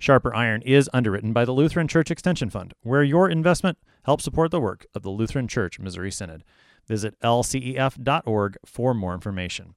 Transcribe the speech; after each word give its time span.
Sharper 0.00 0.34
Iron 0.34 0.62
is 0.62 0.88
underwritten 0.94 1.34
by 1.34 1.44
the 1.44 1.52
Lutheran 1.52 1.86
Church 1.86 2.10
Extension 2.10 2.48
Fund, 2.48 2.72
where 2.82 3.02
your 3.02 3.28
investment 3.28 3.76
helps 4.04 4.24
support 4.24 4.50
the 4.50 4.58
work 4.58 4.86
of 4.94 5.02
the 5.02 5.10
Lutheran 5.10 5.46
Church 5.46 5.78
Missouri 5.78 6.10
Synod. 6.10 6.42
Visit 6.88 7.20
lcef.org 7.20 8.56
for 8.64 8.94
more 8.94 9.12
information. 9.12 9.74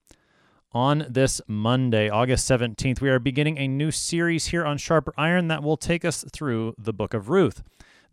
On 0.71 1.05
this 1.09 1.41
Monday, 1.45 2.09
August 2.09 2.49
17th, 2.49 3.01
we 3.01 3.09
are 3.09 3.19
beginning 3.19 3.57
a 3.57 3.67
new 3.67 3.91
series 3.91 4.47
here 4.47 4.65
on 4.65 4.77
Sharper 4.77 5.13
Iron 5.17 5.49
that 5.49 5.61
will 5.61 5.77
take 5.77 6.05
us 6.05 6.23
through 6.31 6.73
the 6.77 6.93
book 6.93 7.13
of 7.13 7.29
Ruth. 7.29 7.61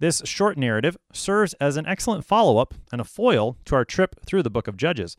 This 0.01 0.21
short 0.25 0.59
narrative 0.59 0.97
serves 1.13 1.55
as 1.55 1.77
an 1.77 1.87
excellent 1.87 2.25
follow 2.25 2.59
up 2.59 2.75
and 2.91 3.01
a 3.01 3.05
foil 3.05 3.57
to 3.67 3.77
our 3.77 3.85
trip 3.85 4.17
through 4.27 4.43
the 4.43 4.51
book 4.51 4.67
of 4.67 4.77
Judges. 4.77 5.17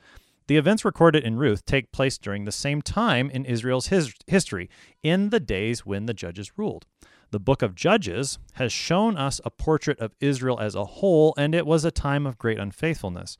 The 0.51 0.57
events 0.57 0.83
recorded 0.83 1.23
in 1.23 1.37
Ruth 1.37 1.63
take 1.63 1.93
place 1.93 2.17
during 2.17 2.43
the 2.43 2.51
same 2.51 2.81
time 2.81 3.29
in 3.29 3.45
Israel's 3.45 3.87
his- 3.87 4.13
history, 4.27 4.69
in 5.01 5.29
the 5.29 5.39
days 5.39 5.85
when 5.85 6.07
the 6.07 6.13
judges 6.13 6.57
ruled. 6.57 6.85
The 7.29 7.39
book 7.39 7.61
of 7.61 7.73
Judges 7.73 8.37
has 8.55 8.73
shown 8.73 9.15
us 9.15 9.39
a 9.45 9.49
portrait 9.49 9.97
of 9.99 10.13
Israel 10.19 10.59
as 10.59 10.75
a 10.75 10.83
whole, 10.83 11.33
and 11.37 11.55
it 11.55 11.65
was 11.65 11.85
a 11.85 11.89
time 11.89 12.27
of 12.27 12.37
great 12.37 12.59
unfaithfulness. 12.59 13.37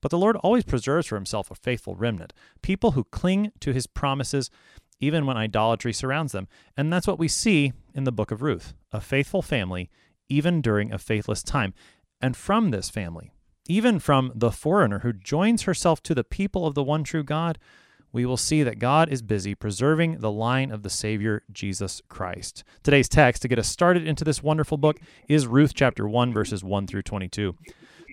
But 0.00 0.10
the 0.10 0.18
Lord 0.18 0.34
always 0.38 0.64
preserves 0.64 1.06
for 1.06 1.14
himself 1.14 1.52
a 1.52 1.54
faithful 1.54 1.94
remnant, 1.94 2.32
people 2.62 2.90
who 2.90 3.04
cling 3.04 3.52
to 3.60 3.72
his 3.72 3.86
promises 3.86 4.50
even 4.98 5.26
when 5.26 5.36
idolatry 5.36 5.92
surrounds 5.92 6.32
them. 6.32 6.48
And 6.76 6.92
that's 6.92 7.06
what 7.06 7.20
we 7.20 7.28
see 7.28 7.74
in 7.94 8.02
the 8.02 8.10
book 8.10 8.32
of 8.32 8.42
Ruth 8.42 8.74
a 8.90 9.00
faithful 9.00 9.40
family, 9.40 9.88
even 10.28 10.62
during 10.62 10.92
a 10.92 10.98
faithless 10.98 11.44
time. 11.44 11.74
And 12.20 12.36
from 12.36 12.72
this 12.72 12.90
family, 12.90 13.30
even 13.68 13.98
from 13.98 14.32
the 14.34 14.50
foreigner 14.50 15.00
who 15.00 15.12
joins 15.12 15.62
herself 15.62 16.02
to 16.04 16.14
the 16.14 16.24
people 16.24 16.66
of 16.66 16.74
the 16.74 16.82
one 16.82 17.04
true 17.04 17.22
God, 17.22 17.58
we 18.12 18.26
will 18.26 18.36
see 18.36 18.62
that 18.62 18.78
God 18.78 19.08
is 19.08 19.22
busy 19.22 19.54
preserving 19.54 20.18
the 20.18 20.32
line 20.32 20.72
of 20.72 20.82
the 20.82 20.90
Savior, 20.90 21.44
Jesus 21.52 22.02
Christ. 22.08 22.64
Today's 22.82 23.08
text 23.08 23.42
to 23.42 23.48
get 23.48 23.58
us 23.58 23.68
started 23.68 24.06
into 24.06 24.24
this 24.24 24.42
wonderful 24.42 24.76
book 24.76 24.98
is 25.28 25.46
Ruth 25.46 25.74
chapter 25.74 26.08
1, 26.08 26.32
verses 26.32 26.64
1 26.64 26.86
through 26.88 27.02
22. 27.02 27.54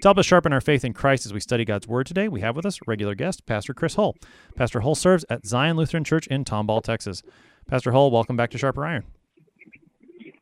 To 0.01 0.07
help 0.07 0.19
us 0.19 0.27
sharpen 0.27 0.53
our 0.53 0.61
faith 0.61 0.85
in 0.85 0.93
Christ 0.93 1.25
as 1.25 1.33
we 1.33 1.39
study 1.39 1.65
God's 1.65 1.87
Word 1.87 2.05
today, 2.05 2.27
we 2.27 2.41
have 2.41 2.55
with 2.55 2.67
us 2.67 2.77
regular 2.85 3.15
guest, 3.15 3.47
Pastor 3.47 3.73
Chris 3.73 3.95
Hull. 3.95 4.15
Pastor 4.55 4.81
Hull 4.81 4.93
serves 4.93 5.25
at 5.31 5.47
Zion 5.47 5.75
Lutheran 5.75 6.03
Church 6.03 6.27
in 6.27 6.45
Tomball, 6.45 6.83
Texas. 6.83 7.23
Pastor 7.67 7.91
Hull, 7.91 8.11
welcome 8.11 8.37
back 8.37 8.51
to 8.51 8.59
Sharper 8.59 8.85
Iron. 8.85 9.05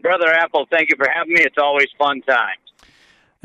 Brother 0.02 0.28
Apple, 0.33 0.67
thank 0.70 0.89
you 0.89 0.98
for 0.98 1.08
having 1.09 1.33
me. 1.33 1.42
It's 1.42 1.58
always 1.58 1.88
fun 1.98 2.22
time. 2.23 2.58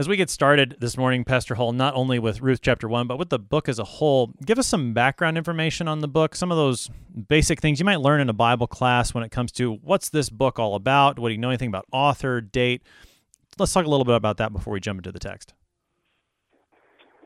As 0.01 0.09
we 0.09 0.17
get 0.17 0.31
started 0.31 0.77
this 0.81 0.97
morning, 0.97 1.25
Pastor 1.25 1.57
Hull, 1.57 1.75
not 1.75 1.95
only 1.95 2.19
with 2.19 2.41
Ruth 2.41 2.63
chapter 2.63 2.89
1, 2.89 3.07
but 3.07 3.19
with 3.19 3.29
the 3.29 3.39
book 3.39 3.69
as 3.69 3.79
a 3.79 3.85
whole, 3.85 4.33
give 4.47 4.59
us 4.59 4.67
some 4.67 4.95
background 4.95 5.37
information 5.37 5.89
on 5.89 6.01
the 6.01 6.09
book, 6.09 6.35
some 6.35 6.51
of 6.51 6.57
those 6.57 6.89
basic 7.29 7.61
things 7.61 7.79
you 7.79 7.85
might 7.85 8.01
learn 8.01 8.23
in 8.23 8.31
a 8.31 8.33
Bible 8.33 8.67
class 8.67 9.13
when 9.13 9.23
it 9.23 9.29
comes 9.31 9.53
to 9.53 9.75
what's 9.83 10.09
this 10.09 10.31
book 10.31 10.59
all 10.59 10.75
about? 10.75 11.19
What 11.19 11.29
do 11.29 11.35
you 11.35 11.39
know 11.39 11.51
anything 11.51 11.69
about 11.69 11.85
author, 11.93 12.41
date? 12.41 12.83
Let's 13.59 13.75
talk 13.75 13.85
a 13.85 13.91
little 13.91 14.07
bit 14.07 14.15
about 14.15 14.39
that 14.39 14.55
before 14.55 14.73
we 14.73 14.81
jump 14.81 15.01
into 15.01 15.13
the 15.13 15.19
text. 15.19 15.53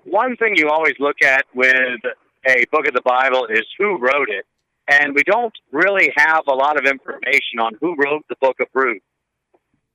One 0.03 0.37
thing 0.37 0.55
you 0.57 0.69
always 0.69 0.95
look 0.99 1.23
at 1.23 1.45
with 1.55 2.01
a 2.45 2.65
book 2.73 2.89
of 2.89 2.95
the 2.95 3.03
Bible 3.05 3.47
is 3.51 3.63
who 3.79 3.99
wrote 3.99 4.31
it. 4.31 4.47
And 4.89 5.15
we 5.15 5.23
don't 5.23 5.55
really 5.71 6.11
have 6.17 6.43
a 6.49 6.55
lot 6.55 6.77
of 6.77 6.91
information 6.91 7.61
on 7.61 7.75
who 7.81 7.95
wrote 7.95 8.25
the 8.29 8.37
book 8.41 8.57
of 8.59 8.67
Ruth. 8.75 9.01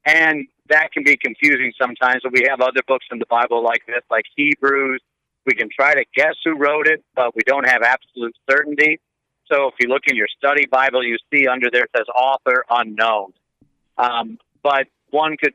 And 0.06 0.47
that 0.69 0.91
can 0.91 1.03
be 1.03 1.18
confusing 1.18 1.74
sometimes. 1.80 2.22
So 2.24 2.30
we 2.31 2.46
have 2.50 2.62
other 2.62 2.81
books 2.88 3.06
in 3.12 3.19
the 3.19 3.25
Bible 3.25 3.63
like 3.63 3.85
this, 3.85 4.02
like 4.09 4.25
Hebrews. 4.35 5.02
We 5.46 5.53
can 5.53 5.69
try 5.74 5.94
to 5.94 6.06
guess 6.16 6.35
who 6.44 6.57
wrote 6.57 6.88
it, 6.88 7.03
but 7.16 7.35
we 7.35 7.41
don't 7.46 7.68
have 7.68 7.81
absolute 7.81 8.35
certainty. 8.50 9.00
So 9.52 9.68
if 9.68 9.74
you 9.80 9.88
look 9.88 10.03
in 10.07 10.16
your 10.16 10.28
study 10.38 10.68
Bible, 10.68 11.03
you 11.03 11.18
see 11.34 11.47
under 11.47 11.69
there 11.72 11.84
it 11.84 11.91
says 11.96 12.06
author 12.16 12.66
unknown. 12.69 13.34
Um, 13.97 14.38
but 14.62 14.88
one 15.09 15.38
could 15.38 15.53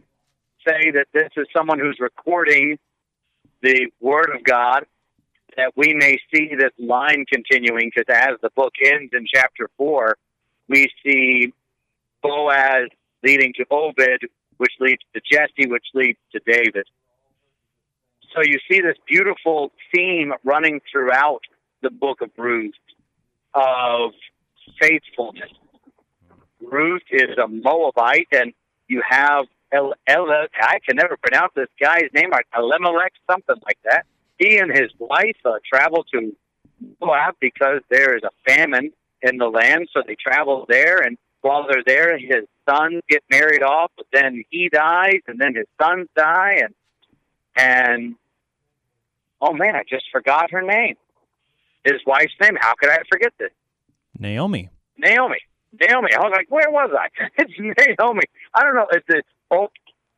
say 0.67 0.91
that 0.93 1.07
this 1.13 1.31
is 1.37 1.47
someone 1.57 1.79
who's 1.79 1.99
recording 2.01 2.79
the 3.63 3.89
Word 4.01 4.31
of 4.35 4.43
God, 4.43 4.85
that 5.57 5.73
we 5.77 5.95
may 5.95 6.19
see 6.35 6.51
this 6.59 6.73
line 6.79 7.25
continuing, 7.31 7.91
because 7.95 8.13
as 8.13 8.37
the 8.43 8.51
book 8.51 8.75
ends 8.85 9.13
in 9.15 9.27
chapter 9.33 9.71
4, 9.77 10.17
we 10.69 10.89
see 11.05 11.53
Boaz 12.23 12.89
leading 13.23 13.53
to 13.55 13.65
Obed, 13.71 14.27
which 14.56 14.72
leads 14.81 15.03
to 15.15 15.20
Jesse, 15.20 15.69
which 15.69 15.87
leads 15.94 16.19
to 16.32 16.41
David. 16.47 16.87
So 18.34 18.42
you 18.42 18.59
see 18.70 18.81
this 18.81 18.97
beautiful 19.06 19.70
theme 19.94 20.32
running 20.42 20.81
throughout 20.91 21.41
the 21.82 21.91
book 21.91 22.20
of 22.20 22.31
Ruth 22.37 22.75
of 23.54 24.12
faithfulness. 24.81 25.50
Ruth 26.60 27.03
is 27.10 27.37
a 27.42 27.47
Moabite, 27.47 28.28
and 28.32 28.53
you 28.88 29.03
have 29.09 29.47
El, 29.72 29.94
El, 30.06 30.26
I 30.31 30.78
can 30.86 30.97
never 30.97 31.16
pronounce 31.16 31.53
this 31.54 31.69
guy's 31.81 32.09
name, 32.12 32.31
Elimelech, 32.56 33.12
something 33.31 33.56
like 33.65 33.78
that. 33.84 34.06
He 34.38 34.59
and 34.59 34.71
his 34.71 34.91
wife 34.98 35.36
uh, 35.44 35.59
travel 35.72 36.04
to 36.12 36.34
Moab 37.00 37.34
because 37.41 37.81
there 37.91 38.16
is 38.16 38.22
a 38.25 38.31
famine 38.47 38.92
in 39.22 39.38
the 39.38 39.47
land, 39.47 39.88
so 39.92 40.03
they 40.06 40.16
travel 40.16 40.66
there, 40.69 40.98
and 40.98 41.16
while 41.44 41.66
they're 41.69 41.84
there, 41.87 42.19
his 42.19 42.47
sons 42.69 43.03
get 43.09 43.22
married 43.31 43.62
off, 43.62 43.93
but 43.97 44.06
then 44.12 44.44
he 44.49 44.71
dies, 44.71 45.21
and 45.27 45.38
then 45.38 45.55
his 45.55 45.66
sons 45.81 46.09
die, 46.16 46.62
and 46.62 46.75
and 47.56 48.15
oh 49.41 49.53
man, 49.53 49.77
I 49.77 49.83
just 49.88 50.06
forgot 50.10 50.50
her 50.53 50.62
name. 50.62 50.97
His 51.84 52.00
wife's 52.06 52.33
name. 52.41 52.56
How 52.59 52.72
could 52.75 52.88
I 52.88 52.99
forget 53.12 53.34
this? 53.38 53.50
Naomi. 54.19 54.71
Naomi. 54.97 55.38
Naomi. 55.78 56.15
I 56.15 56.21
was 56.21 56.33
like, 56.34 56.50
where 56.50 56.71
was 56.71 56.91
I? 56.99 57.09
It's 57.38 57.53
Naomi. 57.59 58.22
I 58.54 58.62
don't 58.62 58.75
know. 58.75 58.87
It's 58.91 59.04
it's 59.09 59.28
oh, 59.50 59.69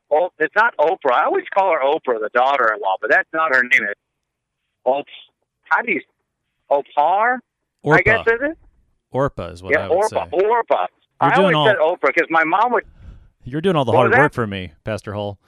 oh, 0.09 0.29
it's 0.39 0.55
not 0.55 0.77
Oprah. 0.77 1.13
I 1.13 1.25
always 1.25 1.45
call 1.53 1.73
her 1.73 1.81
Oprah, 1.83 2.21
the 2.21 2.29
daughter-in-law, 2.33 2.95
but 3.01 3.09
that's 3.09 3.29
not 3.33 3.53
her 3.53 3.63
name. 3.63 3.83
It's 3.89 3.99
Op. 4.85 5.05
How 5.63 5.81
do 5.81 5.91
you? 5.91 6.01
Opar. 6.69 7.41
Orpah. 7.83 7.97
I 7.97 8.01
guess 8.01 8.27
is 8.27 8.39
it? 8.41 8.57
Orpa 9.13 9.51
is 9.51 9.61
what 9.61 9.73
yeah, 9.73 9.85
I 9.85 9.89
would 9.89 9.95
Orpah. 9.95 10.29
say. 10.29 10.45
Orpah. 10.45 10.87
You're 11.21 11.31
I 11.31 11.35
doing 11.35 11.55
always 11.55 11.77
all- 11.77 11.97
said 11.99 12.07
Oprah 12.07 12.13
because 12.15 12.27
my 12.29 12.43
mom 12.43 12.71
would. 12.73 12.85
You're 13.43 13.61
doing 13.61 13.75
all 13.75 13.85
the 13.85 13.93
hard 13.93 14.11
work 14.11 14.33
for 14.33 14.45
me, 14.45 14.73
Pastor 14.83 15.13
Hull. 15.13 15.39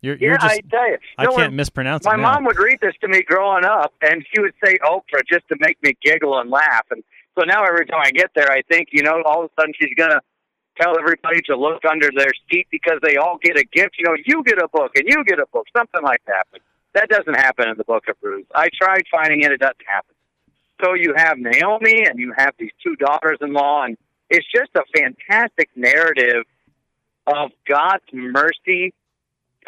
You're, 0.00 0.14
Yeah, 0.14 0.28
you're 0.28 0.38
just, 0.38 0.54
I 0.54 0.60
tell 0.70 0.88
you. 0.90 0.98
I 1.18 1.26
can't 1.26 1.54
mispronounce 1.54 2.04
My 2.04 2.14
it 2.14 2.18
now. 2.18 2.34
mom 2.34 2.44
would 2.44 2.56
read 2.58 2.78
this 2.80 2.94
to 3.00 3.08
me 3.08 3.22
growing 3.22 3.64
up, 3.64 3.92
and 4.00 4.24
she 4.32 4.40
would 4.40 4.54
say 4.64 4.78
Oprah 4.84 5.22
just 5.28 5.48
to 5.48 5.56
make 5.58 5.76
me 5.82 5.94
giggle 6.02 6.38
and 6.38 6.48
laugh. 6.50 6.86
And 6.92 7.02
so 7.36 7.44
now 7.44 7.64
every 7.64 7.84
time 7.86 8.00
I 8.04 8.12
get 8.12 8.30
there, 8.36 8.48
I 8.50 8.62
think, 8.70 8.90
you 8.92 9.02
know, 9.02 9.22
all 9.26 9.44
of 9.44 9.50
a 9.50 9.60
sudden 9.60 9.74
she's 9.80 9.92
going 9.96 10.10
to 10.10 10.20
tell 10.80 10.96
everybody 11.00 11.40
to 11.46 11.56
look 11.56 11.84
under 11.84 12.10
their 12.16 12.30
seat 12.48 12.68
because 12.70 13.00
they 13.02 13.16
all 13.16 13.38
get 13.42 13.58
a 13.58 13.64
gift. 13.64 13.96
You 13.98 14.04
know, 14.08 14.16
you 14.24 14.44
get 14.44 14.62
a 14.62 14.68
book 14.68 14.92
and 14.94 15.04
you 15.08 15.24
get 15.24 15.40
a 15.40 15.46
book, 15.52 15.66
something 15.76 16.02
like 16.04 16.22
that. 16.28 16.46
But 16.52 16.60
that 16.94 17.08
doesn't 17.08 17.34
happen 17.34 17.68
in 17.68 17.76
the 17.76 17.82
book 17.84 18.04
of 18.08 18.14
Ruth. 18.22 18.46
I 18.54 18.68
tried 18.80 19.02
finding 19.10 19.42
it, 19.42 19.50
it 19.50 19.58
doesn't 19.58 19.76
happen. 19.88 20.14
So 20.84 20.94
you 20.94 21.14
have 21.16 21.38
Naomi 21.38 22.04
and 22.06 22.20
you 22.20 22.32
have 22.36 22.54
these 22.56 22.70
two 22.84 22.94
daughters 22.94 23.38
in 23.40 23.52
law, 23.52 23.82
and 23.82 23.96
it's 24.30 24.46
just 24.54 24.70
a 24.74 24.82
fantastic 24.96 25.70
narrative 25.74 26.44
of 27.26 27.50
God's 27.66 28.04
mercy 28.12 28.94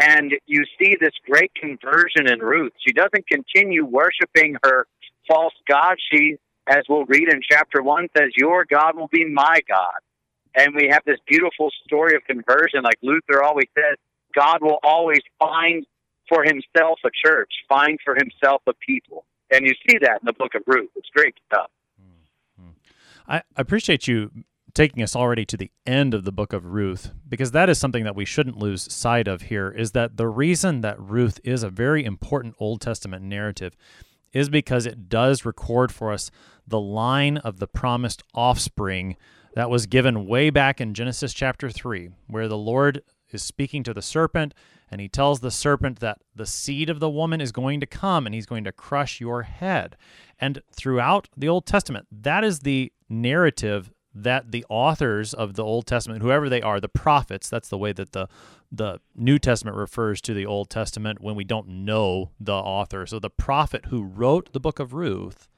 and 0.01 0.33
you 0.47 0.65
see 0.79 0.97
this 0.99 1.13
great 1.29 1.53
conversion 1.55 2.27
in 2.27 2.41
Ruth. 2.41 2.73
She 2.87 2.93
doesn't 2.93 3.27
continue 3.29 3.85
worshiping 3.85 4.57
her 4.65 4.87
false 5.29 5.53
god. 5.69 5.97
She, 6.11 6.37
as 6.67 6.85
we'll 6.89 7.05
read 7.05 7.29
in 7.31 7.41
chapter 7.49 7.83
one, 7.83 8.09
says, 8.17 8.31
Your 8.37 8.65
God 8.65 8.97
will 8.97 9.09
be 9.09 9.27
my 9.27 9.61
God. 9.69 9.99
And 10.55 10.75
we 10.75 10.89
have 10.91 11.03
this 11.05 11.19
beautiful 11.27 11.71
story 11.85 12.17
of 12.17 12.25
conversion. 12.25 12.83
Like 12.83 12.99
Luther 13.03 13.43
always 13.43 13.69
says, 13.75 13.99
God 14.35 14.63
will 14.63 14.79
always 14.83 15.21
find 15.39 15.85
for 16.29 16.45
himself 16.45 17.01
a 17.05 17.11
church, 17.25 17.51
find 17.69 17.99
for 18.05 18.15
himself 18.15 18.63
a 18.67 18.73
people. 18.75 19.25
And 19.51 19.67
you 19.67 19.75
see 19.89 19.99
that 19.99 20.21
in 20.23 20.27
the 20.27 20.33
book 20.33 20.55
of 20.55 20.63
Ruth. 20.67 20.91
It's 20.97 21.09
great 21.15 21.35
stuff. 21.47 21.71
I 23.29 23.43
appreciate 23.57 24.09
you 24.09 24.31
taking 24.75 25.03
us 25.03 25.17
already 25.17 25.45
to 25.47 25.57
the 25.57 25.71
end 25.87 26.15
of 26.15 26.25
the 26.25 26.33
book 26.33 26.53
of 26.53 26.65
Ruth 26.67 27.13
because 27.29 27.53
that 27.53 27.69
is 27.69 27.79
something 27.79 28.05
that 28.05 28.17
we 28.17 28.25
shouldn't 28.25 28.59
lose 28.59 28.93
sight 28.93 29.29
of 29.29 29.43
here 29.43 29.71
is 29.71 29.93
that 29.93 30.17
the 30.17 30.29
reason 30.29 30.81
that 30.81 31.01
Ruth 31.01 31.41
is 31.45 31.63
a 31.63 31.71
very 31.71 32.05
important 32.05 32.55
Old 32.59 32.81
Testament 32.81 33.25
narrative 33.25 33.75
is 34.33 34.49
because 34.49 34.87
it 34.87 35.09
does 35.09 35.45
record 35.45 35.93
for 35.93 36.13
us 36.13 36.31
the 36.67 36.81
line 36.81 37.39
of 37.39 37.59
the 37.59 37.67
promised 37.67 38.23
offspring 38.35 39.17
that 39.55 39.71
was 39.71 39.87
given 39.87 40.27
way 40.27 40.51
back 40.51 40.81
in 40.81 40.95
Genesis 40.95 41.33
chapter 41.33 41.69
3 41.69 42.11
where 42.29 42.49
the 42.49 42.59
Lord 42.59 43.03
is 43.35 43.43
speaking 43.43 43.83
to 43.85 43.95
the 43.95 44.03
serpent, 44.03 44.55
and 44.91 45.01
he 45.01 45.09
tells 45.09 45.41
the 45.41 45.51
serpent 45.51 46.01
that 46.01 46.19
the 46.35 46.47
seed 46.47 46.91
of 46.91 47.01
the 47.01 47.11
woman 47.11 47.41
is 47.41 47.53
going 47.53 47.81
to 47.81 47.87
come 47.87 48.27
and 48.27 48.35
he's 48.35 48.47
going 48.47 48.65
to 48.65 48.73
crush 48.73 49.21
your 49.21 49.43
head. 49.43 49.97
And 50.41 50.63
throughout 50.73 51.29
the 51.37 51.49
Old 51.49 51.67
Testament, 51.67 52.07
that 52.11 52.45
is 52.45 52.61
the 52.61 52.93
narrative 53.09 53.93
that 54.15 54.51
the 54.51 54.65
authors 54.69 55.33
of 55.33 55.55
the 55.55 55.65
Old 55.65 55.87
Testament, 55.87 56.23
whoever 56.23 56.49
they 56.49 56.63
are, 56.63 56.81
the 56.81 56.89
prophets, 56.89 57.49
that's 57.49 57.69
the 57.69 57.79
way 57.79 57.93
that 57.93 58.13
the 58.13 58.29
the 58.73 59.01
New 59.17 59.39
Testament 59.39 59.77
refers 59.77 60.21
to 60.21 60.33
the 60.33 60.47
Old 60.47 60.71
Testament 60.71 61.21
when 61.21 61.35
we 61.35 61.43
don't 61.43 61.67
know 61.67 62.31
the 62.39 62.55
author. 62.55 63.05
So 63.05 63.19
the 63.19 63.31
prophet 63.31 63.87
who 63.87 64.05
wrote 64.05 64.53
the 64.53 64.61
book 64.61 64.79
of 64.79 64.95
Ruth, 64.95 65.49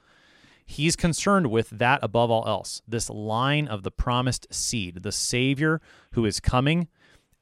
he's 0.65 0.97
concerned 0.97 1.49
with 1.49 1.69
that 1.71 2.01
above 2.03 2.31
all 2.31 2.49
else. 2.49 2.81
This 2.89 3.11
line 3.11 3.69
of 3.69 3.83
the 3.83 3.91
promised 3.91 4.47
seed, 4.53 5.03
the 5.03 5.13
savior 5.13 5.83
who 6.13 6.25
is 6.25 6.41
coming. 6.41 6.89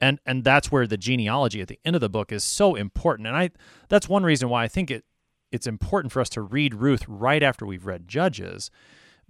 And 0.00 0.18
and 0.24 0.44
that's 0.44 0.72
where 0.72 0.86
the 0.86 0.96
genealogy 0.96 1.60
at 1.60 1.68
the 1.68 1.78
end 1.84 1.94
of 1.94 2.00
the 2.00 2.08
book 2.08 2.32
is 2.32 2.42
so 2.42 2.74
important. 2.74 3.28
And 3.28 3.36
I 3.36 3.50
that's 3.88 4.08
one 4.08 4.24
reason 4.24 4.48
why 4.48 4.64
I 4.64 4.68
think 4.68 4.90
it 4.90 5.04
it's 5.52 5.66
important 5.66 6.12
for 6.12 6.20
us 6.20 6.28
to 6.30 6.42
read 6.42 6.74
Ruth 6.74 7.04
right 7.08 7.42
after 7.42 7.66
we've 7.66 7.86
read 7.86 8.08
Judges 8.08 8.70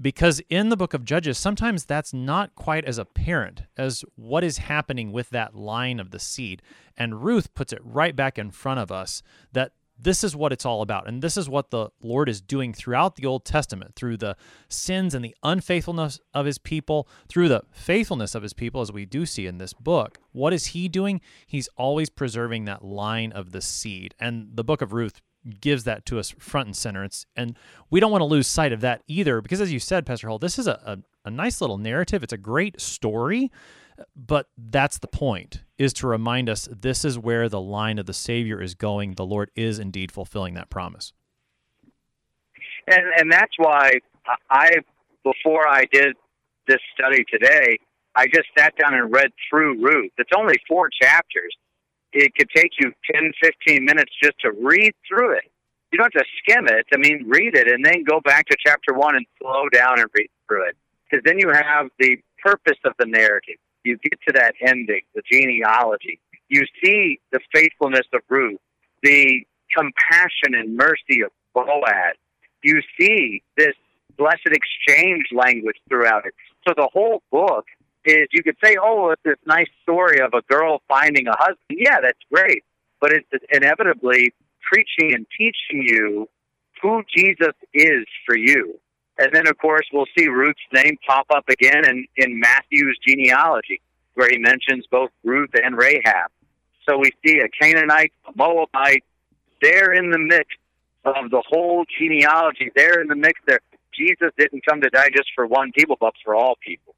because 0.01 0.41
in 0.49 0.69
the 0.69 0.77
book 0.77 0.95
of 0.95 1.05
Judges, 1.05 1.39
sometimes 1.39 1.85
that's 1.85 2.13
not 2.13 2.55
quite 2.55 2.85
as 2.85 2.99
apparent 2.99 3.63
as 3.77 4.05
what 4.17 4.45
is 4.45 4.59
happening 4.59 5.13
with 5.13 5.31
that 5.31 5.55
line 5.55 6.01
of 6.01 6.11
the 6.11 6.19
seed. 6.19 6.63
And 6.97 7.23
Ruth 7.23 7.53
puts 7.55 7.73
it 7.73 7.81
right 7.85 8.17
back 8.17 8.39
in 8.39 8.51
front 8.51 8.81
of 8.81 8.91
us 8.91 9.23
that 9.53 9.73
this 10.03 10.25
is 10.25 10.35
what 10.35 10.53
it's 10.53 10.65
all 10.65 10.81
about. 10.81 11.07
And 11.07 11.21
this 11.21 11.37
is 11.37 11.49
what 11.49 11.71
the 11.71 11.91
Lord 12.03 12.29
is 12.29 12.41
doing 12.41 12.73
throughout 12.73 13.17
the 13.17 13.27
Old 13.27 13.45
Testament, 13.45 13.95
through 13.95 14.17
the 14.17 14.37
sins 14.69 15.15
and 15.15 15.25
the 15.25 15.37
unfaithfulness 15.43 16.21
of 16.33 16.47
his 16.47 16.59
people, 16.59 17.07
through 17.29 17.49
the 17.49 17.63
faithfulness 17.71 18.35
of 18.35 18.43
his 18.43 18.55
people, 18.55 18.81
as 18.81 18.91
we 18.91 19.05
do 19.05 19.27
see 19.27 19.47
in 19.47 19.59
this 19.59 19.75
book. 19.75 20.19
What 20.33 20.55
is 20.55 20.67
he 20.67 20.89
doing? 20.89 21.21
He's 21.47 21.69
always 21.77 22.09
preserving 22.09 22.65
that 22.65 22.85
line 22.85 23.33
of 23.33 23.53
the 23.53 23.61
seed. 23.61 24.15
And 24.19 24.57
the 24.57 24.65
book 24.65 24.81
of 24.81 24.93
Ruth 24.93 25.21
gives 25.61 25.85
that 25.85 26.05
to 26.07 26.19
us 26.19 26.35
front 26.39 26.67
and 26.67 26.77
center. 26.77 27.05
It's 27.05 27.27
and 27.35 27.57
we 27.89 28.01
don't 28.01 28.11
want 28.11 28.21
to 28.21 28.27
lose 28.27 28.47
sight 28.47 28.73
of 28.73 28.81
that 28.83 29.03
either, 29.07 29.41
because 29.41 29.61
as 29.61 29.73
you 29.73 29.79
said, 29.79 30.07
Pastor 30.07 30.29
Hull, 30.29 30.39
this 30.39 30.59
is 30.59 30.67
a, 30.67 30.81
a, 30.85 31.29
a 31.29 31.31
nice 31.31 31.61
little 31.61 31.79
narrative. 31.79 32.23
It's 32.23 32.33
a 32.33 32.39
great 32.39 32.81
story, 32.81 33.51
but 34.15 34.49
that's 34.57 34.99
the 34.99 35.09
point 35.09 35.63
is 35.79 35.93
to 35.95 36.07
remind 36.07 36.49
us 36.51 36.69
this 36.71 37.05
is 37.05 37.19
where 37.19 37.49
the 37.49 37.61
line 37.61 37.99
of 37.99 38.07
the 38.07 38.13
Savior 38.13 38.61
is 38.61 38.75
going. 38.75 39.15
The 39.15 39.25
Lord 39.25 39.51
is 39.55 39.79
indeed 39.79 40.13
fulfilling 40.13 40.55
that 40.55 40.69
promise. 40.69 41.13
And 42.87 43.03
and 43.17 43.33
that's 43.33 43.55
why 43.57 44.01
I 44.51 44.71
before 45.25 45.67
I 45.69 45.85
did 45.93 46.17
this 46.67 46.81
study 46.95 47.25
today, 47.33 47.79
I 48.15 48.27
just 48.27 48.49
sat 48.59 48.75
down 48.77 48.95
and 48.95 49.13
read 49.13 49.31
through 49.49 49.83
Ruth. 49.83 50.13
It's 50.19 50.31
only 50.37 50.57
four 50.69 50.91
chapters 51.01 51.55
it 52.13 52.35
could 52.35 52.49
take 52.55 52.73
you 52.79 52.93
10, 53.13 53.33
15 53.43 53.85
minutes 53.85 54.13
just 54.23 54.39
to 54.41 54.53
read 54.53 54.93
through 55.09 55.37
it. 55.37 55.51
You 55.93 55.99
don't 55.99 56.13
have 56.15 56.23
to 56.23 56.29
skim 56.39 56.67
it. 56.69 56.87
I 56.93 56.99
mean, 56.99 57.27
read 57.29 57.57
it 57.57 57.69
and 57.69 57.85
then 57.85 58.05
go 58.05 58.21
back 58.21 58.47
to 58.49 58.57
chapter 58.65 58.95
one 58.95 59.17
and 59.17 59.27
slow 59.41 59.69
down 59.69 59.99
and 59.99 60.09
read 60.17 60.29
through 60.47 60.69
it. 60.69 60.77
Because 61.11 61.25
then 61.25 61.39
you 61.39 61.51
have 61.53 61.89
the 61.99 62.17
purpose 62.43 62.79
of 62.85 62.93
the 62.99 63.07
narrative. 63.07 63.57
You 63.85 63.99
get 63.99 64.19
to 64.29 64.33
that 64.35 64.55
ending, 64.61 65.03
the 65.15 65.23
genealogy. 65.31 66.21
You 66.49 66.65
see 66.83 67.19
the 67.33 67.41
faithfulness 67.53 68.07
of 68.13 68.21
Ruth, 68.29 68.61
the 69.03 69.45
compassion 69.77 70.55
and 70.55 70.77
mercy 70.77 71.23
of 71.25 71.31
Boaz. 71.55 72.17
You 72.63 72.81
see 72.99 73.43
this 73.57 73.75
blessed 74.17 74.49
exchange 74.53 75.27
language 75.33 75.77
throughout 75.89 76.27
it. 76.27 76.35
So 76.67 76.75
the 76.77 76.89
whole 76.93 77.23
book 77.33 77.65
is 78.05 78.29
you 78.33 78.43
could 78.43 78.57
say, 78.63 78.77
oh, 78.81 79.11
it's 79.11 79.23
this 79.25 79.39
nice 79.47 79.69
story 79.83 80.21
of 80.21 80.33
a 80.35 80.43
girl 80.43 80.81
finding 80.89 81.27
a 81.27 81.37
husband. 81.37 81.59
Yeah, 81.71 82.01
that's 82.03 82.19
great. 82.33 82.65
But 83.01 83.13
it's 83.13 83.45
inevitably 83.51 84.33
preaching 84.71 85.15
and 85.15 85.27
teaching 85.37 85.83
you 85.87 86.29
who 86.83 87.03
Jesus 87.15 87.55
is 87.75 88.07
for 88.27 88.37
you. 88.37 88.79
And 89.19 89.31
then, 89.33 89.47
of 89.47 89.59
course, 89.59 89.87
we'll 89.93 90.07
see 90.17 90.29
Ruth's 90.29 90.61
name 90.73 90.97
pop 91.07 91.27
up 91.35 91.49
again 91.49 91.85
in, 91.85 92.07
in 92.17 92.41
Matthew's 92.41 92.99
genealogy, 93.07 93.83
where 94.15 94.29
he 94.31 94.39
mentions 94.39 94.87
both 94.91 95.11
Ruth 95.25 95.51
and 95.55 95.77
Rahab. 95.77 96.31
So 96.89 96.99
we 96.99 97.13
see 97.25 97.39
a 97.41 97.49
Canaanite, 97.49 98.13
a 98.27 98.33
Moabite, 98.35 99.05
they're 99.61 99.93
in 99.93 100.11
the 100.11 100.19
mix 100.19 100.47
of 101.05 101.31
the 101.31 101.43
whole 101.47 101.85
genealogy. 101.99 102.71
They're 102.75 103.01
in 103.01 103.09
the 103.09 103.17
mix 103.17 103.41
there. 103.47 103.61
Jesus 103.93 104.31
didn't 104.39 104.65
come 104.65 104.81
to 104.81 104.89
die 104.89 105.11
just 105.15 105.29
for 105.35 105.47
one 105.47 105.73
people, 105.73 105.97
but 106.01 106.15
for 106.25 106.35
all 106.35 106.57
people. 106.65 106.95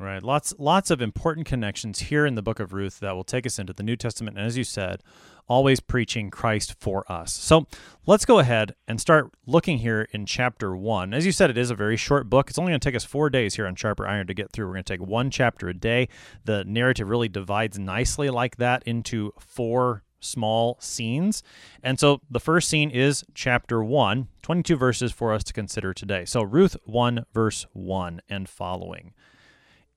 Right. 0.00 0.22
Lots 0.22 0.54
lots 0.58 0.92
of 0.92 1.02
important 1.02 1.48
connections 1.48 1.98
here 1.98 2.24
in 2.24 2.36
the 2.36 2.42
book 2.42 2.60
of 2.60 2.72
Ruth 2.72 3.00
that 3.00 3.16
will 3.16 3.24
take 3.24 3.44
us 3.44 3.58
into 3.58 3.72
the 3.72 3.82
New 3.82 3.96
Testament 3.96 4.36
and 4.36 4.46
as 4.46 4.56
you 4.56 4.62
said, 4.62 5.02
always 5.48 5.80
preaching 5.80 6.30
Christ 6.30 6.76
for 6.78 7.10
us. 7.10 7.32
So, 7.32 7.66
let's 8.06 8.24
go 8.24 8.38
ahead 8.38 8.76
and 8.86 9.00
start 9.00 9.32
looking 9.44 9.78
here 9.78 10.06
in 10.12 10.24
chapter 10.24 10.76
1. 10.76 11.12
As 11.12 11.26
you 11.26 11.32
said, 11.32 11.50
it 11.50 11.58
is 11.58 11.72
a 11.72 11.74
very 11.74 11.96
short 11.96 12.30
book. 12.30 12.48
It's 12.48 12.60
only 12.60 12.70
going 12.70 12.78
to 12.78 12.88
take 12.88 12.94
us 12.94 13.04
4 13.04 13.28
days 13.28 13.56
here 13.56 13.66
on 13.66 13.74
Sharper 13.74 14.06
Iron 14.06 14.28
to 14.28 14.34
get 14.34 14.52
through. 14.52 14.66
We're 14.66 14.74
going 14.74 14.84
to 14.84 14.92
take 14.92 15.04
one 15.04 15.30
chapter 15.30 15.68
a 15.68 15.74
day. 15.74 16.08
The 16.44 16.64
narrative 16.64 17.08
really 17.08 17.28
divides 17.28 17.76
nicely 17.76 18.30
like 18.30 18.56
that 18.56 18.84
into 18.84 19.32
four 19.40 20.04
small 20.20 20.76
scenes. 20.80 21.42
And 21.82 21.98
so 21.98 22.20
the 22.30 22.40
first 22.40 22.68
scene 22.68 22.90
is 22.90 23.24
chapter 23.34 23.82
1, 23.82 24.28
22 24.42 24.76
verses 24.76 25.10
for 25.10 25.32
us 25.32 25.42
to 25.44 25.52
consider 25.52 25.92
today. 25.92 26.24
So 26.24 26.42
Ruth 26.42 26.76
1 26.84 27.24
verse 27.32 27.66
1 27.72 28.20
and 28.28 28.48
following. 28.48 29.12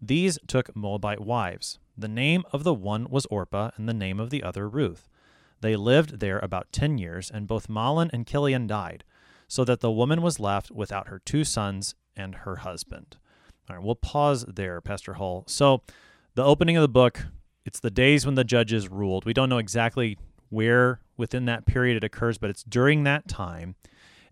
These 0.00 0.38
took 0.46 0.74
Moabite 0.76 1.20
wives. 1.20 1.78
The 1.96 2.08
name 2.08 2.44
of 2.52 2.62
the 2.62 2.74
one 2.74 3.08
was 3.10 3.26
Orpah, 3.26 3.70
and 3.76 3.88
the 3.88 3.94
name 3.94 4.20
of 4.20 4.30
the 4.30 4.42
other 4.42 4.68
Ruth. 4.68 5.08
They 5.60 5.74
lived 5.74 6.20
there 6.20 6.38
about 6.38 6.72
ten 6.72 6.98
years, 6.98 7.30
and 7.30 7.48
both 7.48 7.68
Mahlon 7.68 8.10
and 8.12 8.26
Chilion 8.26 8.66
died, 8.66 9.02
so 9.48 9.64
that 9.64 9.80
the 9.80 9.90
woman 9.90 10.22
was 10.22 10.38
left 10.38 10.70
without 10.70 11.08
her 11.08 11.18
two 11.18 11.42
sons 11.42 11.94
and 12.16 12.36
her 12.36 12.56
husband. 12.56 13.16
All 13.68 13.76
right, 13.76 13.84
we'll 13.84 13.96
pause 13.96 14.44
there, 14.46 14.80
Pastor 14.80 15.14
Hull. 15.14 15.44
So, 15.46 15.82
the 16.34 16.44
opening 16.44 16.76
of 16.76 16.82
the 16.82 16.88
book, 16.88 17.26
it's 17.64 17.80
the 17.80 17.90
days 17.90 18.24
when 18.24 18.36
the 18.36 18.44
judges 18.44 18.88
ruled. 18.88 19.24
We 19.24 19.34
don't 19.34 19.48
know 19.48 19.58
exactly 19.58 20.16
where 20.48 21.00
within 21.16 21.46
that 21.46 21.66
period 21.66 21.96
it 21.96 22.04
occurs, 22.04 22.38
but 22.38 22.50
it's 22.50 22.62
during 22.62 23.04
that 23.04 23.28
time. 23.28 23.74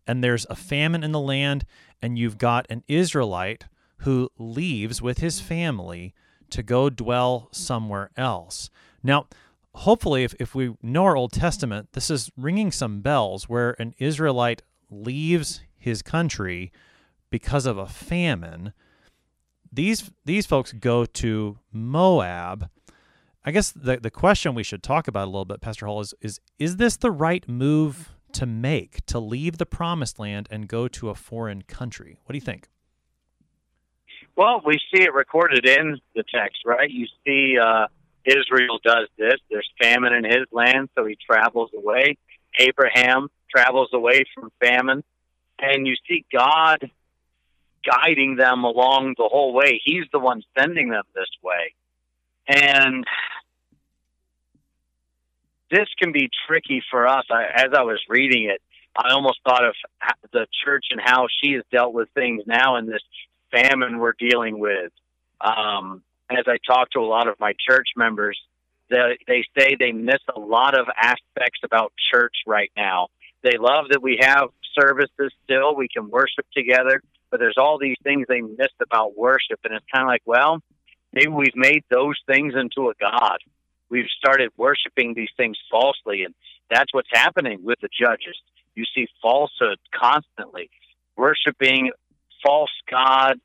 And 0.06 0.22
there's 0.22 0.46
a 0.48 0.54
famine 0.54 1.02
in 1.02 1.12
the 1.12 1.20
land, 1.20 1.64
and 2.00 2.16
you've 2.18 2.38
got 2.38 2.66
an 2.70 2.84
Israelite 2.86 3.64
who 3.98 4.30
leaves 4.38 5.00
with 5.00 5.18
his 5.18 5.40
family 5.40 6.14
to 6.50 6.62
go 6.62 6.90
dwell 6.90 7.48
somewhere 7.52 8.10
else. 8.16 8.70
Now, 9.02 9.26
hopefully, 9.74 10.24
if, 10.24 10.34
if 10.38 10.54
we 10.54 10.74
know 10.82 11.04
our 11.04 11.16
Old 11.16 11.32
Testament, 11.32 11.92
this 11.92 12.10
is 12.10 12.30
ringing 12.36 12.70
some 12.70 13.00
bells 13.00 13.48
where 13.48 13.76
an 13.78 13.94
Israelite 13.98 14.62
leaves 14.90 15.60
his 15.76 16.02
country 16.02 16.72
because 17.30 17.66
of 17.66 17.78
a 17.78 17.86
famine. 17.86 18.72
These 19.72 20.10
these 20.24 20.46
folks 20.46 20.72
go 20.72 21.04
to 21.04 21.58
Moab. 21.72 22.70
I 23.44 23.50
guess 23.50 23.70
the 23.72 23.98
the 23.98 24.10
question 24.10 24.54
we 24.54 24.62
should 24.62 24.82
talk 24.82 25.08
about 25.08 25.24
a 25.24 25.30
little 25.30 25.44
bit, 25.44 25.60
Pastor 25.60 25.86
Hull, 25.86 26.00
is 26.00 26.14
is 26.20 26.40
is 26.58 26.76
this 26.76 26.96
the 26.96 27.10
right 27.10 27.46
move 27.48 28.14
to 28.32 28.46
make 28.46 29.04
to 29.06 29.18
leave 29.18 29.58
the 29.58 29.66
promised 29.66 30.18
land 30.18 30.48
and 30.50 30.68
go 30.68 30.88
to 30.88 31.10
a 31.10 31.14
foreign 31.14 31.62
country? 31.62 32.18
What 32.24 32.32
do 32.32 32.36
you 32.36 32.44
think? 32.44 32.68
Well, 34.36 34.60
we 34.64 34.78
see 34.92 35.02
it 35.02 35.14
recorded 35.14 35.66
in 35.66 35.98
the 36.14 36.22
text, 36.22 36.62
right? 36.66 36.90
You 36.90 37.06
see 37.24 37.56
uh, 37.58 37.86
Israel 38.24 38.78
does 38.84 39.08
this. 39.16 39.36
There's 39.50 39.68
famine 39.80 40.12
in 40.12 40.24
his 40.24 40.46
land, 40.52 40.90
so 40.94 41.06
he 41.06 41.16
travels 41.28 41.70
away. 41.76 42.18
Abraham 42.58 43.28
travels 43.50 43.90
away 43.92 44.24
from 44.34 44.50
famine. 44.60 45.02
And 45.58 45.86
you 45.86 45.94
see 46.06 46.26
God 46.30 46.90
guiding 47.82 48.36
them 48.36 48.64
along 48.64 49.14
the 49.16 49.28
whole 49.30 49.54
way. 49.54 49.80
He's 49.82 50.04
the 50.12 50.18
one 50.18 50.42
sending 50.58 50.90
them 50.90 51.04
this 51.14 51.30
way. 51.42 51.74
And 52.46 53.04
this 55.70 55.88
can 55.98 56.12
be 56.12 56.28
tricky 56.46 56.82
for 56.90 57.06
us. 57.06 57.24
I, 57.30 57.44
as 57.54 57.70
I 57.74 57.82
was 57.82 58.00
reading 58.08 58.50
it, 58.50 58.60
I 58.96 59.12
almost 59.12 59.40
thought 59.44 59.64
of 59.64 59.74
the 60.32 60.46
church 60.64 60.86
and 60.90 61.00
how 61.02 61.26
she 61.42 61.52
has 61.52 61.62
dealt 61.72 61.94
with 61.94 62.08
things 62.14 62.42
now 62.46 62.76
in 62.76 62.86
this 62.86 63.02
famine 63.50 63.98
we're 63.98 64.14
dealing 64.18 64.58
with. 64.58 64.92
Um, 65.40 66.02
as 66.30 66.44
I 66.46 66.58
talk 66.66 66.90
to 66.90 67.00
a 67.00 67.06
lot 67.06 67.28
of 67.28 67.38
my 67.38 67.54
church 67.68 67.88
members, 67.96 68.38
They, 68.88 69.18
they 69.26 69.44
say 69.58 69.76
they 69.78 69.92
miss 69.92 70.22
a 70.34 70.38
lot 70.38 70.78
of 70.78 70.86
aspects 70.96 71.60
about 71.64 71.92
church 72.12 72.36
right 72.46 72.70
now. 72.76 73.08
They 73.42 73.58
love 73.58 73.86
that 73.90 74.02
we 74.02 74.18
have 74.20 74.50
services 74.78 75.32
still, 75.44 75.74
we 75.74 75.88
can 75.88 76.10
worship 76.10 76.46
together, 76.52 77.00
but 77.30 77.40
there's 77.40 77.58
all 77.58 77.78
these 77.78 77.96
things 78.02 78.26
they 78.28 78.40
missed 78.40 78.80
about 78.80 79.16
worship. 79.16 79.60
And 79.64 79.74
it's 79.74 79.84
kind 79.92 80.02
of 80.02 80.08
like, 80.08 80.22
well, 80.24 80.62
maybe 81.12 81.28
we've 81.28 81.56
made 81.56 81.84
those 81.90 82.18
things 82.26 82.54
into 82.54 82.90
a 82.90 82.94
God. 83.00 83.38
We've 83.88 84.10
started 84.18 84.50
worshiping 84.56 85.14
these 85.14 85.30
things 85.36 85.56
falsely, 85.70 86.24
and 86.24 86.34
that's 86.70 86.92
what's 86.92 87.08
happening 87.12 87.60
with 87.62 87.80
the 87.80 87.88
judges. 87.88 88.36
You 88.74 88.84
see 88.94 89.06
falsehood 89.22 89.78
constantly, 89.92 90.70
worshiping 91.16 91.92
false 92.44 92.70
gods, 92.90 93.40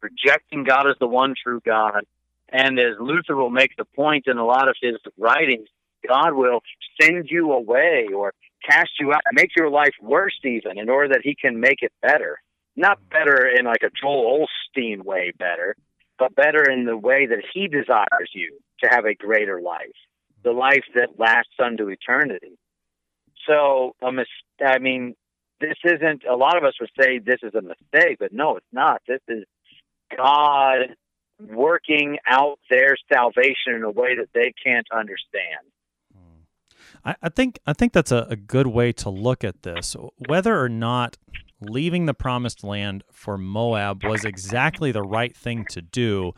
rejecting 0.00 0.64
God 0.64 0.88
as 0.88 0.96
the 1.00 1.06
one 1.06 1.34
true 1.40 1.60
God. 1.64 2.04
And 2.48 2.78
as 2.78 2.94
Luther 3.00 3.34
will 3.36 3.50
make 3.50 3.76
the 3.76 3.84
point 3.84 4.24
in 4.26 4.38
a 4.38 4.46
lot 4.46 4.68
of 4.68 4.76
his 4.80 4.96
writings, 5.18 5.68
God 6.06 6.34
will 6.34 6.60
send 7.00 7.26
you 7.28 7.52
away 7.52 8.08
or 8.14 8.32
cast 8.68 8.90
you 9.00 9.12
out, 9.12 9.22
make 9.32 9.50
your 9.56 9.70
life 9.70 9.94
worse 10.00 10.38
even 10.44 10.78
in 10.78 10.88
order 10.88 11.14
that 11.14 11.22
he 11.22 11.34
can 11.34 11.60
make 11.60 11.82
it 11.82 11.92
better. 12.02 12.38
Not 12.76 12.98
better 13.10 13.46
in 13.46 13.64
like 13.64 13.82
a 13.82 13.90
Joel 14.00 14.46
Osteen 14.46 15.02
way 15.02 15.32
better, 15.38 15.76
but 16.18 16.34
better 16.34 16.70
in 16.70 16.84
the 16.84 16.96
way 16.96 17.26
that 17.26 17.42
he 17.52 17.68
desires 17.68 18.30
you 18.34 18.58
to 18.82 18.88
have 18.88 19.06
a 19.06 19.14
greater 19.14 19.60
life, 19.60 19.96
the 20.44 20.52
life 20.52 20.84
that 20.94 21.18
lasts 21.18 21.54
unto 21.58 21.88
eternity. 21.88 22.58
So, 23.46 23.94
a 24.02 24.12
mis- 24.12 24.26
I 24.64 24.78
mean, 24.78 25.14
this 25.60 25.76
isn't, 25.84 26.24
a 26.24 26.36
lot 26.36 26.56
of 26.56 26.64
us 26.64 26.74
would 26.80 26.90
say 27.00 27.18
this 27.18 27.40
is 27.42 27.54
a 27.54 27.62
mistake, 27.62 28.18
but 28.18 28.32
no, 28.32 28.56
it's 28.56 28.66
not. 28.72 29.02
This 29.06 29.20
is 29.28 29.44
God 30.16 30.96
working 31.40 32.18
out 32.26 32.58
their 32.70 32.96
salvation 33.12 33.74
in 33.74 33.82
a 33.82 33.90
way 33.90 34.16
that 34.16 34.28
they 34.34 34.52
can't 34.64 34.86
understand. 34.92 35.66
Hmm. 36.12 36.40
I, 37.04 37.16
I 37.22 37.28
think 37.28 37.58
I 37.66 37.72
think 37.72 37.92
that's 37.92 38.12
a, 38.12 38.26
a 38.30 38.36
good 38.36 38.68
way 38.68 38.92
to 38.92 39.10
look 39.10 39.44
at 39.44 39.62
this. 39.62 39.96
Whether 40.28 40.58
or 40.60 40.68
not 40.68 41.18
leaving 41.60 42.06
the 42.06 42.14
promised 42.14 42.64
land 42.64 43.04
for 43.10 43.36
Moab 43.38 44.04
was 44.04 44.24
exactly 44.24 44.92
the 44.92 45.02
right 45.02 45.36
thing 45.36 45.64
to 45.70 45.82
do, 45.82 46.32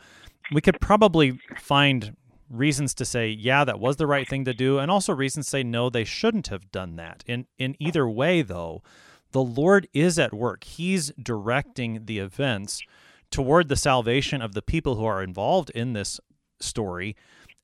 we 0.51 0.61
could 0.61 0.79
probably 0.79 1.39
find 1.57 2.15
reasons 2.49 2.93
to 2.95 3.05
say, 3.05 3.29
yeah, 3.29 3.63
that 3.63 3.79
was 3.79 3.97
the 3.97 4.07
right 4.07 4.27
thing 4.27 4.43
to 4.45 4.53
do, 4.53 4.79
and 4.79 4.89
also 4.89 5.13
reasons 5.13 5.45
to 5.45 5.49
say, 5.49 5.63
no, 5.63 5.89
they 5.89 6.03
shouldn't 6.03 6.47
have 6.47 6.71
done 6.71 6.95
that. 6.95 7.23
In 7.27 7.47
in 7.57 7.75
either 7.79 8.09
way, 8.09 8.41
though, 8.41 8.81
the 9.31 9.43
Lord 9.43 9.87
is 9.93 10.17
at 10.17 10.33
work. 10.33 10.63
He's 10.63 11.11
directing 11.21 12.05
the 12.05 12.19
events 12.19 12.81
toward 13.31 13.69
the 13.69 13.75
salvation 13.75 14.41
of 14.41 14.53
the 14.53 14.61
people 14.61 14.95
who 14.95 15.05
are 15.05 15.21
involved 15.21 15.69
in 15.71 15.93
this 15.93 16.19
story 16.59 17.15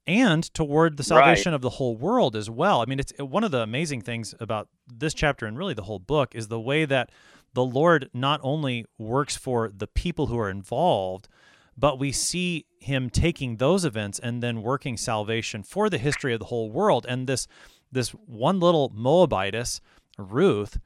and 0.08 0.44
toward 0.54 0.98
the 0.98 1.04
salvation 1.04 1.52
right. 1.52 1.56
of 1.56 1.62
the 1.62 1.72
whole 1.72 1.96
world 1.96 2.36
as 2.36 2.50
well. 2.50 2.82
I 2.82 2.86
mean, 2.86 3.00
it's 3.00 3.14
one 3.18 3.44
of 3.44 3.52
the 3.52 3.62
amazing 3.62 4.02
things 4.02 4.36
about 4.40 4.68
this 4.88 5.14
chapter 5.14 5.46
and 5.46 5.58
really 5.58 5.74
the 5.74 5.84
whole 5.84 6.00
book 6.00 6.36
is 6.36 6.48
the 6.48 6.60
way 6.60 6.86
that 6.86 7.10
the 7.54 7.66
Lord 7.66 8.10
not 8.14 8.40
only 8.44 8.86
works 8.98 9.36
for 9.36 9.72
the 9.76 9.88
people 9.88 10.28
who 10.28 10.38
are 10.38 10.50
involved, 10.50 11.28
but 11.78 11.98
we 11.98 12.12
see 12.12 12.66
him 12.80 13.10
taking 13.10 13.58
those 13.58 13.84
events 13.84 14.20
and 14.20 14.44
then 14.44 14.62
working 14.62 14.98
salvation 14.98 15.64
for 15.64 15.90
the 15.90 15.98
history 15.98 16.34
of 16.34 16.40
the 16.40 16.46
whole 16.46 16.70
world. 16.70 17.06
And 17.10 17.28
this 17.28 17.48
this 17.92 18.10
one 18.10 18.60
little 18.60 18.92
Moabitess, 18.94 19.80
Ruth, 20.18 20.78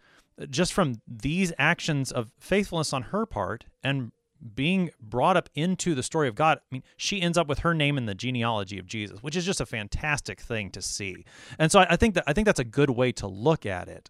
just 0.50 0.74
from 0.74 1.02
these 1.08 1.52
actions 1.58 2.12
of 2.12 2.32
faithfulness 2.40 2.94
on 2.94 3.04
her 3.04 3.26
part 3.26 3.66
and 3.84 4.12
being 4.56 4.90
brought 5.02 5.36
up 5.36 5.50
into 5.54 5.94
the 5.94 6.04
story 6.04 6.28
of 6.28 6.36
God, 6.36 6.60
I 6.60 6.76
mean, 6.76 6.84
she 6.96 7.22
ends 7.22 7.38
up 7.38 7.48
with 7.48 7.60
her 7.60 7.74
name 7.74 7.98
in 7.98 8.06
the 8.06 8.16
genealogy 8.16 8.80
of 8.80 8.86
Jesus, 8.86 9.22
which 9.22 9.36
is 9.36 9.46
just 9.46 9.60
a 9.60 9.66
fantastic 9.66 10.40
thing 10.40 10.70
to 10.72 10.82
see. 10.82 11.26
And 11.58 11.72
so 11.72 11.82
I, 11.82 11.88
I 11.92 11.96
think 11.98 12.16
that 12.16 12.24
I 12.26 12.34
think 12.34 12.46
that's 12.46 12.60
a 12.60 12.66
good 12.66 12.90
way 12.90 13.12
to 13.14 13.28
look 13.28 13.66
at 13.66 13.88
it, 13.88 14.10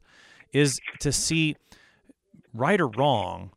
is 0.54 0.80
to 1.00 1.12
see 1.12 1.56
right 2.54 2.80
or 2.80 2.88
wrong, 2.88 3.52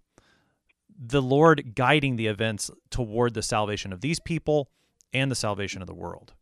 the 0.99 1.23
Lord 1.23 1.75
guiding 1.75 2.17
the 2.17 2.29
events 2.29 2.71
toward 2.91 3.35
the 3.35 3.43
salvation 3.43 3.93
of 3.93 4.01
these 4.01 4.21
people 4.21 4.71
and 5.13 5.31
the 5.31 5.37
salvation 5.37 5.83
of 5.83 5.87
the 5.87 5.95
world. 5.95 6.33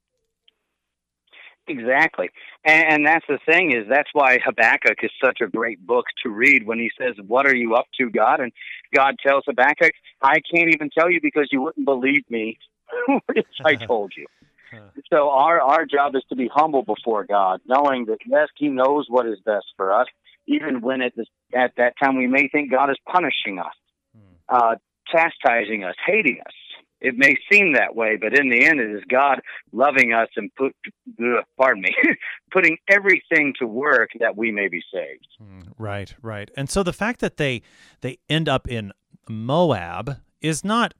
Exactly. 1.70 2.30
And, 2.64 3.06
that's 3.06 3.24
the 3.28 3.38
thing 3.46 3.72
is 3.72 3.88
that's 3.88 4.10
why 4.12 4.38
Habakkuk 4.44 4.98
is 5.02 5.10
such 5.24 5.40
a 5.40 5.46
great 5.46 5.84
book 5.86 6.06
to 6.22 6.28
read 6.28 6.66
when 6.66 6.78
he 6.78 6.90
says, 6.98 7.14
What 7.26 7.46
are 7.46 7.54
you 7.54 7.74
up 7.74 7.86
to, 7.98 8.10
God? 8.10 8.40
And 8.40 8.52
God 8.94 9.16
tells 9.24 9.44
Habakkuk, 9.46 9.92
I 10.20 10.40
can't 10.52 10.70
even 10.74 10.90
tell 10.90 11.10
you 11.10 11.20
because 11.22 11.48
you 11.50 11.62
wouldn't 11.62 11.86
believe 11.86 12.24
me 12.28 12.58
if 13.34 13.46
I 13.64 13.74
told 13.86 14.12
you. 14.16 14.26
so 15.10 15.30
our 15.30 15.60
our 15.60 15.86
job 15.86 16.14
is 16.16 16.22
to 16.28 16.36
be 16.36 16.50
humble 16.52 16.82
before 16.82 17.24
God, 17.24 17.60
knowing 17.66 18.06
that 18.06 18.18
yes, 18.26 18.48
He 18.56 18.68
knows 18.68 19.06
what 19.08 19.26
is 19.26 19.38
best 19.44 19.66
for 19.76 19.92
us, 19.92 20.06
even 20.46 20.80
when 20.80 21.02
at, 21.02 21.14
this, 21.16 21.26
at 21.54 21.72
that 21.76 21.94
time 22.02 22.16
we 22.16 22.26
may 22.26 22.48
think 22.48 22.70
God 22.70 22.90
is 22.90 22.98
punishing 23.06 23.58
us, 23.58 23.74
hmm. 24.14 24.34
uh, 24.48 24.74
chastising 25.06 25.84
us, 25.84 25.94
hating 26.06 26.40
us. 26.44 26.52
It 27.00 27.16
may 27.16 27.36
seem 27.50 27.72
that 27.74 27.96
way, 27.96 28.16
but 28.16 28.38
in 28.38 28.50
the 28.50 28.64
end, 28.64 28.80
it 28.80 28.90
is 28.90 29.02
God 29.08 29.40
loving 29.72 30.12
us 30.12 30.28
and 30.36 30.54
put, 30.54 30.76
pardon 31.56 31.82
me, 31.82 31.94
putting 32.52 32.76
everything 32.88 33.54
to 33.58 33.66
work 33.66 34.10
that 34.20 34.36
we 34.36 34.50
may 34.50 34.68
be 34.68 34.82
saved. 34.92 35.26
Hmm, 35.38 35.60
right, 35.78 36.14
right. 36.22 36.50
And 36.56 36.68
so 36.68 36.82
the 36.82 36.92
fact 36.92 37.20
that 37.20 37.36
they 37.36 37.62
they 38.02 38.18
end 38.28 38.48
up 38.48 38.68
in 38.68 38.92
Moab 39.28 40.18
is 40.40 40.64
not 40.64 40.94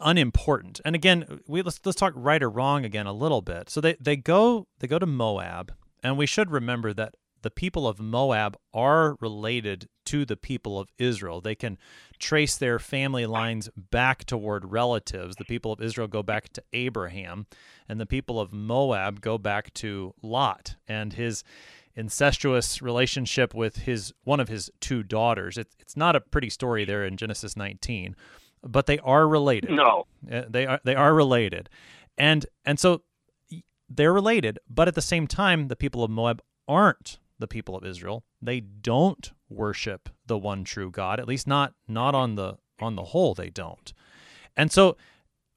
unimportant. 0.00 0.80
And 0.84 0.94
again, 0.94 1.40
we 1.46 1.62
let's 1.62 1.80
let's 1.84 1.98
talk 1.98 2.12
right 2.16 2.42
or 2.42 2.50
wrong 2.50 2.84
again 2.84 3.06
a 3.06 3.12
little 3.12 3.42
bit. 3.42 3.70
So 3.70 3.80
they 3.80 3.96
they 4.00 4.16
go 4.16 4.66
they 4.78 4.86
go 4.86 4.98
to 4.98 5.06
Moab, 5.06 5.72
and 6.02 6.16
we 6.16 6.26
should 6.26 6.50
remember 6.50 6.92
that 6.94 7.14
the 7.42 7.50
people 7.50 7.86
of 7.86 8.00
Moab 8.00 8.56
are 8.74 9.16
related 9.20 9.88
to 10.06 10.24
the 10.24 10.36
people 10.36 10.78
of 10.78 10.88
Israel. 10.98 11.40
They 11.40 11.54
can 11.54 11.78
trace 12.18 12.56
their 12.56 12.78
family 12.78 13.26
lines 13.26 13.68
back 13.76 14.24
toward 14.24 14.72
relatives. 14.72 15.36
The 15.36 15.44
people 15.44 15.72
of 15.72 15.80
Israel 15.80 16.08
go 16.08 16.22
back 16.22 16.52
to 16.54 16.62
Abraham, 16.72 17.46
and 17.88 18.00
the 18.00 18.06
people 18.06 18.40
of 18.40 18.52
Moab 18.52 19.20
go 19.20 19.38
back 19.38 19.72
to 19.74 20.14
Lot 20.22 20.76
and 20.86 21.12
his 21.12 21.44
incestuous 21.94 22.80
relationship 22.80 23.54
with 23.54 23.78
his 23.78 24.12
one 24.24 24.40
of 24.40 24.48
his 24.48 24.70
two 24.80 25.02
daughters. 25.02 25.58
It, 25.58 25.68
it's 25.78 25.96
not 25.96 26.16
a 26.16 26.20
pretty 26.20 26.48
story 26.48 26.84
there 26.84 27.04
in 27.04 27.16
Genesis 27.16 27.56
19, 27.56 28.16
but 28.62 28.86
they 28.86 28.98
are 29.00 29.28
related. 29.28 29.70
No, 29.70 30.06
uh, 30.30 30.42
they 30.48 30.66
are 30.66 30.80
they 30.84 30.94
are 30.94 31.12
related, 31.12 31.68
and 32.16 32.46
and 32.64 32.78
so 32.78 33.02
they're 33.88 34.12
related. 34.12 34.58
But 34.68 34.88
at 34.88 34.94
the 34.94 35.02
same 35.02 35.26
time, 35.26 35.68
the 35.68 35.76
people 35.76 36.04
of 36.04 36.10
Moab 36.10 36.40
aren't 36.66 37.18
the 37.38 37.46
people 37.46 37.76
of 37.76 37.84
Israel. 37.84 38.24
They 38.40 38.60
don't 38.60 39.32
worship 39.48 40.08
the 40.26 40.38
one 40.38 40.64
true 40.64 40.90
God, 40.90 41.20
at 41.20 41.28
least 41.28 41.46
not 41.46 41.74
not 41.86 42.14
on 42.14 42.34
the 42.34 42.58
on 42.80 42.96
the 42.96 43.04
whole 43.04 43.34
they 43.34 43.50
don't. 43.50 43.92
And 44.56 44.70
so 44.72 44.96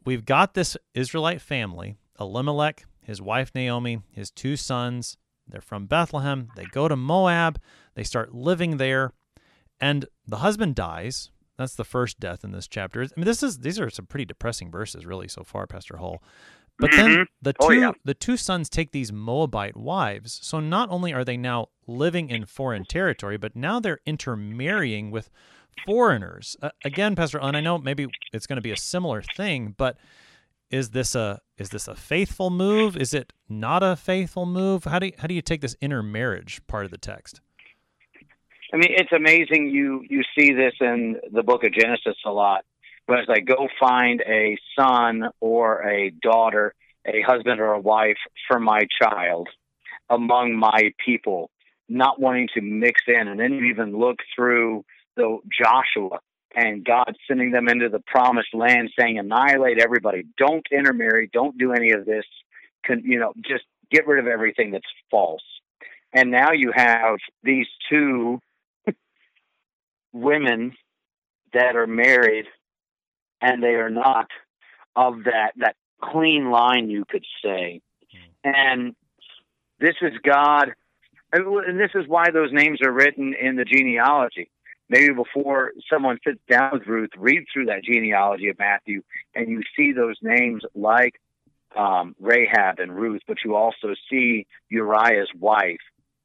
we've 0.05 0.25
got 0.25 0.53
this 0.53 0.77
Israelite 0.93 1.41
family, 1.41 1.97
Elimelech, 2.19 2.85
his 3.01 3.21
wife 3.21 3.51
Naomi, 3.53 4.01
his 4.11 4.31
two 4.31 4.55
sons, 4.55 5.17
they're 5.47 5.61
from 5.61 5.85
Bethlehem. 5.85 6.49
They 6.55 6.65
go 6.65 6.87
to 6.87 6.95
Moab, 6.95 7.59
they 7.95 8.03
start 8.03 8.33
living 8.33 8.77
there, 8.77 9.11
and 9.79 10.05
the 10.25 10.37
husband 10.37 10.75
dies. 10.75 11.29
That's 11.57 11.75
the 11.75 11.83
first 11.83 12.19
death 12.19 12.43
in 12.43 12.51
this 12.51 12.67
chapter. 12.67 13.03
I 13.03 13.07
mean, 13.15 13.25
this 13.25 13.43
is 13.43 13.59
these 13.59 13.79
are 13.79 13.89
some 13.89 14.05
pretty 14.05 14.25
depressing 14.25 14.71
verses, 14.71 15.05
really, 15.05 15.27
so 15.27 15.43
far, 15.43 15.67
Pastor 15.67 15.97
Hull. 15.97 16.23
But 16.79 16.91
mm-hmm. 16.91 17.13
then 17.13 17.25
the 17.41 17.53
two 17.53 17.59
oh, 17.61 17.71
yeah. 17.71 17.91
the 18.03 18.13
two 18.13 18.37
sons 18.37 18.69
take 18.69 18.91
these 18.91 19.11
Moabite 19.11 19.77
wives. 19.77 20.39
So 20.41 20.59
not 20.59 20.89
only 20.89 21.13
are 21.13 21.23
they 21.23 21.37
now 21.37 21.67
living 21.85 22.29
in 22.29 22.45
foreign 22.45 22.85
territory, 22.85 23.37
but 23.37 23.55
now 23.55 23.79
they're 23.79 23.99
intermarrying 24.05 25.11
with 25.11 25.29
foreigners. 25.85 26.55
Uh, 26.61 26.69
again, 26.83 27.15
Pastor 27.15 27.39
and 27.39 27.55
I 27.55 27.61
know 27.61 27.77
maybe 27.77 28.07
it's 28.33 28.47
going 28.47 28.57
to 28.57 28.61
be 28.61 28.71
a 28.71 28.77
similar 28.77 29.21
thing, 29.21 29.75
but 29.77 29.97
is 30.69 30.91
this 30.91 31.15
a 31.15 31.39
is 31.57 31.69
this 31.69 31.87
a 31.87 31.95
faithful 31.95 32.49
move? 32.49 32.97
Is 32.97 33.13
it 33.13 33.33
not 33.49 33.83
a 33.83 33.95
faithful 33.95 34.45
move? 34.45 34.85
How 34.85 34.99
do 34.99 35.07
you, 35.07 35.13
how 35.19 35.27
do 35.27 35.35
you 35.35 35.41
take 35.41 35.61
this 35.61 35.75
intermarriage 35.81 36.65
part 36.67 36.85
of 36.85 36.91
the 36.91 36.97
text? 36.97 37.41
I 38.73 38.77
mean, 38.77 38.91
it's 38.91 39.11
amazing. 39.11 39.69
You 39.69 40.03
you 40.09 40.23
see 40.37 40.53
this 40.53 40.73
in 40.79 41.17
the 41.31 41.43
book 41.43 41.63
of 41.63 41.73
Genesis 41.73 42.15
a 42.25 42.31
lot 42.31 42.63
was 43.07 43.25
like 43.27 43.45
go 43.45 43.67
find 43.79 44.21
a 44.21 44.57
son 44.77 45.29
or 45.39 45.87
a 45.87 46.11
daughter, 46.11 46.73
a 47.05 47.21
husband 47.21 47.59
or 47.59 47.73
a 47.73 47.79
wife 47.79 48.17
for 48.47 48.59
my 48.59 48.81
child 49.01 49.49
among 50.09 50.55
my 50.55 50.93
people, 51.03 51.49
not 51.89 52.19
wanting 52.19 52.49
to 52.53 52.61
mix 52.61 53.01
in. 53.07 53.27
And 53.27 53.39
then 53.39 53.53
you 53.53 53.65
even 53.65 53.97
look 53.97 54.19
through 54.35 54.83
the 55.15 55.39
Joshua 55.51 56.19
and 56.53 56.83
God 56.83 57.15
sending 57.27 57.51
them 57.51 57.69
into 57.69 57.89
the 57.89 58.01
promised 58.05 58.53
land, 58.53 58.91
saying, 58.99 59.17
annihilate 59.17 59.79
everybody. 59.79 60.23
Don't 60.37 60.65
intermarry. 60.71 61.29
Don't 61.31 61.57
do 61.57 61.71
any 61.71 61.91
of 61.91 62.05
this. 62.05 62.25
You 62.89 63.19
know, 63.19 63.33
just 63.47 63.63
get 63.89 64.07
rid 64.07 64.19
of 64.19 64.27
everything 64.27 64.71
that's 64.71 64.83
false. 65.09 65.43
And 66.13 66.29
now 66.29 66.51
you 66.51 66.73
have 66.75 67.17
these 67.43 67.67
two 67.89 68.39
women 70.13 70.73
that 71.53 71.75
are 71.75 71.87
married 71.87 72.45
and 73.41 73.61
they 73.63 73.75
are 73.75 73.89
not 73.89 74.27
of 74.95 75.23
that 75.25 75.51
that 75.57 75.75
clean 76.01 76.51
line, 76.51 76.89
you 76.89 77.05
could 77.05 77.25
say. 77.43 77.81
And 78.43 78.95
this 79.79 79.95
is 80.01 80.13
God, 80.23 80.73
and 81.31 81.79
this 81.79 81.91
is 81.95 82.07
why 82.07 82.31
those 82.31 82.51
names 82.51 82.79
are 82.81 82.91
written 82.91 83.33
in 83.39 83.55
the 83.55 83.65
genealogy. 83.65 84.49
Maybe 84.89 85.13
before 85.13 85.71
someone 85.89 86.19
sits 86.27 86.41
down 86.49 86.71
with 86.73 86.85
Ruth, 86.85 87.11
read 87.17 87.45
through 87.51 87.67
that 87.67 87.83
genealogy 87.83 88.49
of 88.49 88.59
Matthew, 88.59 89.03
and 89.33 89.47
you 89.47 89.61
see 89.75 89.93
those 89.93 90.17
names 90.21 90.63
like 90.75 91.15
um, 91.77 92.15
Rahab 92.19 92.79
and 92.79 92.93
Ruth, 92.93 93.21
but 93.27 93.37
you 93.45 93.55
also 93.55 93.95
see 94.09 94.47
Uriah's 94.69 95.29
wife. 95.39 95.79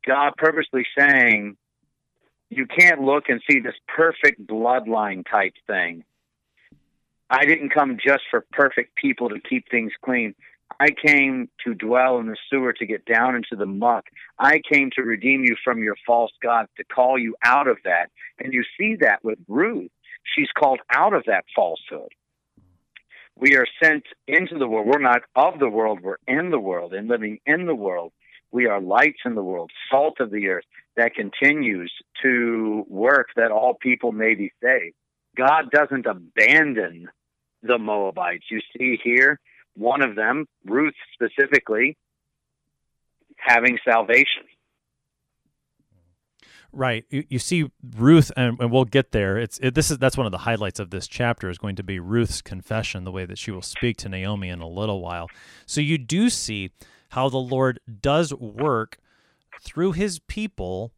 God 0.05 0.33
purposely 0.37 0.85
saying, 0.99 1.57
you 2.51 2.67
can't 2.67 3.03
look 3.03 3.29
and 3.29 3.41
see 3.49 3.61
this 3.61 3.75
perfect 3.89 4.47
bloodline 4.47 5.25
type 5.29 5.55
thing. 5.67 6.05
I 7.31 7.45
didn't 7.45 7.71
come 7.71 7.99
just 8.05 8.23
for 8.31 8.47
perfect 8.53 8.97
people 8.97 9.29
to 9.29 9.41
keep 9.41 9.69
things 9.71 9.93
clean. 10.05 10.35
I 10.79 10.89
came 10.91 11.49
to 11.65 11.75
dwell 11.75 12.19
in 12.19 12.27
the 12.27 12.37
sewer 12.51 12.73
to 12.75 12.87
get 12.87 13.05
down 13.05 13.35
into 13.35 13.57
the 13.57 13.67
muck. 13.67 14.05
I 14.39 14.61
came 14.71 14.91
to 14.97 15.03
redeem 15.03 15.45
you 15.45 15.57
from 15.65 15.83
your 15.83 15.97
false 16.07 16.33
gods, 16.43 16.69
to 16.77 16.85
call 16.85 17.19
you 17.19 17.35
out 17.45 17.69
of 17.69 17.79
that. 17.85 18.11
And 18.39 18.53
you 18.53 18.63
see 18.79 18.97
that 19.01 19.25
with 19.25 19.39
Ruth. 19.49 19.91
She's 20.35 20.49
called 20.59 20.81
out 20.91 21.15
of 21.15 21.25
that 21.27 21.45
falsehood. 21.55 22.13
We 23.37 23.57
are 23.57 23.67
sent 23.83 24.05
into 24.27 24.59
the 24.59 24.67
world. 24.67 24.87
We're 24.87 24.99
not 24.99 25.23
of 25.35 25.59
the 25.59 25.69
world, 25.69 26.01
we're 26.03 26.17
in 26.27 26.51
the 26.51 26.59
world 26.59 26.95
and 26.95 27.09
living 27.09 27.39
in 27.47 27.67
the 27.67 27.75
world. 27.75 28.13
We 28.51 28.67
are 28.67 28.81
lights 28.81 29.21
in 29.25 29.35
the 29.35 29.43
world, 29.43 29.71
salt 29.91 30.21
of 30.21 30.31
the 30.31 30.49
earth 30.49 30.65
that 30.97 31.15
continues 31.15 31.93
to 32.23 32.85
work 32.89 33.29
that 33.37 33.51
all 33.51 33.75
people 33.75 34.13
may 34.13 34.35
be 34.35 34.53
saved. 34.63 34.95
God 35.37 35.71
doesn't 35.71 36.07
abandon 36.07 37.09
the 37.67 37.79
Moabites. 37.79 38.45
You 38.51 38.61
see 38.77 38.99
here, 39.03 39.41
one 39.75 40.03
of 40.03 40.17
them, 40.17 40.47
Ruth 40.65 40.95
specifically, 41.15 41.97
having 43.37 43.79
salvation. 43.85 44.45
Right. 46.73 47.05
You, 47.09 47.25
you 47.31 47.39
see 47.39 47.71
Ruth, 47.97 48.31
and, 48.37 48.61
and, 48.61 48.71
we'll 48.71 48.85
get 48.85 49.13
there. 49.13 49.39
It's 49.39 49.59
it, 49.63 49.75
this 49.75 49.91
is 49.91 49.97
that's 49.97 50.17
one 50.17 50.27
of 50.27 50.33
the 50.33 50.39
highlights 50.39 50.79
of 50.79 50.91
this 50.91 51.09
chapter 51.09 51.49
is 51.49 51.57
going 51.57 51.77
to 51.77 51.83
be 51.83 51.99
Ruth's 51.99 52.43
confession, 52.43 53.05
the 53.05 53.13
way 53.13 53.25
that 53.25 53.39
she 53.39 53.51
will 53.51 53.63
speak 53.63 53.97
to 53.99 54.11
Naomi 54.11 54.51
in 54.51 54.61
a 54.61 54.69
little 54.69 55.01
while. 55.01 55.29
So 55.65 55.81
you 55.81 55.97
do 55.97 56.29
see 56.29 56.73
how 57.11 57.31
the 57.31 57.39
Lord 57.39 57.81
does 58.03 58.35
work 58.35 58.99
through 59.63 59.93
His 59.93 60.19
people 60.19 60.93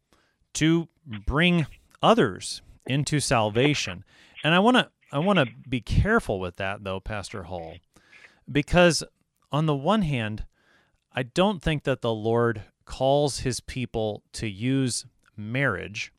to 0.55 0.89
bring 1.25 1.65
others 2.01 2.61
into 2.85 3.21
salvation, 3.21 4.03
and 4.43 4.53
I 4.53 4.59
want 4.59 4.75
to 4.75 4.89
I 5.11 5.19
want 5.19 5.39
to 5.39 5.47
be 5.67 5.81
careful 5.81 6.39
with 6.39 6.57
that 6.57 6.83
though, 6.83 6.99
Pastor 6.99 7.43
Hull, 7.43 7.75
because 8.51 9.03
on 9.51 9.65
the 9.65 9.75
one 9.75 10.03
hand, 10.03 10.45
I 11.13 11.23
don't 11.23 11.61
think 11.61 11.83
that 11.83 12.01
the 12.01 12.13
Lord 12.13 12.63
calls 12.85 13.39
His 13.39 13.59
people 13.59 14.23
to 14.33 14.47
use 14.47 15.05
marriage 15.35 16.13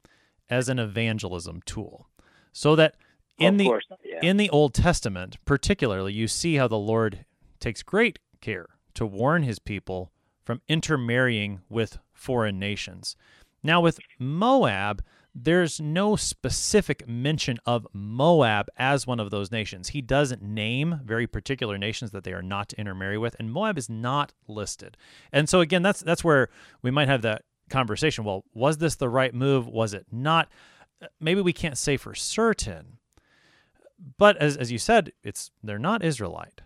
as 0.49 0.69
an 0.69 0.79
evangelism 0.79 1.63
tool. 1.65 2.09
So 2.53 2.75
that 2.77 2.97
in 3.39 3.57
the 3.57 3.81
yeah. 4.05 4.21
in 4.23 4.37
the 4.37 4.51
Old 4.51 4.75
Testament, 4.75 5.39
particularly, 5.45 6.13
you 6.13 6.29
see 6.29 6.57
how 6.57 6.69
the 6.69 6.79
Lord 6.79 7.25
takes 7.61 7.83
great 7.83 8.19
care 8.41 8.67
to 8.95 9.07
warn 9.07 9.45
his 9.45 9.59
people 9.59 10.11
from 10.45 10.61
intermarrying 10.69 11.61
with 11.69 11.99
foreign 12.13 12.59
nations. 12.59 13.17
Now 13.63 13.81
with 13.81 14.01
Moab, 14.19 15.03
there's 15.35 15.81
no 15.81 16.17
specific 16.17 17.07
mention 17.09 17.59
of 17.65 17.87
Moab 17.93 18.69
as 18.77 19.07
one 19.07 19.21
of 19.21 19.31
those 19.31 19.51
nations. 19.51 19.89
He 19.89 20.03
doesn't 20.03 20.43
name 20.43 21.01
very 21.05 21.27
particular 21.27 21.79
nations 21.79 22.11
that 22.11 22.25
they 22.25 22.33
are 22.33 22.43
not 22.43 22.69
to 22.71 22.81
intermarry 22.81 23.19
with, 23.19 23.37
and 23.39 23.53
Moab 23.53 23.79
is 23.79 23.89
not 23.89 24.33
listed. 24.49 24.97
And 25.33 25.49
so 25.49 25.61
again, 25.61 25.83
that's 25.83 26.01
that's 26.01 26.25
where 26.25 26.49
we 26.83 26.91
might 26.91 27.09
have 27.09 27.23
that 27.23 27.45
conversation. 27.71 28.25
Well, 28.25 28.45
was 28.55 28.79
this 28.79 28.97
the 28.97 29.09
right 29.09 29.33
move? 29.33 29.67
Was 29.67 29.95
it 29.95 30.07
not? 30.11 30.49
Uh, 31.01 31.07
maybe 31.21 31.41
we 31.41 31.53
can't 31.53 31.79
say 31.79 31.97
for 31.97 32.15
certain. 32.15 32.99
But 34.19 34.37
as, 34.39 34.57
as 34.57 34.73
you 34.73 34.79
said, 34.79 35.13
it's 35.23 35.51
they're 35.63 35.79
not 35.79 36.05
Israelite. 36.05 36.63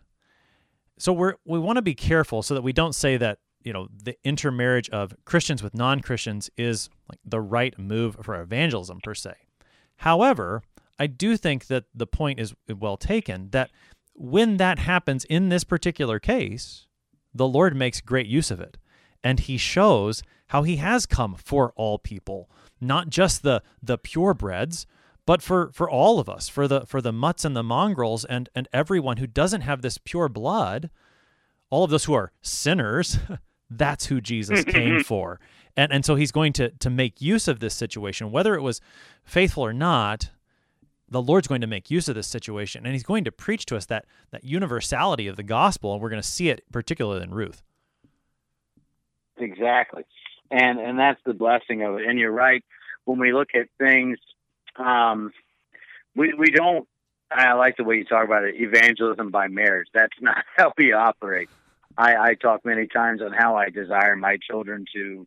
So 0.99 1.13
we're 1.13 1.35
we 1.45 1.59
want 1.59 1.77
to 1.77 1.83
be 1.83 1.95
careful 1.95 2.43
so 2.43 2.55
that 2.55 2.63
we 2.63 2.73
don't 2.73 2.95
say 2.95 3.17
that, 3.17 3.39
you 3.65 3.73
know, 3.73 3.89
the 3.91 4.17
intermarriage 4.25 4.91
of 4.91 5.15
Christians 5.25 5.63
with 5.63 5.75
non-Christians 5.75 6.51
is 6.57 6.89
like 7.09 7.19
the 7.25 7.41
right 7.41 7.79
move 7.79 8.17
for 8.23 8.41
evangelism 8.41 9.01
per 9.03 9.15
se. 9.15 9.35
However, 9.99 10.63
I 10.99 11.07
do 11.07 11.37
think 11.37 11.67
that 11.67 11.85
the 11.95 12.07
point 12.07 12.39
is 12.39 12.55
well 12.69 12.97
taken 12.97 13.51
that 13.51 13.71
when 14.15 14.59
that 14.59 14.79
happens 14.79 15.25
in 15.25 15.49
this 15.49 15.65
particular 15.65 16.21
case, 16.21 16.87
the 17.35 17.49
Lord 17.49 17.75
makes 17.75 18.01
great 18.01 18.27
use 18.27 18.51
of 18.51 18.61
it 18.61 18.77
and 19.25 19.41
he 19.41 19.57
shows 19.57 20.23
how 20.49 20.63
he 20.63 20.77
has 20.77 21.07
come 21.07 21.35
for 21.35 21.73
all 21.75 21.99
people, 21.99 22.51
not 22.81 23.09
just 23.09 23.43
the 23.43 23.63
the 23.83 23.99
purebreds, 23.99 24.87
but 25.27 25.43
for 25.43 25.73
for 25.73 25.89
all 25.91 26.21
of 26.21 26.29
us, 26.29 26.49
for 26.49 26.69
the 26.69 26.85
for 26.87 27.01
the 27.01 27.13
mutts 27.13 27.45
and 27.45 27.57
the 27.57 27.63
mongrels 27.63 28.25
and 28.25 28.49
and 28.55 28.69
everyone 28.73 29.17
who 29.17 29.27
doesn't 29.27 29.63
have 29.63 29.83
this 29.83 29.99
pure 29.99 30.29
blood, 30.29 30.91
all 31.71 31.85
of 31.85 31.91
those 31.91 32.05
who 32.05 32.13
are 32.13 32.31
sinners, 32.43 33.19
that's 33.71 34.07
who 34.07 34.21
Jesus 34.21 34.65
came 34.65 35.03
for. 35.03 35.41
And 35.77 35.93
and 35.93 36.05
so 36.05 36.15
he's 36.15 36.33
going 36.33 36.53
to 36.55 36.71
to 36.71 36.91
make 36.91 37.21
use 37.21 37.49
of 37.49 37.61
this 37.61 37.75
situation 37.75 38.31
whether 38.31 38.55
it 38.55 38.63
was 38.63 38.81
faithful 39.25 39.65
or 39.65 39.73
not. 39.73 40.31
The 41.07 41.23
Lord's 41.23 41.47
going 41.47 41.61
to 41.61 41.67
make 41.67 41.91
use 41.91 42.09
of 42.09 42.15
this 42.15 42.27
situation 42.27 42.87
and 42.87 42.95
he's 42.95 43.03
going 43.03 43.25
to 43.25 43.33
preach 43.33 43.67
to 43.67 43.77
us 43.77 43.87
that 43.87 44.07
that 44.31 44.45
universality 44.45 45.27
of 45.29 45.37
the 45.37 45.43
gospel 45.43 45.93
and 45.93 46.03
we're 46.03 46.11
going 46.11 46.23
to 46.23 46.29
see 46.29 46.49
it 46.49 46.65
particularly 46.73 47.23
in 47.23 47.33
Ruth. 47.33 47.63
Exactly. 49.37 50.05
And 50.51 50.79
and 50.79 50.99
that's 50.99 51.21
the 51.25 51.35
blessing 51.35 51.83
of 51.83 51.99
it. 51.99 52.07
And 52.07 52.19
you're 52.19 52.33
right. 52.33 52.65
When 53.05 53.19
we 53.19 53.33
look 53.33 53.51
at 53.55 53.69
things, 53.79 54.19
um, 54.77 55.33
we 56.15 56.33
we 56.35 56.51
don't. 56.51 56.89
I 57.31 57.55
like 57.55 57.77
the 57.77 57.85
way 57.85 57.97
you 57.97 58.05
talk 58.05 58.25
about 58.25 58.45
it. 58.45 58.55
Evangelism 58.57 59.31
by 59.31 59.49
marriage. 59.49 59.89
That's 59.93 60.15
not 60.21 60.45
how 60.57 60.73
we 60.79 60.93
operate. 60.93 61.49
I, 61.97 62.17
I 62.17 62.35
talk 62.35 62.65
many 62.65 62.87
times 62.87 63.23
on 63.23 63.33
how 63.33 63.57
I 63.57 63.71
desire 63.71 64.17
my 64.17 64.39
children 64.49 64.85
to, 64.95 65.27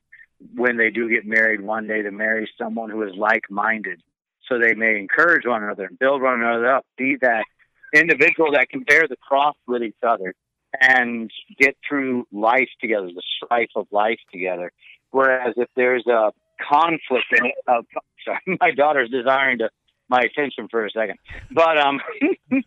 when 0.55 0.77
they 0.77 0.89
do 0.89 1.09
get 1.09 1.25
married 1.25 1.61
one 1.61 1.87
day, 1.87 2.01
to 2.01 2.11
marry 2.11 2.49
someone 2.57 2.89
who 2.89 3.03
is 3.03 3.15
like-minded, 3.15 4.01
so 4.47 4.59
they 4.59 4.73
may 4.73 4.97
encourage 4.97 5.45
one 5.45 5.63
another 5.63 5.85
and 5.85 5.99
build 5.99 6.21
one 6.21 6.41
another 6.41 6.75
up. 6.75 6.85
Be 6.97 7.17
that 7.21 7.45
individual 7.93 8.51
that 8.53 8.69
can 8.69 8.83
bear 8.83 9.07
the 9.07 9.15
cross 9.17 9.55
with 9.67 9.83
each 9.83 9.95
other 10.05 10.33
and 10.79 11.31
get 11.57 11.75
through 11.87 12.27
life 12.31 12.69
together, 12.81 13.07
the 13.07 13.23
strife 13.37 13.69
of 13.75 13.87
life 13.91 14.19
together. 14.31 14.71
Whereas 15.11 15.53
if 15.57 15.69
there's 15.75 16.05
a 16.07 16.31
conflict 16.69 17.25
in 17.31 17.45
it, 17.45 17.55
uh, 17.67 17.81
sorry, 18.25 18.57
my 18.59 18.71
daughter's 18.71 19.09
desiring 19.09 19.59
to 19.59 19.69
my 20.09 20.19
attention 20.19 20.67
for 20.69 20.85
a 20.85 20.91
second, 20.91 21.17
but 21.51 21.77
um, 21.77 21.99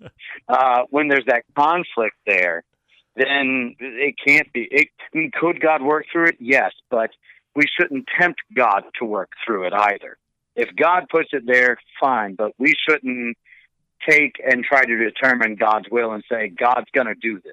uh, 0.49 0.83
when 0.91 1.09
there's 1.09 1.25
that 1.27 1.43
conflict 1.57 2.17
there, 2.27 2.65
then 3.21 3.77
it 3.79 4.15
can't 4.25 4.53
be. 4.53 4.69
It 4.71 4.89
could 5.35 5.61
God 5.61 5.83
work 5.83 6.07
through 6.11 6.29
it? 6.29 6.37
Yes, 6.41 6.73
but 6.91 7.11
we 7.55 7.65
shouldn't 7.79 8.07
tempt 8.19 8.41
God 8.55 8.83
to 8.99 9.05
work 9.05 9.31
through 9.45 9.67
it 9.67 9.73
either. 9.73 10.17
If 10.57 10.75
God 10.77 11.07
puts 11.11 11.29
it 11.33 11.45
there, 11.47 11.79
fine, 12.01 12.35
but 12.35 12.53
we 12.59 12.75
shouldn't 12.89 13.37
take 14.09 14.41
and 14.45 14.65
try 14.65 14.85
to 14.85 14.97
determine 14.97 15.57
God's 15.57 15.87
will 15.91 16.13
and 16.13 16.25
say 16.31 16.49
God's 16.49 16.89
going 16.93 17.07
to 17.07 17.15
do 17.15 17.41
this 17.41 17.53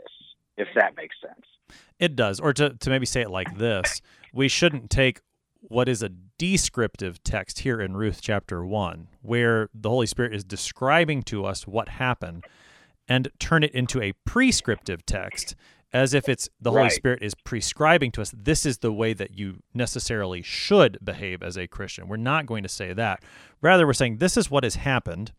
if 0.57 0.67
that 0.75 0.95
makes 0.95 1.15
sense. 1.21 1.45
It 1.99 2.15
does. 2.15 2.39
Or 2.39 2.53
to, 2.53 2.71
to 2.71 2.89
maybe 2.89 3.05
say 3.05 3.21
it 3.21 3.29
like 3.29 3.57
this 3.57 4.01
we 4.33 4.47
shouldn't 4.47 4.89
take 4.89 5.21
what 5.61 5.89
is 5.89 6.03
a 6.03 6.09
descriptive 6.37 7.23
text 7.23 7.59
here 7.59 7.81
in 7.81 7.97
Ruth 7.97 8.19
chapter 8.21 8.65
1, 8.65 9.07
where 9.21 9.69
the 9.73 9.89
Holy 9.89 10.05
Spirit 10.05 10.33
is 10.33 10.43
describing 10.43 11.23
to 11.23 11.45
us 11.45 11.67
what 11.67 11.89
happened, 11.89 12.45
and 13.07 13.29
turn 13.39 13.63
it 13.63 13.71
into 13.71 14.01
a 14.01 14.13
prescriptive 14.25 15.05
text 15.05 15.55
as 15.93 16.13
if 16.13 16.27
it's 16.27 16.49
the 16.59 16.71
Holy 16.71 16.83
right. 16.83 16.91
Spirit 16.91 17.23
is 17.23 17.33
prescribing 17.33 18.11
to 18.11 18.21
us 18.21 18.33
this 18.35 18.65
is 18.65 18.79
the 18.79 18.91
way 18.91 19.13
that 19.13 19.37
you 19.37 19.63
necessarily 19.73 20.41
should 20.41 20.97
behave 21.03 21.41
as 21.41 21.57
a 21.57 21.67
Christian. 21.67 22.07
We're 22.07 22.17
not 22.17 22.45
going 22.45 22.63
to 22.63 22.69
say 22.69 22.93
that. 22.93 23.23
Rather, 23.61 23.87
we're 23.87 23.93
saying 23.93 24.17
this 24.17 24.35
is 24.35 24.51
what 24.51 24.63
has 24.63 24.75
happened 24.75 25.31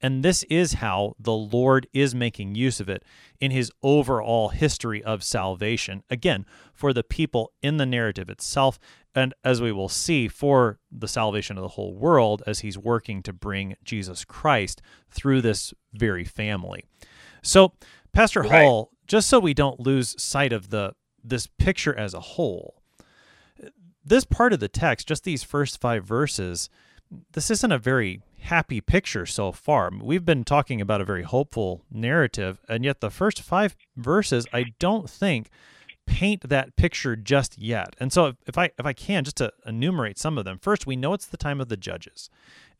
and 0.00 0.22
this 0.22 0.42
is 0.44 0.74
how 0.74 1.14
the 1.18 1.32
Lord 1.32 1.86
is 1.92 2.14
making 2.14 2.54
use 2.54 2.80
of 2.80 2.88
it 2.88 3.02
in 3.40 3.50
his 3.50 3.72
overall 3.82 4.50
history 4.50 5.02
of 5.02 5.22
salvation. 5.22 6.02
Again, 6.10 6.44
for 6.74 6.92
the 6.92 7.02
people 7.02 7.52
in 7.62 7.78
the 7.78 7.86
narrative 7.86 8.28
itself, 8.28 8.78
and 9.14 9.32
as 9.44 9.62
we 9.62 9.72
will 9.72 9.88
see, 9.88 10.28
for 10.28 10.78
the 10.90 11.08
salvation 11.08 11.56
of 11.56 11.62
the 11.62 11.68
whole 11.68 11.94
world 11.94 12.42
as 12.46 12.60
he's 12.60 12.76
working 12.76 13.22
to 13.22 13.32
bring 13.32 13.76
Jesus 13.84 14.24
Christ 14.24 14.82
through 15.10 15.40
this 15.40 15.72
very 15.94 16.24
family. 16.24 16.84
So, 17.44 17.72
Pastor 18.12 18.40
right. 18.42 18.64
Hull, 18.64 18.90
just 19.06 19.28
so 19.28 19.38
we 19.38 19.54
don't 19.54 19.78
lose 19.78 20.20
sight 20.20 20.52
of 20.52 20.70
the 20.70 20.94
this 21.22 21.46
picture 21.46 21.96
as 21.96 22.12
a 22.14 22.20
whole, 22.20 22.82
this 24.04 24.24
part 24.24 24.52
of 24.52 24.60
the 24.60 24.68
text, 24.68 25.08
just 25.08 25.24
these 25.24 25.42
first 25.42 25.80
five 25.80 26.04
verses, 26.04 26.68
this 27.32 27.50
isn't 27.50 27.72
a 27.72 27.78
very 27.78 28.20
happy 28.40 28.80
picture 28.80 29.24
so 29.24 29.52
far. 29.52 29.90
We've 30.02 30.24
been 30.24 30.44
talking 30.44 30.80
about 30.80 31.00
a 31.00 31.04
very 31.04 31.22
hopeful 31.22 31.82
narrative, 31.90 32.60
and 32.68 32.84
yet 32.84 33.00
the 33.00 33.10
first 33.10 33.40
five 33.40 33.76
verses, 33.96 34.46
I 34.52 34.74
don't 34.78 35.08
think, 35.08 35.48
paint 36.06 36.48
that 36.48 36.76
picture 36.76 37.16
just 37.16 37.58
yet. 37.58 37.94
And 37.98 38.12
so 38.12 38.26
if, 38.26 38.36
if 38.46 38.58
I 38.58 38.70
if 38.78 38.86
I 38.86 38.92
can 38.92 39.24
just 39.24 39.36
to 39.36 39.52
enumerate 39.66 40.18
some 40.18 40.38
of 40.38 40.44
them. 40.44 40.58
First, 40.58 40.86
we 40.86 40.96
know 40.96 41.12
it's 41.12 41.26
the 41.26 41.36
time 41.36 41.60
of 41.60 41.68
the 41.68 41.76
judges. 41.76 42.30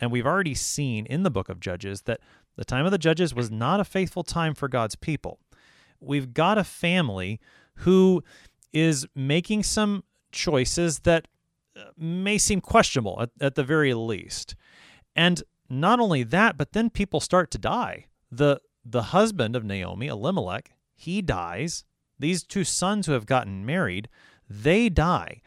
And 0.00 0.10
we've 0.10 0.26
already 0.26 0.54
seen 0.54 1.06
in 1.06 1.22
the 1.22 1.30
book 1.30 1.48
of 1.48 1.60
Judges 1.60 2.02
that 2.02 2.20
the 2.56 2.64
time 2.64 2.84
of 2.84 2.92
the 2.92 2.98
judges 2.98 3.34
was 3.34 3.50
not 3.50 3.80
a 3.80 3.84
faithful 3.84 4.22
time 4.22 4.54
for 4.54 4.68
God's 4.68 4.96
people. 4.96 5.38
We've 6.00 6.34
got 6.34 6.58
a 6.58 6.64
family 6.64 7.40
who 7.76 8.22
is 8.72 9.06
making 9.14 9.62
some 9.62 10.04
choices 10.32 11.00
that 11.00 11.28
uh, 11.76 11.84
may 11.96 12.38
seem 12.38 12.60
questionable 12.60 13.18
at, 13.20 13.30
at 13.40 13.54
the 13.54 13.64
very 13.64 13.94
least. 13.94 14.54
And 15.16 15.42
not 15.68 16.00
only 16.00 16.22
that, 16.24 16.56
but 16.56 16.72
then 16.72 16.90
people 16.90 17.20
start 17.20 17.50
to 17.52 17.58
die. 17.58 18.06
The 18.30 18.60
the 18.84 19.04
husband 19.04 19.56
of 19.56 19.64
Naomi, 19.64 20.08
Elimelech, 20.08 20.72
he 20.94 21.22
dies. 21.22 21.84
These 22.18 22.44
two 22.44 22.64
sons 22.64 23.06
who 23.06 23.12
have 23.12 23.26
gotten 23.26 23.66
married, 23.66 24.08
they 24.48 24.88
die. 24.88 25.40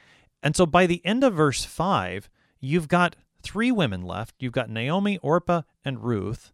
And 0.43 0.56
so 0.56 0.65
by 0.65 0.86
the 0.86 1.06
end 1.06 1.23
of 1.23 1.34
verse 1.34 1.63
5, 1.63 2.30
you've 2.60 2.88
got 2.88 3.15
three 3.41 3.71
women 3.71 4.01
left. 4.01 4.36
You've 4.39 4.53
got 4.53 4.69
Naomi, 4.69 5.17
Orpah, 5.19 5.63
and 5.84 6.03
Ruth, 6.03 6.51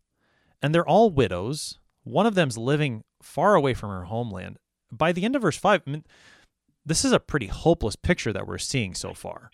and 0.62 0.74
they're 0.74 0.88
all 0.88 1.10
widows. 1.10 1.80
One 2.04 2.26
of 2.26 2.36
them's 2.36 2.58
living 2.58 3.04
far 3.22 3.56
away 3.56 3.74
from 3.74 3.90
her 3.90 4.04
homeland. 4.04 4.58
By 4.92 5.12
the 5.12 5.26
end 5.26 5.36
of 5.36 5.42
verse 5.42 5.58
5, 5.58 5.82
I 5.86 5.90
mean, 5.90 6.04
this 6.86 7.04
is 7.04 7.12
a 7.12 7.20
pretty 7.20 7.48
hopeless 7.48 7.96
picture 7.96 8.34
that 8.34 8.48
we're 8.48 8.58
seeing 8.58 8.94
so 8.94 9.14
far. 9.14 9.50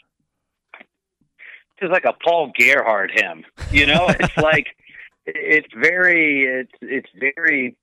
It's 1.82 1.92
like 1.92 2.06
a 2.06 2.14
Paul 2.26 2.52
Gerhardt 2.60 3.12
hymn. 3.12 3.46
You 3.72 3.86
know, 3.86 4.08
it's 4.20 4.38
like 4.38 4.68
it's 5.26 5.68
very 5.74 6.44
it's 6.44 6.74
it's 6.82 7.10
very 7.18 7.78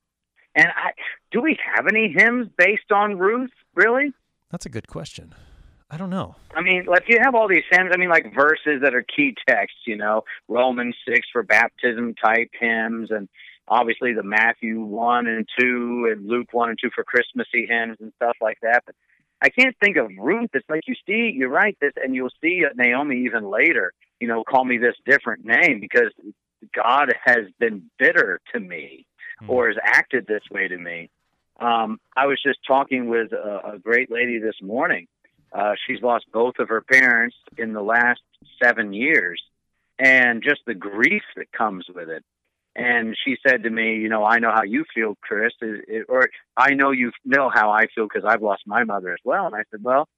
and 0.54 0.68
I 0.68 0.92
do 1.36 1.42
we 1.42 1.58
have 1.76 1.86
any 1.86 2.14
hymns 2.16 2.48
based 2.56 2.90
on 2.90 3.18
Ruth, 3.18 3.50
really? 3.74 4.10
That's 4.50 4.64
a 4.64 4.70
good 4.70 4.88
question. 4.88 5.34
I 5.90 5.98
don't 5.98 6.08
know. 6.08 6.34
I 6.54 6.62
mean, 6.62 6.86
like 6.86 7.04
you 7.08 7.18
have 7.22 7.34
all 7.34 7.46
these 7.46 7.62
hymns. 7.70 7.90
I 7.92 7.98
mean, 7.98 8.08
like 8.08 8.34
verses 8.34 8.80
that 8.82 8.94
are 8.94 9.04
key 9.04 9.34
texts. 9.46 9.80
You 9.86 9.96
know, 9.96 10.24
Romans 10.48 10.96
six 11.06 11.28
for 11.30 11.42
baptism 11.42 12.14
type 12.14 12.48
hymns, 12.58 13.10
and 13.10 13.28
obviously 13.68 14.14
the 14.14 14.22
Matthew 14.22 14.80
one 14.80 15.26
and 15.26 15.46
two, 15.60 16.08
and 16.10 16.26
Luke 16.26 16.48
one 16.52 16.70
and 16.70 16.78
two 16.82 16.88
for 16.94 17.04
Christmassy 17.04 17.66
hymns 17.68 17.98
and 18.00 18.14
stuff 18.16 18.36
like 18.40 18.58
that. 18.62 18.84
But 18.86 18.94
I 19.42 19.50
can't 19.50 19.76
think 19.78 19.98
of 19.98 20.10
Ruth. 20.18 20.50
It's 20.54 20.68
like 20.70 20.84
you 20.86 20.94
see, 21.06 21.32
you 21.36 21.48
write. 21.48 21.76
This, 21.82 21.92
and 22.02 22.14
you'll 22.14 22.30
see 22.42 22.62
Naomi 22.74 23.26
even 23.26 23.50
later. 23.50 23.92
You 24.20 24.28
know, 24.28 24.42
call 24.42 24.64
me 24.64 24.78
this 24.78 24.96
different 25.04 25.44
name 25.44 25.80
because 25.80 26.10
God 26.74 27.12
has 27.26 27.44
been 27.60 27.90
bitter 27.98 28.40
to 28.54 28.58
me, 28.58 29.04
mm. 29.42 29.50
or 29.50 29.68
has 29.68 29.76
acted 29.84 30.26
this 30.26 30.42
way 30.50 30.66
to 30.66 30.78
me. 30.78 31.10
Um, 31.58 31.98
I 32.16 32.26
was 32.26 32.40
just 32.44 32.58
talking 32.66 33.08
with 33.08 33.32
a, 33.32 33.74
a 33.74 33.78
great 33.78 34.10
lady 34.10 34.38
this 34.38 34.56
morning. 34.60 35.06
Uh, 35.52 35.74
she's 35.86 36.02
lost 36.02 36.26
both 36.32 36.54
of 36.58 36.68
her 36.68 36.82
parents 36.82 37.36
in 37.56 37.72
the 37.72 37.82
last 37.82 38.20
seven 38.62 38.92
years, 38.92 39.42
and 39.98 40.42
just 40.42 40.60
the 40.66 40.74
grief 40.74 41.22
that 41.36 41.50
comes 41.52 41.86
with 41.94 42.10
it. 42.10 42.24
And 42.74 43.16
she 43.24 43.36
said 43.46 43.62
to 43.62 43.70
me, 43.70 43.96
"You 43.96 44.10
know, 44.10 44.24
I 44.24 44.38
know 44.38 44.52
how 44.52 44.64
you 44.64 44.84
feel, 44.94 45.16
Chris, 45.22 45.52
it, 45.62 45.84
it, 45.88 46.06
or 46.10 46.28
I 46.56 46.74
know 46.74 46.90
you 46.90 47.12
know 47.24 47.50
how 47.52 47.70
I 47.70 47.86
feel 47.94 48.06
because 48.06 48.28
I've 48.28 48.42
lost 48.42 48.64
my 48.66 48.84
mother 48.84 49.12
as 49.12 49.20
well." 49.24 49.46
And 49.46 49.54
I 49.54 49.62
said, 49.70 49.82
"Well, 49.82 50.08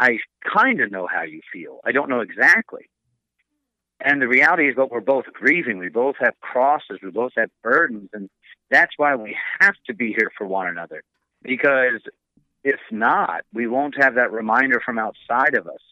I 0.00 0.18
kind 0.42 0.80
of 0.80 0.90
know 0.90 1.06
how 1.06 1.22
you 1.22 1.42
feel. 1.52 1.80
I 1.84 1.92
don't 1.92 2.08
know 2.08 2.20
exactly." 2.20 2.90
And 4.00 4.22
the 4.22 4.28
reality 4.28 4.68
is, 4.68 4.76
that 4.76 4.90
we're 4.90 5.00
both 5.00 5.26
grieving. 5.32 5.78
We 5.78 5.88
both 5.88 6.16
have 6.20 6.34
crosses. 6.40 6.98
We 7.02 7.10
both 7.10 7.32
have 7.36 7.50
burdens, 7.62 8.10
and 8.12 8.30
that's 8.70 8.92
why 8.96 9.14
we 9.16 9.36
have 9.60 9.74
to 9.86 9.94
be 9.94 10.08
here 10.08 10.30
for 10.36 10.46
one 10.46 10.68
another. 10.68 11.02
Because 11.42 12.02
if 12.64 12.80
not, 12.90 13.44
we 13.52 13.66
won't 13.66 14.02
have 14.02 14.16
that 14.16 14.32
reminder 14.32 14.80
from 14.84 14.98
outside 14.98 15.54
of 15.54 15.66
us 15.66 15.82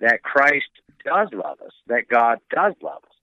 that 0.00 0.22
Christ 0.22 0.70
does 1.04 1.28
love 1.32 1.60
us, 1.60 1.72
that 1.88 2.08
God 2.08 2.38
does 2.50 2.74
love 2.82 3.02
us 3.04 3.16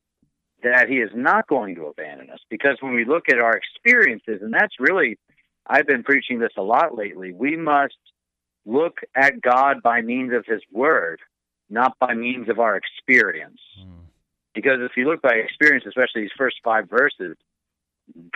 that 0.63 0.89
he 0.89 0.95
is 0.95 1.11
not 1.13 1.47
going 1.47 1.75
to 1.75 1.85
abandon 1.85 2.29
us. 2.29 2.39
Because 2.49 2.77
when 2.79 2.93
we 2.93 3.05
look 3.05 3.29
at 3.29 3.39
our 3.39 3.55
experiences, 3.55 4.41
and 4.41 4.53
that's 4.53 4.79
really, 4.79 5.19
I've 5.67 5.85
been 5.85 6.03
preaching 6.03 6.39
this 6.39 6.53
a 6.57 6.61
lot 6.61 6.95
lately, 6.97 7.33
we 7.33 7.55
must 7.55 7.97
look 8.65 8.99
at 9.15 9.41
God 9.41 9.83
by 9.83 10.01
means 10.01 10.33
of 10.33 10.45
his 10.45 10.61
word, 10.71 11.19
not 11.69 11.97
by 11.99 12.13
means 12.13 12.49
of 12.49 12.59
our 12.59 12.75
experience. 12.75 13.59
Mm. 13.79 14.05
Because 14.55 14.79
if 14.79 14.91
you 14.95 15.05
look 15.05 15.21
by 15.21 15.35
experience, 15.35 15.85
especially 15.87 16.21
these 16.21 16.31
first 16.37 16.57
five 16.63 16.89
verses, 16.89 17.35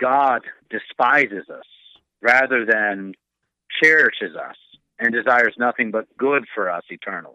God 0.00 0.42
despises 0.70 1.48
us 1.50 1.64
rather 2.22 2.64
than 2.64 3.14
cherishes 3.82 4.34
us 4.36 4.56
and 4.98 5.12
desires 5.12 5.54
nothing 5.58 5.90
but 5.90 6.06
good 6.16 6.44
for 6.54 6.70
us 6.70 6.82
eternally. 6.90 7.34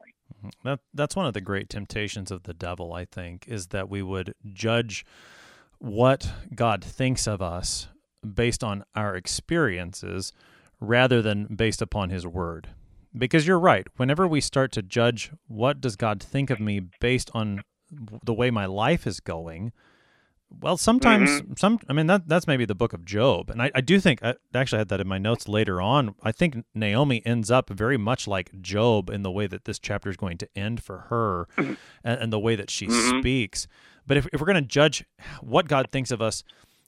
That 0.63 0.79
that's 0.93 1.15
one 1.15 1.25
of 1.25 1.33
the 1.33 1.41
great 1.41 1.69
temptations 1.69 2.31
of 2.31 2.43
the 2.43 2.53
devil, 2.53 2.93
I 2.93 3.05
think, 3.05 3.45
is 3.47 3.67
that 3.67 3.89
we 3.89 4.01
would 4.01 4.35
judge 4.51 5.05
what 5.79 6.31
God 6.53 6.83
thinks 6.83 7.27
of 7.27 7.41
us 7.41 7.87
based 8.23 8.63
on 8.63 8.83
our 8.95 9.15
experiences 9.15 10.33
rather 10.79 11.21
than 11.21 11.55
based 11.55 11.81
upon 11.81 12.09
his 12.09 12.27
word. 12.27 12.69
Because 13.17 13.47
you're 13.47 13.59
right, 13.59 13.87
whenever 13.95 14.27
we 14.27 14.41
start 14.41 14.71
to 14.73 14.81
judge 14.81 15.31
what 15.47 15.79
does 15.79 15.95
God 15.95 16.21
think 16.21 16.49
of 16.49 16.59
me 16.59 16.81
based 16.99 17.29
on 17.33 17.61
the 18.25 18.33
way 18.33 18.49
my 18.49 18.65
life 18.65 19.05
is 19.05 19.19
going, 19.19 19.71
well, 20.61 20.77
sometimes 20.77 21.29
mm-hmm. 21.29 21.53
some. 21.57 21.79
I 21.89 21.93
mean, 21.93 22.07
that 22.07 22.27
that's 22.27 22.47
maybe 22.47 22.65
the 22.65 22.75
book 22.75 22.93
of 22.93 23.05
Job, 23.05 23.49
and 23.49 23.61
I, 23.61 23.71
I 23.75 23.81
do 23.81 23.99
think 23.99 24.23
I 24.23 24.35
actually 24.53 24.79
had 24.79 24.89
that 24.89 25.01
in 25.01 25.07
my 25.07 25.17
notes 25.17 25.47
later 25.47 25.81
on. 25.81 26.15
I 26.23 26.31
think 26.31 26.63
Naomi 26.73 27.21
ends 27.25 27.51
up 27.51 27.69
very 27.69 27.97
much 27.97 28.27
like 28.27 28.61
Job 28.61 29.09
in 29.09 29.23
the 29.23 29.31
way 29.31 29.47
that 29.47 29.65
this 29.65 29.79
chapter 29.79 30.09
is 30.09 30.17
going 30.17 30.37
to 30.37 30.49
end 30.55 30.83
for 30.83 30.99
her, 31.09 31.47
mm-hmm. 31.57 31.73
and, 32.03 32.21
and, 32.21 32.33
the 32.33 32.39
way 32.39 32.55
that 32.55 32.69
she 32.69 32.87
mm-hmm. 32.87 33.19
speaks. 33.19 33.67
But 34.05 34.17
if 34.17 34.27
if 34.31 34.39
we're 34.39 34.47
going 34.47 34.55
to 34.55 34.61
judge 34.61 35.05
what 35.41 35.67
God 35.67 35.89
thinks 35.91 36.11
of 36.11 36.21
us, 36.21 36.43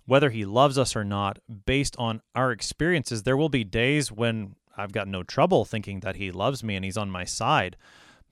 whether 0.05 0.29
He 0.29 0.45
loves 0.45 0.77
us 0.77 0.95
or 0.95 1.03
not, 1.03 1.39
based 1.65 1.95
on 1.97 2.21
our 2.33 2.51
experiences, 2.51 3.23
there 3.23 3.37
will 3.37 3.49
be 3.49 3.63
days 3.63 4.11
when 4.11 4.55
I've 4.77 4.91
got 4.91 5.07
no 5.07 5.23
trouble 5.23 5.65
thinking 5.65 6.01
that 6.01 6.15
He 6.15 6.31
loves 6.31 6.63
me 6.63 6.75
and 6.75 6.85
He's 6.85 6.97
on 6.97 7.09
my 7.09 7.25
side, 7.25 7.77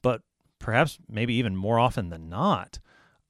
but 0.01 0.21
perhaps 0.59 0.99
maybe 1.09 1.33
even 1.33 1.55
more 1.55 1.79
often 1.79 2.09
than 2.09 2.29
not 2.29 2.79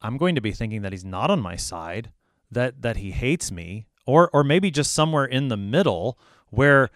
I'm 0.04 0.18
going 0.18 0.36
to 0.36 0.42
be 0.42 0.52
thinking 0.52 0.82
that 0.82 0.92
he's 0.92 1.06
not 1.06 1.32
on 1.32 1.42
my 1.42 1.56
side, 1.56 2.12
that 2.52 2.82
that 2.82 2.98
he 2.98 3.12
hates 3.12 3.52
me, 3.52 3.88
or 4.06 4.30
or 4.34 4.44
maybe 4.44 4.70
just 4.70 4.94
somewhere 4.94 5.26
in 5.26 5.48
the 5.48 5.58
middle 5.58 6.20
where 6.50 6.92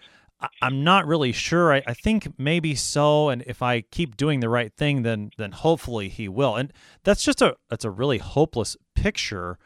I'm 0.62 0.84
not 0.84 1.06
really 1.06 1.32
sure. 1.32 1.72
I, 1.72 1.82
I 1.86 1.94
think 1.94 2.38
maybe 2.38 2.74
so, 2.76 3.28
and 3.28 3.42
if 3.46 3.60
I 3.60 3.80
keep 3.80 4.16
doing 4.16 4.40
the 4.40 4.48
right 4.48 4.72
thing, 4.72 5.02
then 5.02 5.30
then 5.36 5.52
hopefully 5.52 6.08
he 6.08 6.28
will. 6.28 6.54
And 6.54 6.72
that's 7.02 7.24
just 7.24 7.42
a 7.42 7.56
that's 7.68 7.84
a 7.84 7.90
really 7.90 8.18
hopeless 8.18 8.76
picture 8.94 9.58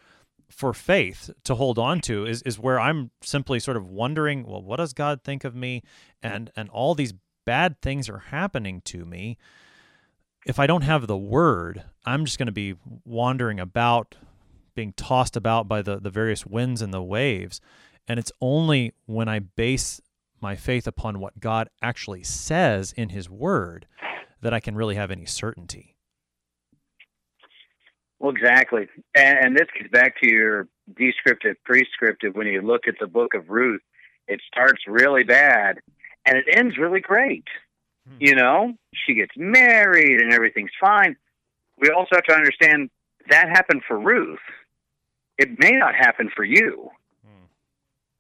for 0.48 0.72
faith 0.72 1.30
to 1.44 1.54
hold 1.54 1.78
on 1.78 2.00
to 2.02 2.24
is 2.26 2.42
is 2.42 2.58
where 2.58 2.78
I'm 2.78 3.10
simply 3.22 3.58
sort 3.58 3.76
of 3.76 3.86
wondering, 3.86 4.46
well, 4.46 4.62
what 4.62 4.76
does 4.76 4.92
God 4.92 5.22
think 5.24 5.44
of 5.44 5.54
me? 5.54 5.82
And 6.22 6.50
and 6.56 6.70
all 6.70 6.94
these 6.94 7.12
bad 7.44 7.80
things 7.82 8.08
are 8.08 8.18
happening 8.18 8.80
to 8.82 9.04
me 9.04 9.36
if 10.46 10.58
I 10.58 10.66
don't 10.66 10.82
have 10.82 11.06
the 11.06 11.16
word, 11.16 11.84
I'm 12.04 12.24
just 12.24 12.38
going 12.38 12.46
to 12.46 12.52
be 12.52 12.74
wandering 13.04 13.60
about, 13.60 14.16
being 14.74 14.92
tossed 14.94 15.36
about 15.36 15.68
by 15.68 15.82
the, 15.82 15.98
the 15.98 16.10
various 16.10 16.46
winds 16.46 16.82
and 16.82 16.92
the 16.92 17.02
waves. 17.02 17.60
And 18.08 18.18
it's 18.18 18.32
only 18.40 18.92
when 19.06 19.28
I 19.28 19.38
base 19.38 20.00
my 20.40 20.56
faith 20.56 20.86
upon 20.86 21.20
what 21.20 21.38
God 21.38 21.68
actually 21.80 22.24
says 22.24 22.92
in 22.92 23.10
His 23.10 23.30
Word 23.30 23.86
that 24.40 24.52
I 24.52 24.58
can 24.58 24.74
really 24.74 24.96
have 24.96 25.10
any 25.10 25.24
certainty. 25.24 25.96
Well, 28.18 28.32
exactly. 28.32 28.88
And, 29.14 29.38
and 29.38 29.56
this 29.56 29.68
gets 29.76 29.90
back 29.90 30.20
to 30.20 30.28
your 30.28 30.68
descriptive, 30.96 31.56
prescriptive. 31.64 32.34
When 32.34 32.46
you 32.46 32.62
look 32.62 32.88
at 32.88 32.94
the 33.00 33.06
book 33.06 33.34
of 33.34 33.48
Ruth, 33.48 33.82
it 34.26 34.40
starts 34.46 34.82
really 34.86 35.24
bad 35.24 35.78
and 36.26 36.36
it 36.36 36.44
ends 36.52 36.76
really 36.78 37.00
great. 37.00 37.44
Hmm. 38.08 38.16
You 38.20 38.34
know, 38.34 38.74
she 39.06 39.14
gets 39.14 39.32
married 39.36 40.20
and 40.20 40.32
everything's 40.32 40.72
fine. 40.80 41.16
We 41.78 41.90
also 41.90 42.16
have 42.16 42.24
to 42.24 42.34
understand 42.34 42.90
that 43.30 43.48
happened 43.48 43.82
for 43.86 43.98
Ruth. 43.98 44.38
It 45.38 45.58
may 45.58 45.72
not 45.72 45.94
happen 45.94 46.30
for 46.34 46.44
you. 46.44 46.90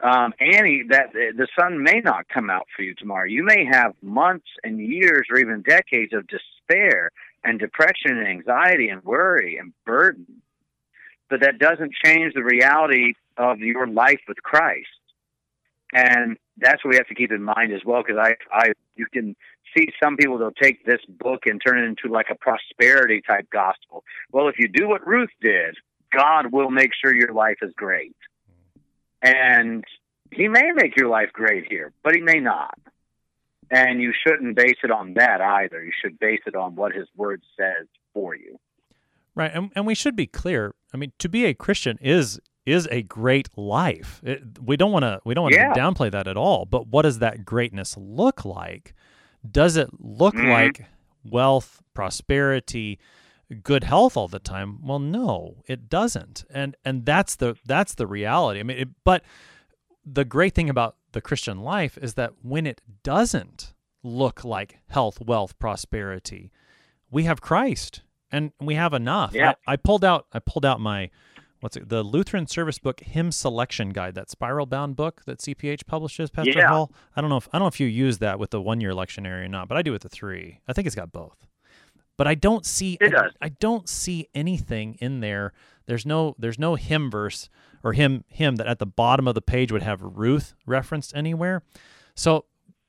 Hmm. 0.00 0.08
Um, 0.08 0.34
Annie, 0.40 0.84
that 0.88 1.12
the 1.12 1.48
sun 1.58 1.82
may 1.82 2.00
not 2.00 2.28
come 2.28 2.50
out 2.50 2.66
for 2.74 2.82
you 2.82 2.94
tomorrow. 2.94 3.26
You 3.26 3.44
may 3.44 3.64
have 3.70 3.94
months 4.02 4.48
and 4.64 4.80
years 4.80 5.26
or 5.30 5.38
even 5.38 5.62
decades 5.62 6.12
of 6.12 6.26
despair 6.26 7.10
and 7.44 7.58
depression 7.58 8.16
and 8.18 8.26
anxiety 8.26 8.88
and 8.88 9.02
worry 9.04 9.56
and 9.58 9.72
burden. 9.84 10.42
But 11.28 11.40
that 11.40 11.58
doesn't 11.58 11.94
change 12.04 12.34
the 12.34 12.44
reality 12.44 13.14
of 13.36 13.60
your 13.60 13.86
life 13.86 14.20
with 14.28 14.42
Christ. 14.42 14.88
And 15.92 16.38
that's 16.56 16.84
what 16.84 16.90
we 16.90 16.96
have 16.96 17.08
to 17.08 17.14
keep 17.14 17.32
in 17.32 17.42
mind 17.42 17.72
as 17.72 17.82
well, 17.84 18.02
because 18.02 18.18
I, 18.18 18.36
I, 18.50 18.72
you 18.96 19.06
can 19.12 19.36
see 19.76 19.88
some 20.02 20.16
people 20.16 20.38
they'll 20.38 20.50
take 20.50 20.84
this 20.84 21.00
book 21.08 21.46
and 21.46 21.60
turn 21.64 21.78
it 21.78 21.84
into 21.84 22.12
like 22.12 22.28
a 22.30 22.34
prosperity 22.34 23.22
type 23.26 23.48
gospel. 23.50 24.04
Well, 24.30 24.48
if 24.48 24.58
you 24.58 24.68
do 24.68 24.88
what 24.88 25.06
Ruth 25.06 25.30
did, 25.40 25.76
God 26.10 26.52
will 26.52 26.70
make 26.70 26.92
sure 26.94 27.14
your 27.14 27.32
life 27.32 27.58
is 27.62 27.72
great. 27.76 28.16
And 29.22 29.84
he 30.30 30.48
may 30.48 30.72
make 30.74 30.96
your 30.96 31.08
life 31.08 31.30
great 31.32 31.66
here, 31.68 31.92
but 32.02 32.14
he 32.14 32.20
may 32.20 32.40
not. 32.40 32.78
And 33.70 34.02
you 34.02 34.12
shouldn't 34.26 34.56
base 34.56 34.76
it 34.82 34.90
on 34.90 35.14
that 35.14 35.40
either. 35.40 35.82
You 35.82 35.92
should 36.02 36.18
base 36.18 36.40
it 36.46 36.54
on 36.54 36.74
what 36.74 36.92
his 36.92 37.08
word 37.16 37.42
says 37.58 37.86
for 38.12 38.34
you. 38.34 38.58
Right. 39.34 39.50
And, 39.54 39.70
and 39.74 39.86
we 39.86 39.94
should 39.94 40.16
be 40.16 40.26
clear. 40.26 40.74
I 40.92 40.98
mean, 40.98 41.12
to 41.18 41.28
be 41.28 41.46
a 41.46 41.54
Christian 41.54 41.98
is 42.02 42.38
is 42.64 42.86
a 42.90 43.02
great 43.02 43.48
life. 43.56 44.20
It, 44.24 44.42
we 44.62 44.76
don't 44.76 44.92
want 44.92 45.02
to 45.04 45.20
we 45.24 45.34
don't 45.34 45.42
want 45.44 45.54
to 45.54 45.60
Yeah. 45.60 45.74
downplay 45.74 46.10
that 46.12 46.26
at 46.28 46.36
all. 46.36 46.64
But 46.64 46.86
what 46.88 47.02
does 47.02 47.18
that 47.18 47.44
greatness 47.44 47.96
look 47.96 48.44
like? 48.44 48.94
Does 49.48 49.76
it 49.76 49.88
look 49.98 50.34
Mhm. 50.34 50.50
like 50.50 50.86
wealth, 51.24 51.82
prosperity, 51.94 52.98
good 53.62 53.84
health 53.84 54.16
all 54.16 54.28
the 54.28 54.38
time? 54.38 54.84
Well, 54.86 55.00
no, 55.00 55.62
it 55.66 55.88
doesn't. 55.88 56.44
And 56.50 56.76
and 56.84 57.04
that's 57.04 57.34
the 57.36 57.56
that's 57.66 57.94
the 57.94 58.06
reality. 58.06 58.60
I 58.60 58.62
mean, 58.62 58.78
it, 58.78 58.88
but 59.04 59.24
the 60.04 60.24
great 60.24 60.54
thing 60.54 60.70
about 60.70 60.96
the 61.12 61.20
Christian 61.20 61.60
life 61.62 61.98
is 61.98 62.14
that 62.14 62.32
when 62.42 62.66
it 62.66 62.80
doesn't 63.02 63.74
look 64.02 64.44
like 64.44 64.78
health, 64.88 65.20
wealth, 65.20 65.58
prosperity, 65.58 66.50
we 67.10 67.24
have 67.24 67.40
Christ 67.40 68.02
and 68.30 68.52
we 68.60 68.74
have 68.74 68.94
enough. 68.94 69.32
Yeah. 69.34 69.52
I, 69.66 69.72
I 69.74 69.76
pulled 69.76 70.04
out 70.04 70.26
I 70.32 70.38
pulled 70.38 70.64
out 70.64 70.80
my 70.80 71.10
what's 71.62 71.76
it 71.76 71.88
the 71.88 72.02
Lutheran 72.02 72.46
Service 72.46 72.78
Book 72.78 73.00
Hymn 73.00 73.32
Selection 73.32 73.90
Guide, 73.90 74.14
that 74.14 74.30
spiral 74.30 74.66
bound 74.66 74.96
book 74.96 75.22
that 75.26 75.38
CPH 75.38 75.86
publishes, 75.86 76.28
Pastor 76.30 76.52
Yeah. 76.58 76.68
Hull. 76.68 76.92
I 77.16 77.20
don't 77.20 77.30
know 77.30 77.38
if 77.38 77.48
I 77.52 77.58
don't 77.58 77.64
know 77.64 77.68
if 77.68 77.80
you 77.80 77.86
use 77.86 78.18
that 78.18 78.38
with 78.38 78.50
the 78.50 78.60
one 78.60 78.80
year 78.80 78.92
lectionary 78.92 79.44
or 79.44 79.48
not, 79.48 79.68
but 79.68 79.78
I 79.78 79.82
do 79.82 79.92
with 79.92 80.02
the 80.02 80.08
three. 80.08 80.60
I 80.68 80.72
think 80.74 80.86
it's 80.86 80.96
got 80.96 81.12
both. 81.12 81.46
But 82.18 82.26
I 82.26 82.34
don't 82.34 82.66
see 82.66 82.98
It 83.00 83.10
does. 83.10 83.32
I 83.40 83.48
don't 83.48 83.88
see 83.88 84.28
anything 84.34 84.96
in 85.00 85.20
there. 85.20 85.52
There's 85.86 86.04
no 86.04 86.34
there's 86.38 86.58
no 86.58 86.74
hymn 86.74 87.10
verse 87.10 87.48
or 87.82 87.94
hymn 87.94 88.24
hymn 88.28 88.56
that 88.56 88.66
at 88.66 88.78
the 88.78 88.86
bottom 88.86 89.26
of 89.26 89.34
the 89.34 89.42
page 89.42 89.72
would 89.72 89.82
have 89.82 90.02
Ruth 90.02 90.54
referenced 90.66 91.16
anywhere. 91.16 91.62
So 92.14 92.44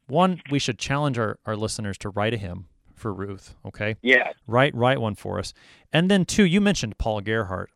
one, 0.08 0.42
we 0.52 0.60
should 0.60 0.78
challenge 0.78 1.18
our, 1.18 1.40
our 1.46 1.56
listeners 1.56 1.98
to 2.00 2.10
write 2.10 2.34
a 2.34 2.38
hymn 2.38 2.68
for 2.94 3.14
Ruth, 3.14 3.56
okay? 3.66 3.96
Yeah. 4.02 4.32
Write 4.48 4.76
write 4.76 5.00
one 5.00 5.16
for 5.16 5.40
us. 5.40 5.54
And 5.92 6.12
then 6.12 6.26
two, 6.26 6.44
you 6.44 6.60
mentioned 6.62 6.98
Paul 6.98 7.22
Gerhardt. 7.22 7.70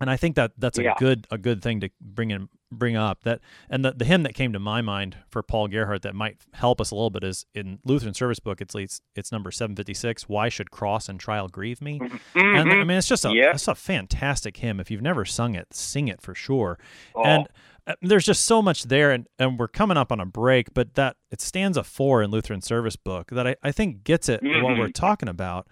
And 0.00 0.10
I 0.10 0.16
think 0.16 0.36
that 0.36 0.52
that's 0.58 0.78
a 0.78 0.82
Yeah. 0.82 0.94
good 0.98 1.26
a 1.30 1.38
good 1.38 1.62
thing 1.62 1.80
to 1.80 1.90
bring 2.00 2.30
in 2.30 2.48
bring 2.72 2.96
up 2.96 3.22
that 3.22 3.40
and 3.70 3.84
the, 3.84 3.92
the 3.92 4.04
hymn 4.04 4.24
that 4.24 4.34
came 4.34 4.52
to 4.52 4.58
my 4.58 4.82
mind 4.82 5.16
for 5.30 5.40
Paul 5.40 5.68
Gerhardt 5.68 6.02
that 6.02 6.16
might 6.16 6.38
help 6.52 6.80
us 6.80 6.90
a 6.90 6.96
little 6.96 7.10
bit 7.10 7.22
is 7.22 7.46
in 7.54 7.78
Lutheran 7.84 8.12
Service 8.12 8.40
Book 8.40 8.60
it's 8.60 8.74
it's, 8.74 9.00
it's 9.14 9.30
number 9.30 9.52
756 9.52 10.28
why 10.28 10.48
should 10.48 10.72
cross 10.72 11.08
and 11.08 11.18
trial 11.20 11.46
grieve 11.48 11.80
me 11.80 12.00
and 12.02 12.12
I 12.34 12.64
Mhm. 12.64 12.86
mean 12.88 12.98
it's 12.98 13.06
just 13.06 13.24
a 13.24 13.32
Yeah. 13.32 13.52
it's 13.52 13.68
a 13.68 13.74
fantastic 13.76 14.56
hymn 14.56 14.80
if 14.80 14.90
you've 14.90 15.00
never 15.00 15.24
sung 15.24 15.54
it 15.54 15.72
sing 15.72 16.08
it 16.08 16.20
for 16.20 16.34
sure 16.34 16.76
Oh, 17.14 17.22
and 17.22 17.48
uh, 17.86 17.94
there's 18.02 18.26
just 18.26 18.44
so 18.44 18.60
much 18.60 18.82
there 18.82 19.12
and, 19.12 19.28
and 19.38 19.60
we're 19.60 19.68
coming 19.68 19.96
up 19.96 20.10
on 20.10 20.18
a 20.18 20.26
break 20.26 20.74
but 20.74 20.94
that 20.94 21.16
it 21.30 21.40
stands 21.40 21.76
a 21.78 21.84
four 21.84 22.20
in 22.20 22.32
lutheran 22.32 22.60
service 22.62 22.96
book 22.96 23.28
that 23.30 23.46
i, 23.46 23.54
I 23.62 23.70
think 23.70 24.02
gets 24.02 24.28
it 24.28 24.42
what 24.42 24.50
Mhm. 24.52 24.78
we're 24.80 24.88
talking 24.88 25.28
about 25.28 25.68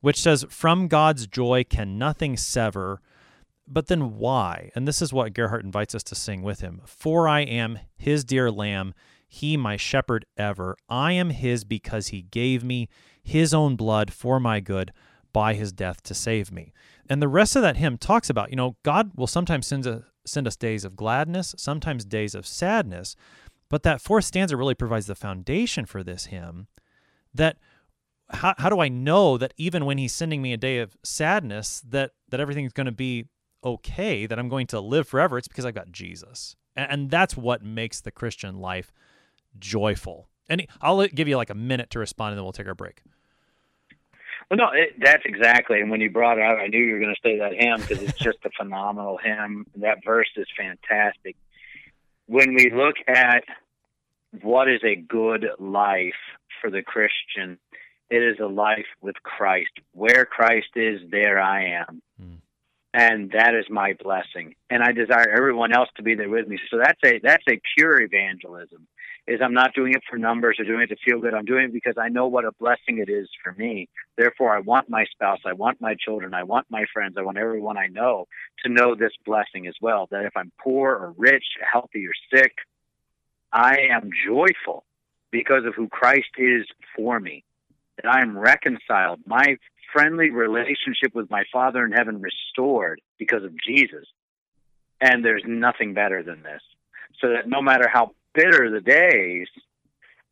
which 0.00 0.20
says 0.20 0.44
from 0.50 0.88
god's 0.88 1.28
joy 1.28 1.62
can 1.62 1.96
nothing 1.98 2.36
sever 2.36 3.00
but 3.72 3.86
then 3.86 4.16
why? 4.16 4.70
And 4.74 4.86
this 4.86 5.00
is 5.00 5.12
what 5.12 5.32
gerhardt 5.32 5.64
invites 5.64 5.94
us 5.94 6.02
to 6.04 6.14
sing 6.14 6.42
with 6.42 6.60
him. 6.60 6.82
For 6.86 7.26
i 7.26 7.40
am 7.40 7.78
his 7.96 8.24
dear 8.24 8.50
lamb 8.50 8.94
he 9.26 9.56
my 9.56 9.78
shepherd 9.78 10.26
ever. 10.36 10.76
I 10.90 11.12
am 11.12 11.30
his 11.30 11.64
because 11.64 12.08
he 12.08 12.20
gave 12.20 12.62
me 12.62 12.90
his 13.22 13.54
own 13.54 13.76
blood 13.76 14.12
for 14.12 14.38
my 14.38 14.60
good 14.60 14.92
by 15.32 15.54
his 15.54 15.72
death 15.72 16.02
to 16.02 16.12
save 16.12 16.52
me. 16.52 16.74
And 17.08 17.22
the 17.22 17.28
rest 17.28 17.56
of 17.56 17.62
that 17.62 17.78
hymn 17.78 17.96
talks 17.96 18.28
about 18.28 18.50
you 18.50 18.56
know 18.56 18.76
god 18.82 19.12
will 19.16 19.26
sometimes 19.26 19.66
send, 19.66 20.04
send 20.26 20.46
us 20.46 20.56
days 20.56 20.84
of 20.84 20.96
gladness 20.96 21.54
sometimes 21.56 22.04
days 22.04 22.34
of 22.34 22.46
sadness. 22.46 23.16
But 23.70 23.84
that 23.84 24.02
fourth 24.02 24.26
stanza 24.26 24.54
really 24.54 24.74
provides 24.74 25.06
the 25.06 25.14
foundation 25.14 25.86
for 25.86 26.02
this 26.02 26.26
hymn 26.26 26.66
that 27.32 27.56
how, 28.28 28.54
how 28.58 28.68
do 28.68 28.80
i 28.80 28.88
know 28.88 29.38
that 29.38 29.54
even 29.56 29.84
when 29.84 29.98
he's 29.98 30.12
sending 30.12 30.42
me 30.42 30.52
a 30.52 30.58
day 30.58 30.78
of 30.78 30.96
sadness 31.02 31.82
that 31.88 32.12
that 32.28 32.40
everything's 32.40 32.72
going 32.72 32.86
to 32.86 32.92
be 32.92 33.26
okay 33.64 34.26
that 34.26 34.38
i'm 34.38 34.48
going 34.48 34.66
to 34.66 34.80
live 34.80 35.06
forever 35.06 35.38
it's 35.38 35.48
because 35.48 35.64
i've 35.64 35.74
got 35.74 35.90
jesus 35.92 36.56
and, 36.76 36.90
and 36.90 37.10
that's 37.10 37.36
what 37.36 37.62
makes 37.62 38.00
the 38.00 38.10
christian 38.10 38.58
life 38.58 38.92
joyful 39.58 40.28
and 40.48 40.66
i'll 40.80 41.06
give 41.08 41.28
you 41.28 41.36
like 41.36 41.50
a 41.50 41.54
minute 41.54 41.90
to 41.90 41.98
respond 41.98 42.32
and 42.32 42.38
then 42.38 42.44
we'll 42.44 42.52
take 42.52 42.66
our 42.66 42.74
break 42.74 43.02
Well, 44.50 44.58
no, 44.58 44.68
it, 44.74 44.94
that's 45.00 45.22
exactly. 45.24 45.80
And 45.80 45.90
when 45.90 46.00
you 46.00 46.10
brought 46.10 46.36
it 46.38 46.42
out, 46.42 46.58
I 46.58 46.66
knew 46.66 46.84
you 46.84 46.92
were 46.94 47.00
going 47.00 47.14
to 47.14 47.20
say 47.22 47.38
that 47.38 47.54
hymn 47.54 47.80
because 47.80 48.02
it's 48.02 48.18
just 48.18 48.38
a 48.44 48.50
phenomenal 48.50 49.16
hymn. 49.16 49.66
That 49.76 50.04
verse 50.04 50.28
is 50.36 50.46
fantastic. 50.56 51.36
When 52.26 52.54
we 52.54 52.70
look 52.70 52.96
at 53.08 53.44
what 54.42 54.68
is 54.68 54.80
a 54.84 54.96
good 54.96 55.46
life 55.58 56.20
for 56.60 56.70
the 56.70 56.82
Christian, 56.82 57.58
it 58.10 58.22
is 58.22 58.38
a 58.40 58.46
life 58.46 58.86
with 59.00 59.16
Christ. 59.22 59.72
Where 59.92 60.24
Christ 60.26 60.68
is, 60.76 61.00
there 61.10 61.40
I 61.40 61.84
am. 61.86 62.02
Mm. 62.22 62.31
And 62.94 63.30
that 63.32 63.54
is 63.54 63.64
my 63.70 63.94
blessing. 64.02 64.54
And 64.68 64.82
I 64.82 64.92
desire 64.92 65.28
everyone 65.28 65.72
else 65.72 65.88
to 65.96 66.02
be 66.02 66.14
there 66.14 66.28
with 66.28 66.46
me. 66.46 66.58
So 66.70 66.78
that's 66.78 67.00
a 67.04 67.20
that's 67.22 67.44
a 67.48 67.60
pure 67.76 68.00
evangelism. 68.02 68.86
Is 69.26 69.40
I'm 69.42 69.54
not 69.54 69.72
doing 69.74 69.94
it 69.94 70.02
for 70.10 70.18
numbers 70.18 70.58
or 70.58 70.64
doing 70.64 70.82
it 70.82 70.88
to 70.88 70.96
feel 70.96 71.20
good. 71.20 71.32
I'm 71.32 71.44
doing 71.44 71.66
it 71.66 71.72
because 71.72 71.94
I 71.96 72.08
know 72.08 72.26
what 72.26 72.44
a 72.44 72.50
blessing 72.58 72.98
it 72.98 73.08
is 73.08 73.28
for 73.42 73.52
me. 73.52 73.88
Therefore, 74.18 74.54
I 74.54 74.58
want 74.58 74.90
my 74.90 75.04
spouse, 75.12 75.38
I 75.46 75.52
want 75.52 75.80
my 75.80 75.94
children, 75.94 76.34
I 76.34 76.42
want 76.42 76.66
my 76.70 76.84
friends, 76.92 77.14
I 77.16 77.22
want 77.22 77.38
everyone 77.38 77.78
I 77.78 77.86
know 77.86 78.26
to 78.64 78.72
know 78.72 78.94
this 78.94 79.12
blessing 79.24 79.68
as 79.68 79.74
well. 79.80 80.08
That 80.10 80.24
if 80.26 80.36
I'm 80.36 80.50
poor 80.62 80.90
or 80.90 81.14
rich, 81.16 81.44
healthy 81.72 82.04
or 82.06 82.12
sick, 82.36 82.52
I 83.52 83.78
am 83.90 84.10
joyful 84.26 84.84
because 85.30 85.64
of 85.66 85.74
who 85.74 85.88
Christ 85.88 86.30
is 86.36 86.66
for 86.96 87.18
me. 87.20 87.44
That 87.96 88.08
I 88.08 88.22
am 88.22 88.38
reconciled, 88.38 89.20
my 89.26 89.56
friendly 89.92 90.30
relationship 90.30 91.14
with 91.14 91.30
my 91.30 91.44
Father 91.52 91.84
in 91.84 91.92
heaven 91.92 92.22
restored 92.22 93.00
because 93.18 93.44
of 93.44 93.52
Jesus. 93.66 94.06
And 95.00 95.24
there's 95.24 95.42
nothing 95.46 95.94
better 95.94 96.22
than 96.22 96.42
this. 96.42 96.62
So 97.20 97.28
that 97.30 97.48
no 97.48 97.60
matter 97.60 97.88
how 97.92 98.12
bitter 98.34 98.70
the 98.70 98.80
days, 98.80 99.48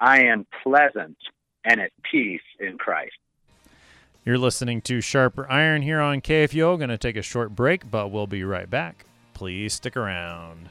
I 0.00 0.22
am 0.24 0.46
pleasant 0.62 1.18
and 1.64 1.80
at 1.80 1.90
peace 2.10 2.40
in 2.58 2.78
Christ. 2.78 3.16
You're 4.24 4.38
listening 4.38 4.80
to 4.82 5.00
Sharper 5.00 5.50
Iron 5.50 5.82
here 5.82 6.00
on 6.00 6.20
KFUO. 6.20 6.78
Going 6.78 6.88
to 6.90 6.98
take 6.98 7.16
a 7.16 7.22
short 7.22 7.54
break, 7.54 7.90
but 7.90 8.08
we'll 8.08 8.26
be 8.26 8.44
right 8.44 8.68
back. 8.68 9.04
Please 9.34 9.74
stick 9.74 9.96
around. 9.96 10.70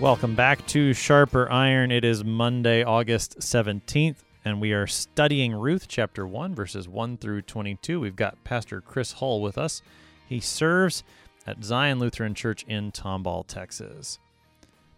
Welcome 0.00 0.36
back 0.36 0.64
to 0.68 0.94
Sharper 0.94 1.50
Iron. 1.50 1.90
It 1.90 2.04
is 2.04 2.22
Monday, 2.22 2.84
August 2.84 3.40
17th, 3.40 4.18
and 4.44 4.60
we 4.60 4.72
are 4.72 4.86
studying 4.86 5.52
Ruth 5.52 5.88
chapter 5.88 6.24
1, 6.24 6.54
verses 6.54 6.88
1 6.88 7.16
through 7.16 7.42
22. 7.42 7.98
We've 7.98 8.14
got 8.14 8.44
Pastor 8.44 8.80
Chris 8.80 9.14
Hull 9.14 9.42
with 9.42 9.58
us. 9.58 9.82
He 10.28 10.38
serves 10.38 11.02
at 11.48 11.64
Zion 11.64 11.98
Lutheran 11.98 12.36
Church 12.36 12.64
in 12.68 12.92
Tomball, 12.92 13.44
Texas. 13.48 14.20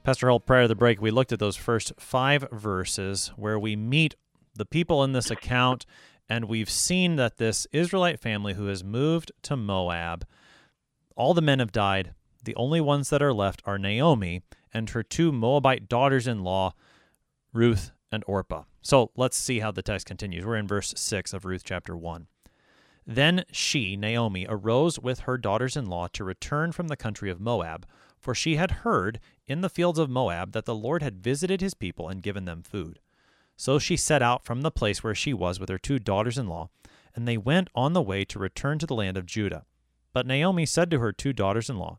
Pastor 0.05 0.29
Hull, 0.29 0.39
prior 0.39 0.63
to 0.63 0.69
the 0.69 0.75
break, 0.75 1.01
we 1.01 1.11
looked 1.11 1.33
at 1.33 1.39
those 1.39 1.57
first 1.57 1.95
five 1.99 2.47
verses 2.53 3.33
where 3.37 3.59
we 3.59 3.77
meet 3.77 4.17
the 4.55 4.67
people 4.67 5.03
in 5.03 5.13
this 5.13 5.31
account, 5.31 5.87
and 6.29 6.45
we've 6.45 6.69
seen 6.69 7.17
that 7.17 7.39
this 7.39 7.67
Israelite 7.73 8.21
family 8.21 8.53
who 8.53 8.67
has 8.67 8.85
moved 8.85 9.33
to 9.45 9.57
Moab, 9.57 10.27
all 11.17 11.33
the 11.33 11.41
men 11.41 11.59
have 11.59 11.73
died. 11.73 12.13
The 12.45 12.57
only 12.57 12.83
ones 12.83 13.09
that 13.09 13.23
are 13.23 13.33
left 13.33 13.63
are 13.65 13.79
Naomi 13.79 14.43
and 14.73 14.91
her 14.91 15.03
two 15.03 15.33
Moabite 15.33 15.89
daughters 15.89 16.27
in 16.27 16.43
law, 16.43 16.75
Ruth 17.53 17.91
and 18.13 18.25
Orpah. 18.27 18.65
So 18.83 19.11
let's 19.17 19.37
see 19.37 19.61
how 19.61 19.71
the 19.71 19.83
text 19.83 20.07
continues. 20.07 20.45
We're 20.45 20.57
in 20.57 20.67
verse 20.67 20.95
6 20.97 21.33
of 21.33 21.45
Ruth 21.45 21.63
chapter 21.65 21.97
1. 21.97 22.27
Then 23.07 23.45
she, 23.51 23.97
Naomi, 23.97 24.47
arose 24.49 24.99
with 24.99 25.21
her 25.21 25.37
daughters 25.37 25.77
in 25.77 25.87
law 25.87 26.09
to 26.13 26.25
return 26.25 26.73
from 26.73 26.89
the 26.89 26.97
country 26.97 27.31
of 27.31 27.41
Moab, 27.41 27.87
for 28.19 28.35
she 28.35 28.57
had 28.57 28.71
heard 28.71 29.19
in 29.47 29.63
the 29.63 29.71
fields 29.71 29.99
of 29.99 30.11
Moab 30.11 30.53
that 30.53 30.65
the 30.65 30.75
Lord 30.75 31.03
had 31.03 31.23
visited 31.23 31.61
his 31.61 31.75
people 31.75 32.09
and 32.09 32.23
given 32.23 32.45
them 32.45 32.63
food. 32.63 33.01
So 33.57 33.79
she 33.79 33.97
set 33.97 34.23
out 34.23 34.45
from 34.45 34.63
the 34.63 34.71
place 34.71 35.03
where 35.03 35.15
she 35.15 35.35
was 35.35 35.59
with 35.59 35.69
her 35.69 35.79
two 35.79 35.99
daughters 35.99 36.39
in 36.39 36.47
law, 36.47 36.71
and 37.15 37.27
they 37.27 37.37
went 37.37 37.69
on 37.75 37.93
the 37.93 38.03
way 38.03 38.25
to 38.27 38.39
return 38.39 38.79
to 38.79 38.87
the 38.87 38.95
land 38.95 39.17
of 39.17 39.27
Judah. 39.27 39.65
But 40.13 40.27
Naomi 40.27 40.67
said 40.67 40.91
to 40.91 40.99
her 41.01 41.13
two 41.13 41.33
daughters 41.33 41.69
in 41.69 41.79
law, 41.79 41.99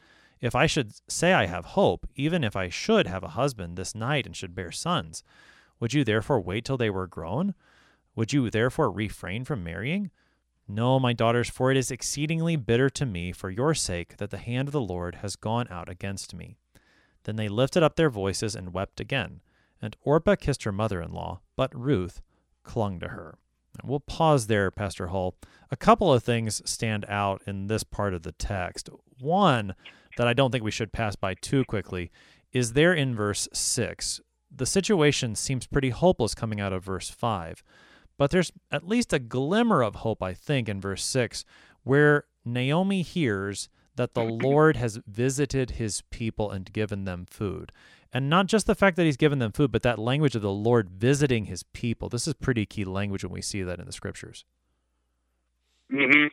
If 0.41 0.55
I 0.55 0.65
should 0.65 0.93
say 1.07 1.33
I 1.33 1.45
have 1.45 1.65
hope, 1.65 2.07
even 2.15 2.43
if 2.43 2.55
I 2.55 2.69
should 2.69 3.05
have 3.05 3.23
a 3.23 3.29
husband 3.29 3.77
this 3.77 3.93
night 3.93 4.25
and 4.25 4.35
should 4.35 4.55
bear 4.55 4.71
sons, 4.71 5.23
would 5.79 5.93
you 5.93 6.03
therefore 6.03 6.41
wait 6.41 6.65
till 6.65 6.77
they 6.77 6.89
were 6.89 7.07
grown? 7.07 7.53
Would 8.15 8.33
you 8.33 8.49
therefore 8.49 8.91
refrain 8.91 9.45
from 9.45 9.63
marrying? 9.63 10.09
No, 10.67 10.99
my 10.99 11.13
daughters, 11.13 11.49
for 11.49 11.69
it 11.69 11.77
is 11.77 11.91
exceedingly 11.91 12.55
bitter 12.55 12.89
to 12.89 13.05
me 13.05 13.31
for 13.31 13.49
your 13.49 13.73
sake 13.73 14.17
that 14.17 14.31
the 14.31 14.37
hand 14.37 14.67
of 14.67 14.71
the 14.71 14.81
Lord 14.81 15.15
has 15.15 15.35
gone 15.35 15.67
out 15.69 15.89
against 15.89 16.33
me. 16.33 16.57
Then 17.23 17.35
they 17.35 17.47
lifted 17.49 17.83
up 17.83 17.95
their 17.95 18.09
voices 18.09 18.55
and 18.55 18.73
wept 18.73 18.99
again. 18.99 19.41
And 19.81 19.95
Orpah 20.03 20.35
kissed 20.35 20.63
her 20.63 20.71
mother 20.71 21.01
in 21.01 21.11
law, 21.11 21.41
but 21.55 21.77
Ruth 21.77 22.21
clung 22.63 22.99
to 22.99 23.09
her. 23.09 23.37
We'll 23.83 23.99
pause 23.99 24.47
there, 24.47 24.69
Pastor 24.71 25.07
Hull. 25.07 25.35
A 25.71 25.77
couple 25.77 26.13
of 26.13 26.23
things 26.23 26.61
stand 26.69 27.05
out 27.07 27.41
in 27.47 27.67
this 27.67 27.83
part 27.83 28.13
of 28.13 28.23
the 28.23 28.33
text. 28.33 28.89
One 29.19 29.75
that 30.17 30.27
I 30.27 30.33
don't 30.33 30.51
think 30.51 30.63
we 30.63 30.71
should 30.71 30.91
pass 30.91 31.15
by 31.15 31.33
too 31.35 31.63
quickly 31.65 32.11
is 32.51 32.73
there 32.73 32.93
in 32.93 33.15
verse 33.15 33.47
6. 33.53 34.21
The 34.53 34.65
situation 34.65 35.35
seems 35.35 35.67
pretty 35.67 35.89
hopeless 35.89 36.35
coming 36.35 36.59
out 36.59 36.73
of 36.73 36.83
verse 36.83 37.09
5, 37.09 37.63
but 38.17 38.31
there's 38.31 38.51
at 38.71 38.87
least 38.87 39.13
a 39.13 39.19
glimmer 39.19 39.81
of 39.81 39.95
hope, 39.95 40.21
I 40.21 40.33
think, 40.33 40.67
in 40.67 40.81
verse 40.81 41.03
6, 41.03 41.45
where 41.83 42.25
Naomi 42.43 43.01
hears 43.01 43.69
that 43.95 44.13
the 44.13 44.23
Lord 44.43 44.75
has 44.75 44.99
visited 45.07 45.71
his 45.71 46.01
people 46.09 46.51
and 46.51 46.71
given 46.73 47.05
them 47.05 47.25
food. 47.29 47.71
And 48.13 48.29
not 48.29 48.47
just 48.47 48.67
the 48.67 48.75
fact 48.75 48.97
that 48.97 49.05
he's 49.05 49.15
given 49.15 49.39
them 49.39 49.53
food, 49.53 49.71
but 49.71 49.83
that 49.83 49.97
language 49.97 50.35
of 50.35 50.41
the 50.41 50.51
Lord 50.51 50.89
visiting 50.89 51.45
his 51.45 51.63
people. 51.63 52.09
This 52.09 52.27
is 52.27 52.33
pretty 52.33 52.65
key 52.65 52.83
language 52.83 53.23
when 53.23 53.31
we 53.31 53.41
see 53.41 53.63
that 53.63 53.79
in 53.79 53.85
the 53.85 53.93
scriptures. 53.93 54.43
hmm 55.89 56.27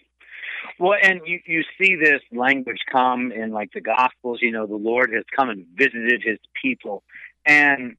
Well, 0.79 0.99
and 1.03 1.21
you, 1.25 1.41
you 1.47 1.62
see 1.81 1.97
this 1.97 2.21
language 2.31 2.79
come 2.91 3.33
in 3.33 3.51
like 3.51 3.71
the 3.73 3.81
Gospels, 3.81 4.38
you 4.41 4.53
know, 4.53 4.67
the 4.67 4.77
Lord 4.77 5.12
has 5.12 5.25
come 5.35 5.51
and 5.51 5.67
visited 5.77 6.23
his 6.25 6.38
people. 6.62 7.03
And 7.45 7.97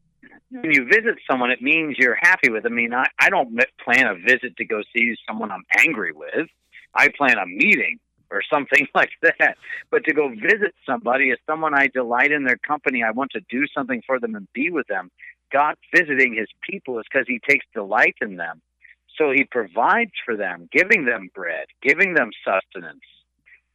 when 0.50 0.72
you 0.72 0.86
visit 0.86 1.15
someone, 1.30 1.52
it 1.52 1.62
means 1.62 1.98
you're 1.98 2.18
happy 2.22 2.50
with 2.50 2.63
them. 2.63 2.74
I 2.74 2.76
mean, 2.76 2.94
I, 2.94 3.06
I 3.20 3.30
don't 3.30 3.60
plan 3.84 4.08
a 4.08 4.15
visit 4.15 4.56
to 4.58 4.65
go 4.65 4.82
see 4.96 5.15
someone 5.28 5.52
I'm 5.52 5.65
angry 5.80 6.13
with. 6.13 6.48
I 6.96 7.10
plan 7.10 7.38
a 7.38 7.46
meeting 7.46 8.00
or 8.32 8.42
something 8.52 8.88
like 8.96 9.12
that. 9.22 9.58
But 9.92 10.06
to 10.06 10.13
go 10.13 10.30
visit 10.30 10.74
somebody 10.86 11.32
is 11.32 11.39
someone 11.46 11.74
I 11.74 11.88
delight 11.88 12.32
in 12.32 12.46
their 12.46 12.58
company. 12.58 13.04
I 13.04 13.12
want 13.12 13.32
to 13.32 13.42
do 13.50 13.65
something 13.76 14.02
for 14.06 14.20
them 14.20 14.36
and 14.36 14.48
be 14.54 14.70
with 14.72 14.88
them. 14.88 15.12
God 15.52 15.76
visiting 15.96 16.36
his 16.36 16.48
people 16.62 17.00
is 17.00 17.06
because 17.12 17.26
he 17.28 17.39
takes 17.48 17.65
delight 17.74 18.15
in 18.22 18.38
them. 18.38 18.62
So 19.19 19.32
he 19.32 19.43
provides 19.43 20.13
for 20.25 20.36
them, 20.38 20.69
giving 20.71 21.05
them 21.05 21.29
bread, 21.36 21.65
giving 21.84 22.13
them 22.13 22.32
sustenance. 22.43 23.03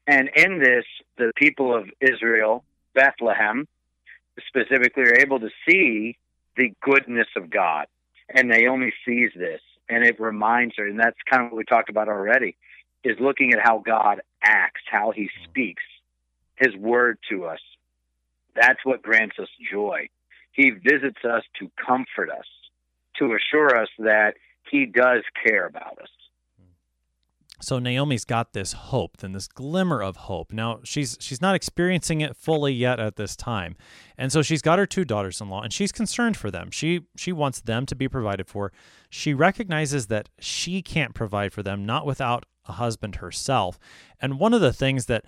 And 0.07 0.31
in 0.35 0.59
this, 0.59 0.85
the 1.19 1.33
people 1.37 1.77
of 1.77 1.89
Israel, 2.01 2.65
Bethlehem, 2.95 3.69
specifically, 4.49 5.05
are 5.05 5.21
able 5.21 5.41
to 5.41 5.51
see 5.69 6.17
the 6.57 6.73
goodness 6.81 7.29
of 7.37 7.51
God. 7.51 7.87
And 8.35 8.49
Naomi 8.49 8.93
sees 9.07 9.31
this, 9.37 9.61
and 9.89 10.03
it 10.03 10.19
reminds 10.19 10.77
her, 10.79 10.87
and 10.87 10.99
that's 10.99 11.19
kind 11.31 11.45
of 11.45 11.53
what 11.53 11.59
we 11.59 11.65
talked 11.65 11.91
about 11.91 12.09
already, 12.09 12.57
is 13.05 13.19
looking 13.21 13.53
at 13.53 13.61
how 13.63 13.83
God 13.85 14.23
acts, 14.43 14.81
how 14.91 15.11
he 15.11 15.29
speaks, 15.45 15.83
his 16.57 16.75
word 16.75 17.19
to 17.31 17.45
us. 17.45 17.61
That's 18.57 18.83
what 18.85 19.03
grants 19.03 19.37
us 19.39 19.49
joy. 19.71 20.09
He 20.53 20.71
visits 20.71 21.23
us 21.25 21.43
to 21.61 21.71
comfort 21.85 22.31
us, 22.31 22.47
to 23.19 23.35
assure 23.35 23.77
us 23.77 23.89
that 23.99 24.37
he 24.71 24.87
does 24.87 25.23
care 25.45 25.67
about 25.67 25.99
us. 26.01 26.09
So 27.61 27.79
Naomi's 27.79 28.25
got 28.25 28.53
this 28.53 28.73
hope, 28.73 29.19
then 29.19 29.33
this 29.33 29.49
glimmer 29.49 30.03
of 30.03 30.17
hope. 30.17 30.53
Now 30.53 30.81
she's 30.85 31.17
she's 31.21 31.41
not 31.41 31.55
experiencing 31.55 32.21
it 32.21 32.37
fully 32.37 32.75
yet 32.75 33.01
at 33.01 33.17
this 33.17 33.37
time. 33.37 33.77
And 34.19 34.31
so 34.31 34.43
she's 34.43 34.61
got 34.61 34.79
her 34.79 34.87
two 34.87 35.05
daughters-in-law 35.05 35.63
and 35.63 35.73
she's 35.73 35.93
concerned 35.93 36.37
for 36.37 36.51
them. 36.51 36.71
She 36.71 37.03
she 37.17 37.33
wants 37.33 37.61
them 37.61 37.87
to 37.87 37.95
be 37.95 38.09
provided 38.09 38.49
for. 38.49 38.73
She 39.09 39.33
recognizes 39.33 40.09
that 40.09 40.29
she 40.39 40.83
can't 40.83 41.15
provide 41.15 41.53
for 41.53 41.63
them 41.63 41.87
not 41.87 42.05
without 42.05 42.45
a 42.67 42.73
husband 42.73 43.17
herself. 43.17 43.79
And 44.21 44.39
one 44.39 44.53
of 44.53 44.61
the 44.61 44.73
things 44.73 45.07
that 45.07 45.25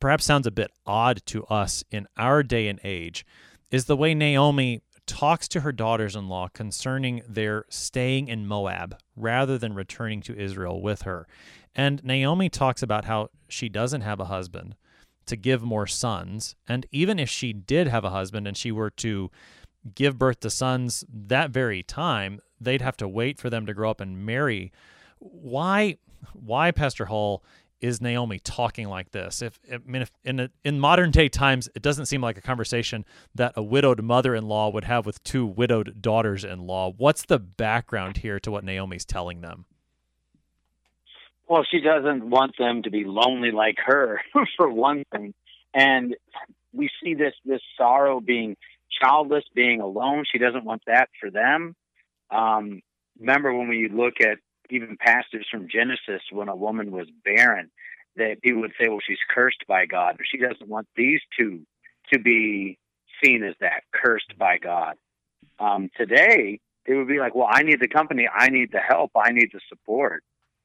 perhaps 0.00 0.24
sounds 0.24 0.46
a 0.46 0.50
bit 0.50 0.70
odd 0.84 1.22
to 1.26 1.44
us 1.44 1.84
in 1.90 2.06
our 2.16 2.42
day 2.42 2.68
and 2.68 2.80
age 2.84 3.24
is 3.70 3.86
the 3.86 3.96
way 3.96 4.14
Naomi 4.14 4.82
talks 5.06 5.48
to 5.48 5.60
her 5.60 5.72
daughters 5.72 6.16
in 6.16 6.28
law 6.28 6.48
concerning 6.48 7.22
their 7.28 7.64
staying 7.68 8.28
in 8.28 8.46
Moab 8.46 8.96
rather 9.16 9.58
than 9.58 9.74
returning 9.74 10.20
to 10.22 10.38
Israel 10.38 10.80
with 10.80 11.02
her. 11.02 11.26
And 11.74 12.02
Naomi 12.04 12.48
talks 12.48 12.82
about 12.82 13.04
how 13.06 13.30
she 13.48 13.68
doesn't 13.68 14.02
have 14.02 14.20
a 14.20 14.26
husband 14.26 14.76
to 15.26 15.36
give 15.36 15.62
more 15.62 15.86
sons. 15.86 16.56
And 16.68 16.86
even 16.90 17.18
if 17.18 17.28
she 17.28 17.52
did 17.52 17.88
have 17.88 18.04
a 18.04 18.10
husband 18.10 18.46
and 18.46 18.56
she 18.56 18.72
were 18.72 18.90
to 18.90 19.30
give 19.94 20.18
birth 20.18 20.40
to 20.40 20.50
sons 20.50 21.04
that 21.08 21.50
very 21.50 21.82
time, 21.82 22.40
they'd 22.60 22.82
have 22.82 22.96
to 22.98 23.08
wait 23.08 23.38
for 23.38 23.50
them 23.50 23.66
to 23.66 23.74
grow 23.74 23.90
up 23.90 24.00
and 24.00 24.24
marry. 24.24 24.72
Why, 25.18 25.98
why, 26.32 26.70
Pastor 26.70 27.06
Hull, 27.06 27.44
is 27.82 28.00
Naomi 28.00 28.38
talking 28.38 28.88
like 28.88 29.10
this? 29.10 29.42
If 29.42 29.58
I 29.70 29.78
mean, 29.84 30.02
if 30.02 30.10
in 30.24 30.40
a, 30.40 30.50
in 30.64 30.78
modern 30.80 31.10
day 31.10 31.28
times, 31.28 31.68
it 31.74 31.82
doesn't 31.82 32.06
seem 32.06 32.22
like 32.22 32.38
a 32.38 32.40
conversation 32.40 33.04
that 33.34 33.52
a 33.56 33.62
widowed 33.62 34.00
mother-in-law 34.02 34.70
would 34.70 34.84
have 34.84 35.04
with 35.04 35.22
two 35.24 35.44
widowed 35.44 36.00
daughters-in-law. 36.00 36.94
What's 36.96 37.26
the 37.26 37.40
background 37.40 38.18
here 38.18 38.38
to 38.40 38.50
what 38.50 38.64
Naomi's 38.64 39.04
telling 39.04 39.40
them? 39.40 39.66
Well, 41.48 41.66
she 41.68 41.80
doesn't 41.80 42.30
want 42.30 42.56
them 42.56 42.84
to 42.84 42.90
be 42.90 43.04
lonely 43.04 43.50
like 43.50 43.76
her, 43.84 44.22
for 44.56 44.70
one 44.70 45.04
thing, 45.10 45.34
and 45.74 46.16
we 46.72 46.88
see 47.02 47.14
this 47.14 47.34
this 47.44 47.60
sorrow 47.76 48.20
being 48.20 48.56
childless, 49.02 49.44
being 49.54 49.80
alone. 49.80 50.24
She 50.30 50.38
doesn't 50.38 50.64
want 50.64 50.82
that 50.86 51.08
for 51.20 51.30
them. 51.30 51.74
Um, 52.30 52.80
remember 53.18 53.52
when 53.52 53.68
we 53.68 53.88
look 53.92 54.14
at 54.20 54.38
even 54.72 54.96
passages 54.96 55.46
from 55.50 55.68
Genesis 55.68 56.22
when 56.30 56.48
a 56.48 56.56
woman 56.56 56.90
was 56.90 57.06
barren, 57.24 57.70
that 58.16 58.42
people 58.42 58.62
would 58.62 58.72
say, 58.80 58.88
well, 58.88 59.00
she's 59.06 59.18
cursed 59.32 59.64
by 59.68 59.86
God. 59.86 60.14
But 60.16 60.26
she 60.30 60.38
doesn't 60.38 60.68
want 60.68 60.88
these 60.96 61.20
two 61.38 61.60
to 62.12 62.18
be 62.18 62.78
seen 63.22 63.44
as 63.44 63.54
that, 63.60 63.84
cursed 63.92 64.34
by 64.38 64.58
God. 64.58 64.96
Um, 65.58 65.90
today, 65.96 66.60
it 66.86 66.94
would 66.94 67.08
be 67.08 67.18
like, 67.18 67.34
well, 67.34 67.48
I 67.50 67.62
need 67.62 67.80
the 67.80 67.88
company, 67.88 68.28
I 68.32 68.48
need 68.48 68.72
the 68.72 68.80
help, 68.80 69.12
I 69.16 69.30
need 69.30 69.50
the 69.52 69.60
support. 69.68 70.24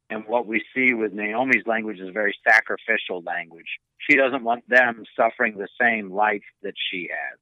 And 0.10 0.24
what 0.26 0.48
we 0.48 0.64
see 0.74 0.94
with 0.94 1.14
Naomi's 1.14 1.68
language 1.68 2.00
is 2.00 2.10
very 2.14 2.36
sacrificial 2.48 3.22
language. 3.24 3.68
She 4.10 4.16
doesn't 4.16 4.44
want 4.44 4.68
them 4.70 5.04
suffering 5.16 5.58
the 5.58 5.68
same 5.80 6.12
life 6.12 6.44
that 6.64 6.76
she 6.90 7.10
has. 7.12 7.40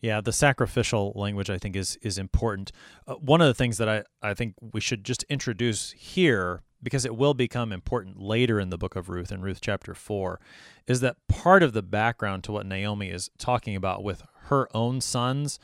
Yeah, 0.00 0.20
the 0.20 0.32
sacrificial 0.32 1.12
language 1.16 1.50
I 1.50 1.58
think 1.58 1.74
is 1.76 1.98
is 2.02 2.18
important. 2.18 2.72
Uh, 3.06 3.14
one 3.14 3.40
of 3.40 3.46
the 3.46 3.54
things 3.54 3.78
that 3.78 3.88
I, 3.88 4.04
I 4.22 4.34
think 4.34 4.54
we 4.60 4.80
should 4.80 5.04
just 5.04 5.24
introduce 5.24 5.92
here 5.92 6.62
because 6.82 7.04
it 7.04 7.16
will 7.16 7.34
become 7.34 7.72
important 7.72 8.20
later 8.20 8.60
in 8.60 8.70
the 8.70 8.78
book 8.78 8.94
of 8.94 9.08
Ruth 9.08 9.32
in 9.32 9.42
Ruth 9.42 9.58
chapter 9.60 9.94
4 9.94 10.38
is 10.86 11.00
that 11.00 11.16
part 11.26 11.64
of 11.64 11.72
the 11.72 11.82
background 11.82 12.44
to 12.44 12.52
what 12.52 12.66
Naomi 12.66 13.10
is 13.10 13.30
talking 13.36 13.74
about 13.74 14.04
with 14.04 14.22
her 14.44 14.68
own 14.74 15.00
sons 15.00 15.58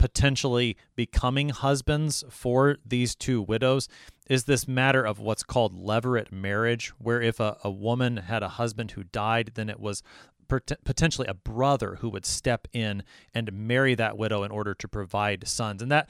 potentially 0.00 0.78
becoming 0.96 1.50
husbands 1.50 2.24
for 2.30 2.78
these 2.86 3.14
two 3.14 3.42
widows 3.42 3.86
is 4.30 4.44
this 4.44 4.66
matter 4.66 5.04
of 5.04 5.18
what's 5.18 5.42
called 5.42 5.74
levirate 5.74 6.32
marriage, 6.32 6.88
where 6.98 7.20
if 7.20 7.38
a, 7.38 7.58
a 7.62 7.70
woman 7.70 8.16
had 8.16 8.42
a 8.42 8.48
husband 8.48 8.92
who 8.92 9.04
died, 9.04 9.52
then 9.56 9.68
it 9.68 9.78
was 9.78 10.02
potentially 10.50 11.28
a 11.28 11.34
brother 11.34 11.96
who 12.00 12.08
would 12.08 12.26
step 12.26 12.66
in 12.72 13.02
and 13.34 13.52
marry 13.52 13.94
that 13.94 14.18
widow 14.18 14.42
in 14.42 14.50
order 14.50 14.74
to 14.74 14.88
provide 14.88 15.46
sons. 15.46 15.82
And 15.82 15.90
that, 15.92 16.08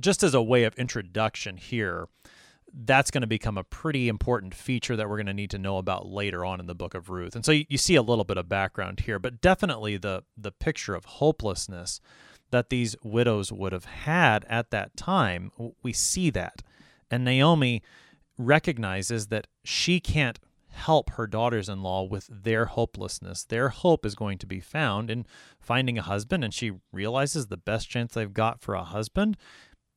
just 0.00 0.22
as 0.22 0.34
a 0.34 0.42
way 0.42 0.64
of 0.64 0.74
introduction 0.76 1.56
here, 1.56 2.08
that's 2.72 3.10
going 3.10 3.22
to 3.22 3.26
become 3.26 3.58
a 3.58 3.64
pretty 3.64 4.08
important 4.08 4.54
feature 4.54 4.96
that 4.96 5.08
we're 5.08 5.16
going 5.16 5.26
to 5.26 5.34
need 5.34 5.50
to 5.50 5.58
know 5.58 5.78
about 5.78 6.06
later 6.06 6.44
on 6.44 6.60
in 6.60 6.66
the 6.66 6.74
book 6.74 6.94
of 6.94 7.10
Ruth. 7.10 7.34
And 7.34 7.44
so 7.44 7.52
you, 7.52 7.64
you 7.68 7.78
see 7.78 7.96
a 7.96 8.02
little 8.02 8.24
bit 8.24 8.36
of 8.36 8.48
background 8.48 9.00
here, 9.00 9.18
but 9.18 9.40
definitely 9.40 9.96
the 9.96 10.22
the 10.36 10.52
picture 10.52 10.94
of 10.94 11.04
hopelessness 11.04 12.00
that 12.50 12.70
these 12.70 12.96
widows 13.02 13.52
would 13.52 13.72
have 13.72 13.84
had 13.84 14.44
at 14.48 14.70
that 14.70 14.96
time. 14.96 15.50
We 15.82 15.92
see 15.92 16.30
that. 16.30 16.62
And 17.10 17.24
Naomi 17.24 17.82
recognizes 18.38 19.28
that 19.28 19.46
she 19.64 20.00
can't 20.00 20.38
help 20.80 21.10
her 21.10 21.26
daughters 21.26 21.68
in 21.68 21.82
law 21.82 22.02
with 22.02 22.26
their 22.30 22.64
hopelessness. 22.66 23.44
Their 23.44 23.68
hope 23.68 24.06
is 24.06 24.14
going 24.14 24.38
to 24.38 24.46
be 24.46 24.60
found 24.60 25.10
in 25.10 25.26
finding 25.60 25.98
a 25.98 26.02
husband, 26.02 26.42
and 26.42 26.52
she 26.52 26.72
realizes 26.92 27.46
the 27.46 27.56
best 27.56 27.88
chance 27.88 28.14
they've 28.14 28.32
got 28.32 28.60
for 28.60 28.74
a 28.74 28.82
husband 28.82 29.36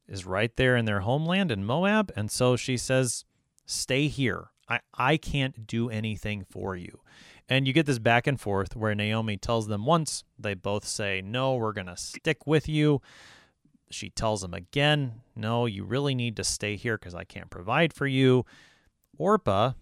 is 0.07 0.25
right 0.25 0.55
there 0.57 0.75
in 0.75 0.85
their 0.85 1.01
homeland 1.01 1.51
in 1.51 1.65
Moab. 1.65 2.11
And 2.15 2.29
so 2.29 2.55
she 2.55 2.77
says, 2.77 3.25
Stay 3.65 4.07
here. 4.07 4.49
I, 4.67 4.79
I 4.93 5.17
can't 5.17 5.65
do 5.65 5.89
anything 5.89 6.45
for 6.49 6.75
you. 6.75 6.99
And 7.47 7.65
you 7.65 7.73
get 7.73 7.85
this 7.85 7.99
back 7.99 8.27
and 8.27 8.39
forth 8.39 8.75
where 8.75 8.95
Naomi 8.95 9.37
tells 9.37 9.67
them 9.67 9.85
once, 9.85 10.23
they 10.37 10.53
both 10.53 10.85
say, 10.85 11.21
No, 11.23 11.55
we're 11.55 11.73
going 11.73 11.87
to 11.87 11.97
stick 11.97 12.45
with 12.45 12.67
you. 12.67 13.01
She 13.89 14.09
tells 14.09 14.41
them 14.41 14.53
again, 14.53 15.21
No, 15.35 15.65
you 15.65 15.85
really 15.85 16.13
need 16.13 16.35
to 16.37 16.43
stay 16.43 16.75
here 16.75 16.97
because 16.97 17.15
I 17.15 17.23
can't 17.23 17.49
provide 17.49 17.93
for 17.93 18.07
you. 18.07 18.45
Orpah 19.17 19.73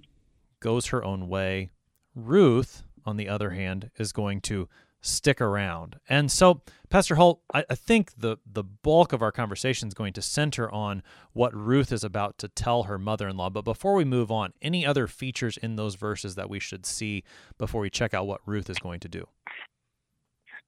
goes 0.61 0.87
her 0.87 1.03
own 1.03 1.27
way. 1.27 1.71
Ruth, 2.15 2.83
on 3.05 3.17
the 3.17 3.27
other 3.27 3.49
hand, 3.51 3.91
is 3.97 4.13
going 4.13 4.39
to 4.41 4.69
stick 5.01 5.41
around. 5.41 5.99
And 6.07 6.31
so, 6.31 6.61
Pastor 6.89 7.15
Hull, 7.15 7.41
I, 7.53 7.65
I, 7.69 7.75
think 7.75 8.13
the 8.17 8.37
the 8.45 8.63
bulk 8.63 9.13
of 9.13 9.21
our 9.21 9.31
conversation 9.31 9.87
is 9.87 9.93
going 9.93 10.13
to 10.13 10.21
center 10.21 10.71
on 10.71 11.01
what 11.33 11.55
Ruth 11.55 11.91
is 11.91 12.03
about 12.03 12.37
to 12.39 12.47
tell 12.47 12.83
her 12.83 12.99
mother-in-law. 12.99 13.49
But 13.49 13.65
before 13.65 13.95
we 13.95 14.05
move 14.05 14.31
on, 14.31 14.53
any 14.61 14.85
other 14.85 15.07
features 15.07 15.57
in 15.57 15.75
those 15.75 15.95
verses 15.95 16.35
that 16.35 16.49
we 16.49 16.59
should 16.59 16.85
see 16.85 17.23
before 17.57 17.81
we 17.81 17.89
check 17.89 18.13
out 18.13 18.27
what 18.27 18.41
Ruth 18.45 18.69
is 18.69 18.77
going 18.77 18.99
to 19.01 19.09
do? 19.09 19.27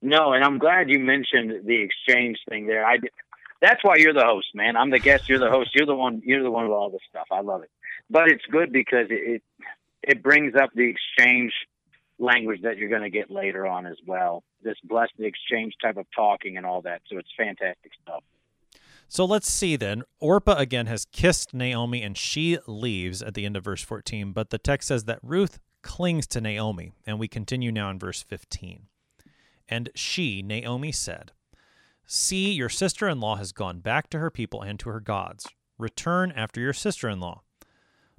No, 0.02 0.32
and 0.32 0.44
I'm 0.44 0.58
glad 0.58 0.90
you 0.90 0.98
mentioned 0.98 1.64
the 1.64 1.80
exchange 1.80 2.38
thing 2.48 2.66
there. 2.66 2.84
I 2.84 2.98
that's 3.62 3.82
why 3.82 3.96
you're 3.96 4.12
the 4.12 4.24
host, 4.24 4.48
man. 4.54 4.76
I'm 4.76 4.90
the 4.90 4.98
guest. 4.98 5.28
You're 5.28 5.38
the 5.38 5.50
host. 5.50 5.70
You're 5.74 5.86
the 5.86 5.94
one. 5.94 6.20
You're 6.24 6.42
the 6.42 6.50
one 6.50 6.64
with 6.64 6.74
all 6.74 6.90
the 6.90 6.98
stuff. 7.08 7.28
I 7.30 7.40
love 7.40 7.62
it. 7.62 7.70
But 8.10 8.28
it's 8.28 8.44
good 8.50 8.72
because 8.72 9.06
it, 9.08 9.36
it 9.36 9.42
it 10.08 10.22
brings 10.22 10.54
up 10.54 10.70
the 10.74 10.88
exchange 10.88 11.52
language 12.18 12.62
that 12.62 12.76
you're 12.76 12.88
going 12.88 13.02
to 13.02 13.10
get 13.10 13.30
later 13.30 13.66
on 13.66 13.86
as 13.86 13.96
well. 14.06 14.42
This 14.62 14.76
blessed 14.84 15.12
exchange 15.18 15.74
type 15.82 15.96
of 15.96 16.06
talking 16.14 16.56
and 16.56 16.64
all 16.64 16.82
that. 16.82 17.02
So 17.10 17.18
it's 17.18 17.28
fantastic 17.36 17.92
stuff. 18.02 18.22
So 19.08 19.24
let's 19.24 19.50
see 19.50 19.76
then. 19.76 20.02
Orpah 20.20 20.56
again 20.56 20.86
has 20.86 21.04
kissed 21.04 21.52
Naomi 21.52 22.02
and 22.02 22.16
she 22.16 22.58
leaves 22.66 23.22
at 23.22 23.34
the 23.34 23.44
end 23.44 23.56
of 23.56 23.64
verse 23.64 23.82
14, 23.82 24.32
but 24.32 24.50
the 24.50 24.58
text 24.58 24.88
says 24.88 25.04
that 25.04 25.18
Ruth 25.22 25.58
clings 25.82 26.26
to 26.28 26.40
Naomi. 26.40 26.92
And 27.06 27.18
we 27.18 27.28
continue 27.28 27.70
now 27.70 27.90
in 27.90 27.98
verse 27.98 28.22
15. 28.22 28.86
And 29.68 29.90
she, 29.94 30.42
Naomi, 30.42 30.92
said, 30.92 31.32
See, 32.06 32.52
your 32.52 32.68
sister 32.68 33.08
in 33.08 33.20
law 33.20 33.36
has 33.36 33.52
gone 33.52 33.80
back 33.80 34.10
to 34.10 34.18
her 34.18 34.30
people 34.30 34.62
and 34.62 34.78
to 34.80 34.90
her 34.90 35.00
gods. 35.00 35.48
Return 35.78 36.32
after 36.32 36.60
your 36.60 36.74
sister 36.74 37.08
in 37.08 37.18
law. 37.18 37.42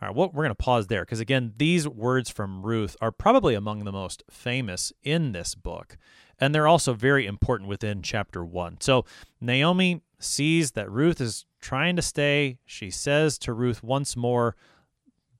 All 0.00 0.08
right, 0.08 0.16
well, 0.16 0.30
we're 0.32 0.44
going 0.44 0.50
to 0.50 0.54
pause 0.54 0.86
there 0.86 1.02
because, 1.02 1.18
again, 1.18 1.54
these 1.56 1.88
words 1.88 2.30
from 2.30 2.62
Ruth 2.64 2.96
are 3.00 3.10
probably 3.10 3.54
among 3.54 3.84
the 3.84 3.92
most 3.92 4.22
famous 4.30 4.92
in 5.02 5.32
this 5.32 5.56
book, 5.56 5.96
and 6.38 6.54
they're 6.54 6.68
also 6.68 6.92
very 6.92 7.26
important 7.26 7.68
within 7.68 8.02
chapter 8.02 8.44
one. 8.44 8.76
So, 8.80 9.04
Naomi 9.40 10.02
sees 10.20 10.72
that 10.72 10.90
Ruth 10.90 11.20
is 11.20 11.46
trying 11.60 11.96
to 11.96 12.02
stay. 12.02 12.58
She 12.64 12.90
says 12.90 13.38
to 13.38 13.52
Ruth 13.52 13.82
once 13.82 14.16
more, 14.16 14.54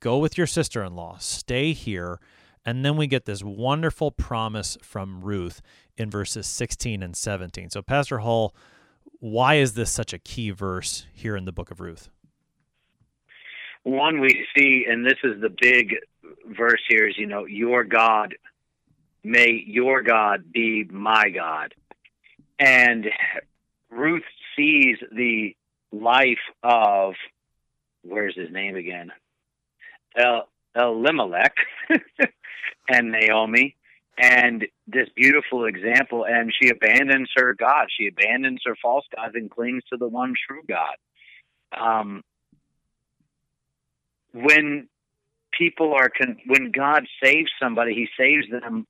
Go 0.00 0.18
with 0.18 0.36
your 0.36 0.46
sister 0.46 0.82
in 0.82 0.94
law, 0.94 1.18
stay 1.18 1.72
here. 1.72 2.20
And 2.64 2.84
then 2.84 2.96
we 2.96 3.06
get 3.06 3.24
this 3.24 3.42
wonderful 3.42 4.10
promise 4.10 4.76
from 4.82 5.22
Ruth 5.22 5.62
in 5.96 6.10
verses 6.10 6.46
16 6.46 7.02
and 7.02 7.16
17. 7.16 7.70
So, 7.70 7.80
Pastor 7.80 8.18
Hull, 8.18 8.54
why 9.20 9.54
is 9.54 9.74
this 9.74 9.90
such 9.90 10.12
a 10.12 10.18
key 10.18 10.50
verse 10.50 11.06
here 11.12 11.36
in 11.36 11.44
the 11.44 11.52
book 11.52 11.70
of 11.70 11.80
Ruth? 11.80 12.10
One 13.88 14.20
we 14.20 14.46
see, 14.56 14.86
and 14.88 15.04
this 15.04 15.18
is 15.24 15.40
the 15.40 15.54
big 15.60 15.96
verse 16.46 16.80
here, 16.88 17.08
is 17.08 17.16
you 17.16 17.26
know, 17.26 17.46
your 17.46 17.84
God, 17.84 18.34
may 19.24 19.62
your 19.66 20.02
God 20.02 20.52
be 20.52 20.84
my 20.84 21.30
God. 21.30 21.74
And 22.58 23.06
Ruth 23.90 24.24
sees 24.56 24.98
the 25.12 25.56
life 25.92 26.38
of, 26.62 27.14
where's 28.02 28.36
his 28.36 28.50
name 28.50 28.76
again? 28.76 29.12
El, 30.16 30.48
Elimelech 30.76 31.54
and 32.88 33.12
Naomi, 33.12 33.76
and 34.18 34.66
this 34.86 35.08
beautiful 35.14 35.66
example. 35.66 36.26
And 36.26 36.52
she 36.60 36.68
abandons 36.68 37.30
her 37.36 37.54
God. 37.54 37.86
She 37.96 38.08
abandons 38.08 38.60
her 38.66 38.76
false 38.82 39.04
gods 39.14 39.34
and 39.34 39.50
clings 39.50 39.82
to 39.90 39.96
the 39.96 40.08
one 40.08 40.34
true 40.46 40.62
God. 40.68 40.96
Um, 41.72 42.22
when 44.42 44.88
people 45.56 45.94
are 45.94 46.08
con- 46.10 46.38
when 46.46 46.70
God 46.70 47.06
saves 47.22 47.50
somebody, 47.60 47.94
He 47.94 48.08
saves 48.18 48.46
them 48.50 48.86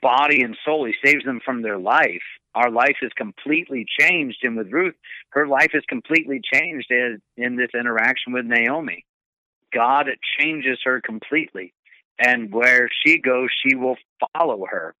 body 0.00 0.42
and 0.42 0.56
soul. 0.64 0.86
He 0.86 0.94
saves 1.04 1.24
them 1.24 1.40
from 1.44 1.62
their 1.62 1.78
life. 1.78 2.22
Our 2.54 2.70
life 2.70 2.96
is 3.02 3.12
completely 3.16 3.86
changed, 3.98 4.38
and 4.42 4.56
with 4.56 4.72
Ruth, 4.72 4.94
her 5.30 5.46
life 5.46 5.70
is 5.74 5.84
completely 5.88 6.40
changed 6.52 6.90
in, 6.90 7.20
in 7.36 7.56
this 7.56 7.70
interaction 7.74 8.32
with 8.32 8.46
Naomi. 8.46 9.04
God 9.72 10.06
changes 10.38 10.78
her 10.84 11.00
completely, 11.00 11.72
and 12.18 12.52
where 12.52 12.88
she 13.04 13.18
goes, 13.18 13.48
she 13.62 13.76
will 13.76 13.96
follow 14.34 14.64
her. 14.68 14.94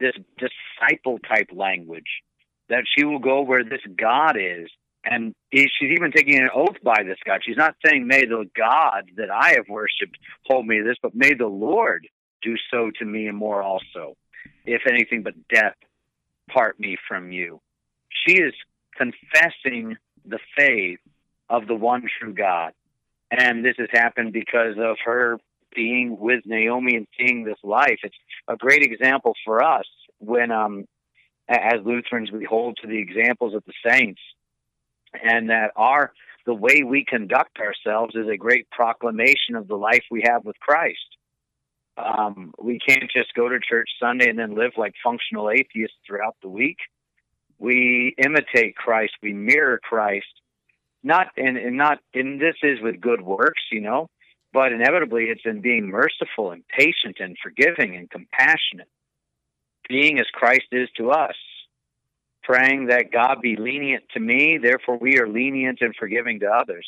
This 0.00 0.14
disciple 0.38 1.18
type 1.18 1.50
language 1.52 2.22
that 2.68 2.84
she 2.96 3.04
will 3.04 3.18
go 3.18 3.42
where 3.42 3.64
this 3.64 3.82
God 3.96 4.36
is, 4.36 4.68
and 5.04 5.34
she's 5.52 5.90
even 5.90 6.12
taking 6.12 6.38
an 6.38 6.50
oath 6.54 6.76
by 6.82 7.02
this 7.04 7.18
God. 7.26 7.40
She's 7.44 7.56
not 7.56 7.74
saying, 7.84 8.06
May 8.06 8.24
the 8.24 8.48
God 8.56 9.10
that 9.16 9.30
I 9.30 9.50
have 9.54 9.68
worshiped 9.68 10.16
hold 10.46 10.66
me 10.66 10.78
to 10.78 10.84
this, 10.84 10.96
but 11.02 11.14
may 11.14 11.34
the 11.34 11.46
Lord 11.46 12.06
do 12.42 12.54
so 12.70 12.90
to 12.98 13.04
me 13.04 13.26
and 13.26 13.36
more 13.36 13.62
also, 13.62 14.16
if 14.64 14.82
anything 14.88 15.22
but 15.22 15.34
death 15.48 15.74
part 16.50 16.78
me 16.78 16.96
from 17.08 17.32
you. 17.32 17.60
She 18.26 18.34
is 18.34 18.52
confessing 18.96 19.96
the 20.24 20.38
faith 20.56 20.98
of 21.48 21.66
the 21.66 21.74
one 21.74 22.04
true 22.20 22.34
God. 22.34 22.72
And 23.30 23.64
this 23.64 23.76
has 23.78 23.88
happened 23.90 24.32
because 24.32 24.76
of 24.78 24.96
her 25.04 25.38
being 25.74 26.18
with 26.18 26.44
Naomi 26.44 26.96
and 26.96 27.06
seeing 27.18 27.44
this 27.44 27.58
life. 27.62 27.98
It's 28.02 28.14
a 28.46 28.56
great 28.56 28.82
example 28.82 29.32
for 29.44 29.62
us 29.62 29.86
when, 30.18 30.50
um, 30.50 30.84
as 31.48 31.80
Lutherans, 31.84 32.30
we 32.30 32.44
hold 32.44 32.78
to 32.82 32.86
the 32.86 32.98
examples 32.98 33.54
of 33.54 33.64
the 33.66 33.72
saints 33.88 34.20
and 35.14 35.50
that 35.50 35.72
our 35.76 36.12
the 36.44 36.54
way 36.54 36.82
we 36.84 37.04
conduct 37.04 37.58
ourselves 37.58 38.14
is 38.16 38.28
a 38.28 38.36
great 38.36 38.68
proclamation 38.70 39.54
of 39.54 39.68
the 39.68 39.76
life 39.76 40.02
we 40.10 40.24
have 40.26 40.44
with 40.44 40.58
Christ. 40.58 40.98
Um, 41.96 42.52
we 42.60 42.78
can't 42.78 43.10
just 43.14 43.34
go 43.34 43.48
to 43.48 43.60
church 43.60 43.88
Sunday 44.00 44.28
and 44.28 44.38
then 44.38 44.56
live 44.56 44.72
like 44.76 44.94
functional 45.04 45.50
atheists 45.50 45.96
throughout 46.06 46.36
the 46.42 46.48
week. 46.48 46.78
We 47.58 48.14
imitate 48.18 48.74
Christ, 48.74 49.12
we 49.22 49.32
mirror 49.32 49.78
Christ, 49.80 50.26
not 51.04 51.28
and, 51.36 51.56
and 51.56 51.76
not 51.76 51.98
and 52.12 52.40
this 52.40 52.56
is 52.62 52.80
with 52.80 53.00
good 53.00 53.22
works, 53.22 53.62
you 53.70 53.80
know, 53.80 54.08
but 54.52 54.72
inevitably 54.72 55.24
it's 55.24 55.42
in 55.44 55.60
being 55.60 55.86
merciful 55.86 56.50
and 56.50 56.64
patient 56.66 57.18
and 57.20 57.36
forgiving 57.40 57.94
and 57.94 58.10
compassionate, 58.10 58.88
being 59.88 60.18
as 60.18 60.26
Christ 60.32 60.66
is 60.72 60.88
to 60.96 61.10
us 61.10 61.36
praying 62.42 62.86
that 62.86 63.12
God 63.12 63.40
be 63.40 63.56
lenient 63.56 64.04
to 64.14 64.20
me, 64.20 64.58
therefore 64.62 64.98
we 64.98 65.18
are 65.18 65.28
lenient 65.28 65.78
and 65.80 65.94
forgiving 65.96 66.40
to 66.40 66.46
others. 66.46 66.86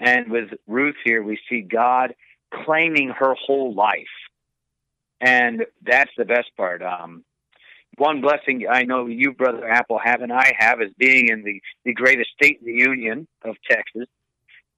And 0.00 0.30
with 0.30 0.50
Ruth 0.66 0.96
here, 1.04 1.22
we 1.22 1.38
see 1.48 1.60
God 1.60 2.14
claiming 2.64 3.10
her 3.10 3.34
whole 3.34 3.74
life. 3.74 4.06
And 5.20 5.66
that's 5.84 6.10
the 6.16 6.24
best 6.24 6.50
part. 6.56 6.82
Um, 6.82 7.24
one 7.96 8.20
blessing 8.20 8.66
I 8.70 8.84
know 8.84 9.06
you, 9.06 9.32
Brother 9.32 9.68
Apple, 9.68 9.98
have 10.02 10.22
and 10.22 10.32
I 10.32 10.52
have 10.58 10.80
is 10.80 10.92
being 10.96 11.28
in 11.28 11.42
the, 11.42 11.60
the 11.84 11.92
greatest 11.92 12.30
state 12.30 12.60
in 12.60 12.66
the 12.66 12.80
Union 12.80 13.26
of 13.44 13.56
Texas. 13.68 14.06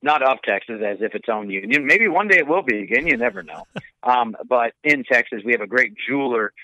Not 0.02 0.22
of 0.22 0.40
Texas 0.42 0.80
as 0.82 0.96
if 1.02 1.14
its 1.14 1.28
own 1.28 1.50
union. 1.50 1.86
Maybe 1.86 2.08
one 2.08 2.26
day 2.26 2.38
it 2.38 2.48
will 2.48 2.62
be 2.62 2.78
again. 2.78 3.06
You 3.06 3.16
never 3.16 3.42
know. 3.42 3.64
Um, 4.02 4.34
but 4.48 4.72
in 4.82 5.04
Texas, 5.04 5.42
we 5.44 5.52
have 5.52 5.60
a 5.60 5.66
great 5.66 5.92
jeweler 6.08 6.54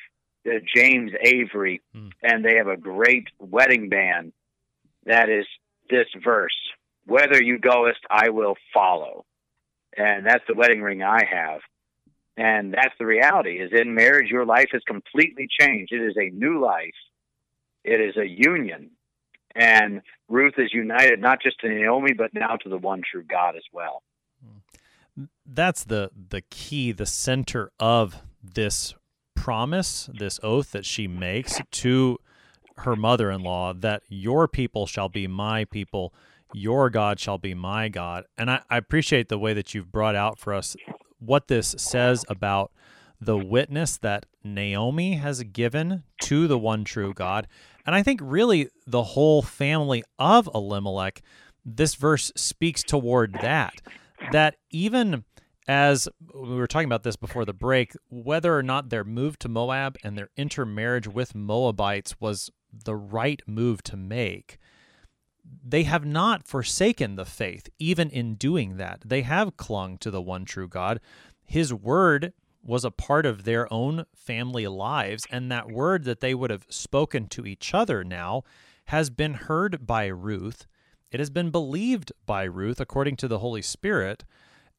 uh, 0.47 0.59
James 0.75 1.13
Avery, 1.23 1.83
mm. 1.95 2.13
and 2.23 2.45
they 2.45 2.57
have 2.57 2.69
a 2.69 2.77
great 2.77 3.29
wedding 3.39 3.89
band 3.89 4.33
that 5.07 5.29
is 5.29 5.47
this 5.89 6.07
verse 6.23 6.57
Whether 7.07 7.43
you 7.43 7.59
goest, 7.59 8.01
I 8.11 8.31
will 8.31 8.57
follow. 8.75 9.25
And 9.97 10.27
that's 10.27 10.45
the 10.47 10.55
wedding 10.55 10.83
ring 10.83 11.03
I 11.03 11.25
have. 11.25 11.61
And 12.37 12.75
that's 12.75 12.95
the 12.99 13.07
reality 13.07 13.61
is 13.61 13.71
in 13.73 13.95
marriage, 13.95 14.31
your 14.31 14.45
life 14.45 14.69
has 14.73 14.83
completely 14.87 15.49
changed. 15.59 15.93
It 15.93 16.03
is 16.03 16.17
a 16.19 16.29
new 16.29 16.63
life. 16.63 16.93
It 17.83 18.01
is 18.01 18.17
a 18.19 18.27
union. 18.27 18.91
And 19.55 20.03
Ruth 20.29 20.55
is 20.59 20.75
united 20.75 21.19
not 21.19 21.41
just 21.41 21.61
to 21.61 21.69
Naomi, 21.69 22.13
but 22.13 22.35
now 22.35 22.57
to 22.57 22.69
the 22.69 22.77
one 22.77 23.01
true 23.11 23.23
God 23.23 23.57
as 23.57 23.63
well. 23.73 24.03
That's 25.47 25.85
the 25.85 26.11
the 26.29 26.43
key, 26.43 26.93
the 26.93 27.07
center 27.07 27.71
of 27.81 28.23
this 28.43 28.95
promise, 29.47 30.11
this 30.13 30.41
oath 30.43 30.73
that 30.73 30.85
she 30.85 31.07
makes 31.07 31.61
to 31.71 32.19
her 32.79 32.97
mother-in-law 32.97 33.75
that 33.75 34.03
your 34.09 34.49
people 34.49 34.87
shall 34.87 35.09
be 35.09 35.29
my 35.29 35.65
people, 35.67 36.13
your 36.53 36.91
God 36.91 37.21
shall 37.21 37.39
be 37.39 37.55
my 37.55 37.89
God. 37.89 38.25
And 38.37 38.51
I, 38.51 38.63
I 38.69 38.77
appreciate 38.77 39.29
the 39.29 39.39
way 39.39 39.55
that 39.55 39.73
you've 39.73 39.93
brought 39.93 40.17
out 40.17 40.37
for 40.37 40.53
us 40.53 40.75
what 41.21 41.47
this 41.47 41.77
says 41.79 42.25
about 42.29 42.73
the 43.21 43.39
witness 43.39 43.97
that 43.99 44.27
Naomi 44.43 45.15
has 45.15 45.45
given 45.45 46.03
to 46.23 46.49
the 46.49 46.59
one 46.59 46.83
true 46.83 47.15
God. 47.15 47.47
And 47.87 47.95
I 47.95 48.03
think 48.03 48.19
really 48.21 48.69
the 48.85 49.05
whole 49.05 49.43
family 49.43 50.03
of 50.19 50.51
Elimelech, 50.53 51.23
this 51.65 51.95
verse 51.95 52.33
speaks 52.35 52.83
toward 52.83 53.35
that. 53.43 53.75
That 54.33 54.57
even 54.73 55.23
as 55.69 56.09
we 56.33 56.55
were 56.57 56.67
talking 56.67 56.87
about 56.87 57.03
this 57.03 57.17
before 57.17 57.45
the 57.45 57.53
break, 57.53 57.93
whether 58.09 58.57
or 58.57 58.63
not 58.63 58.91
their 58.91 59.05
move 59.05 59.39
to 59.41 59.49
Moab 59.49 59.97
and 60.05 60.17
their 60.17 60.31
intermarriage 60.37 61.09
with 61.09 61.35
Moabites 61.35 62.21
was 62.21 62.51
the 62.85 62.95
right 62.95 63.43
move 63.47 63.83
to 63.85 63.97
make, 63.97 64.59
they 65.65 65.85
have 65.85 66.05
not 66.05 66.47
forsaken 66.47 67.17
the 67.17 67.25
faith, 67.25 67.69
even 67.79 68.11
in 68.11 68.35
doing 68.35 68.77
that. 68.77 69.03
They 69.05 69.23
have 69.23 69.57
clung 69.57 69.99
to 69.99 70.11
the 70.11 70.23
one 70.23 70.45
true 70.45 70.69
God. 70.69 71.01
His 71.45 71.73
word 71.73 72.33
was 72.63 72.85
a 72.85 72.91
part 72.91 73.27
of 73.27 73.45
their 73.45 73.73
own 73.73 74.07
family 74.15 74.67
lives, 74.67 75.27
and 75.31 75.51
that 75.51 75.71
word 75.71 76.05
that 76.05 76.21
they 76.21 76.35
would 76.35 76.51
have 76.51 76.67
spoken 76.69 77.29
to 77.29 77.47
each 77.47 77.73
other 77.73 78.03
now 78.03 78.43
has 78.87 79.11
been 79.11 79.35
heard 79.35 79.87
by 79.87 80.07
Ruth. 80.07 80.67
It 81.13 81.21
has 81.21 81.31
been 81.31 81.51
believed 81.51 82.13
by 82.25 82.45
Ruth 82.45 82.81
according 82.81 83.17
to 83.17 83.29
the 83.29 83.39
Holy 83.39 83.63
Spirit. 83.63 84.25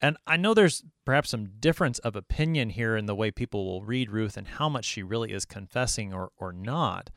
And 0.00 0.16
I 0.26 0.36
know 0.36 0.54
there's 0.54 0.84
perhaps 1.04 1.30
some 1.30 1.46
difference 1.58 1.98
of 2.00 2.14
opinion 2.14 2.70
here 2.70 2.96
in 2.96 3.06
the 3.06 3.14
way 3.14 3.30
people 3.30 3.64
will 3.64 3.82
read 3.82 4.10
Ruth 4.10 4.36
and 4.36 4.46
how 4.46 4.68
much 4.68 4.84
she 4.84 5.02
really 5.02 5.32
is 5.32 5.44
confessing 5.44 6.14
or, 6.14 6.30
or 6.36 6.52
not. 6.52 7.10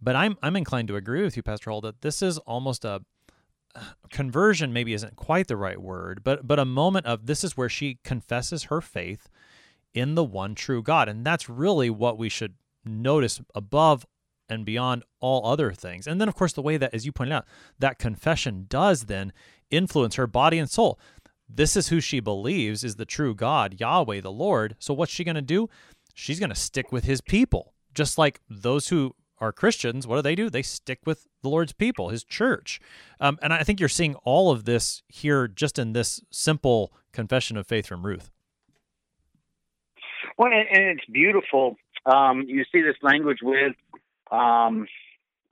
But 0.00 0.16
I'm 0.16 0.36
I'm 0.42 0.56
inclined 0.56 0.88
to 0.88 0.96
agree 0.96 1.22
with 1.22 1.36
you, 1.36 1.42
Pastor 1.42 1.70
Hull, 1.70 1.80
that 1.80 2.02
this 2.02 2.20
is 2.20 2.38
almost 2.38 2.84
a 2.84 3.02
conversion 4.10 4.72
maybe 4.72 4.92
isn't 4.92 5.16
quite 5.16 5.48
the 5.48 5.56
right 5.56 5.80
word, 5.80 6.22
but 6.22 6.46
but 6.46 6.58
a 6.58 6.64
moment 6.64 7.06
of 7.06 7.26
this 7.26 7.42
is 7.42 7.56
where 7.56 7.68
she 7.68 7.98
confesses 8.04 8.64
her 8.64 8.80
faith 8.80 9.28
in 9.94 10.14
the 10.14 10.24
one 10.24 10.54
true 10.54 10.82
God. 10.82 11.08
And 11.08 11.24
that's 11.24 11.48
really 11.48 11.88
what 11.88 12.18
we 12.18 12.28
should 12.28 12.54
notice 12.84 13.40
above 13.54 14.06
and 14.48 14.64
beyond 14.64 15.02
all 15.20 15.44
other 15.50 15.72
things. 15.72 16.06
And 16.06 16.20
then 16.20 16.28
of 16.28 16.34
course 16.34 16.52
the 16.52 16.62
way 16.62 16.76
that 16.76 16.94
as 16.94 17.06
you 17.06 17.12
pointed 17.12 17.32
out, 17.32 17.46
that 17.78 17.98
confession 17.98 18.66
does 18.68 19.06
then 19.06 19.32
influence 19.70 20.16
her 20.16 20.26
body 20.26 20.58
and 20.58 20.70
soul. 20.70 21.00
This 21.48 21.76
is 21.76 21.88
who 21.88 22.00
she 22.00 22.20
believes 22.20 22.84
is 22.84 22.96
the 22.96 23.04
true 23.04 23.34
God, 23.34 23.78
Yahweh 23.78 24.20
the 24.20 24.32
Lord. 24.32 24.76
So 24.78 24.92
what's 24.94 25.12
she 25.12 25.24
going 25.24 25.36
to 25.36 25.42
do? 25.42 25.68
She's 26.14 26.40
going 26.40 26.50
to 26.50 26.56
stick 26.56 26.90
with 26.90 27.04
his 27.04 27.20
people. 27.20 27.72
Just 27.94 28.18
like 28.18 28.40
those 28.48 28.88
who 28.88 29.14
are 29.38 29.52
Christians, 29.52 30.06
what 30.06 30.16
do 30.16 30.22
they 30.22 30.34
do? 30.34 30.48
They 30.50 30.62
stick 30.62 31.00
with 31.04 31.26
the 31.42 31.48
Lord's 31.48 31.72
people, 31.72 32.08
His 32.08 32.24
church. 32.24 32.80
Um, 33.20 33.38
and 33.42 33.52
I 33.52 33.62
think 33.62 33.80
you're 33.80 33.88
seeing 33.88 34.14
all 34.16 34.50
of 34.50 34.64
this 34.64 35.02
here 35.08 35.46
just 35.46 35.78
in 35.78 35.92
this 35.92 36.20
simple 36.30 36.92
confession 37.12 37.56
of 37.56 37.66
faith 37.66 37.86
from 37.86 38.04
Ruth. 38.04 38.30
Well, 40.38 40.50
and, 40.52 40.66
it's 40.70 41.04
beautiful. 41.10 41.76
Um, 42.04 42.44
you 42.46 42.64
see 42.72 42.82
this 42.82 42.96
language 43.02 43.38
with 43.42 43.74
um, 44.30 44.86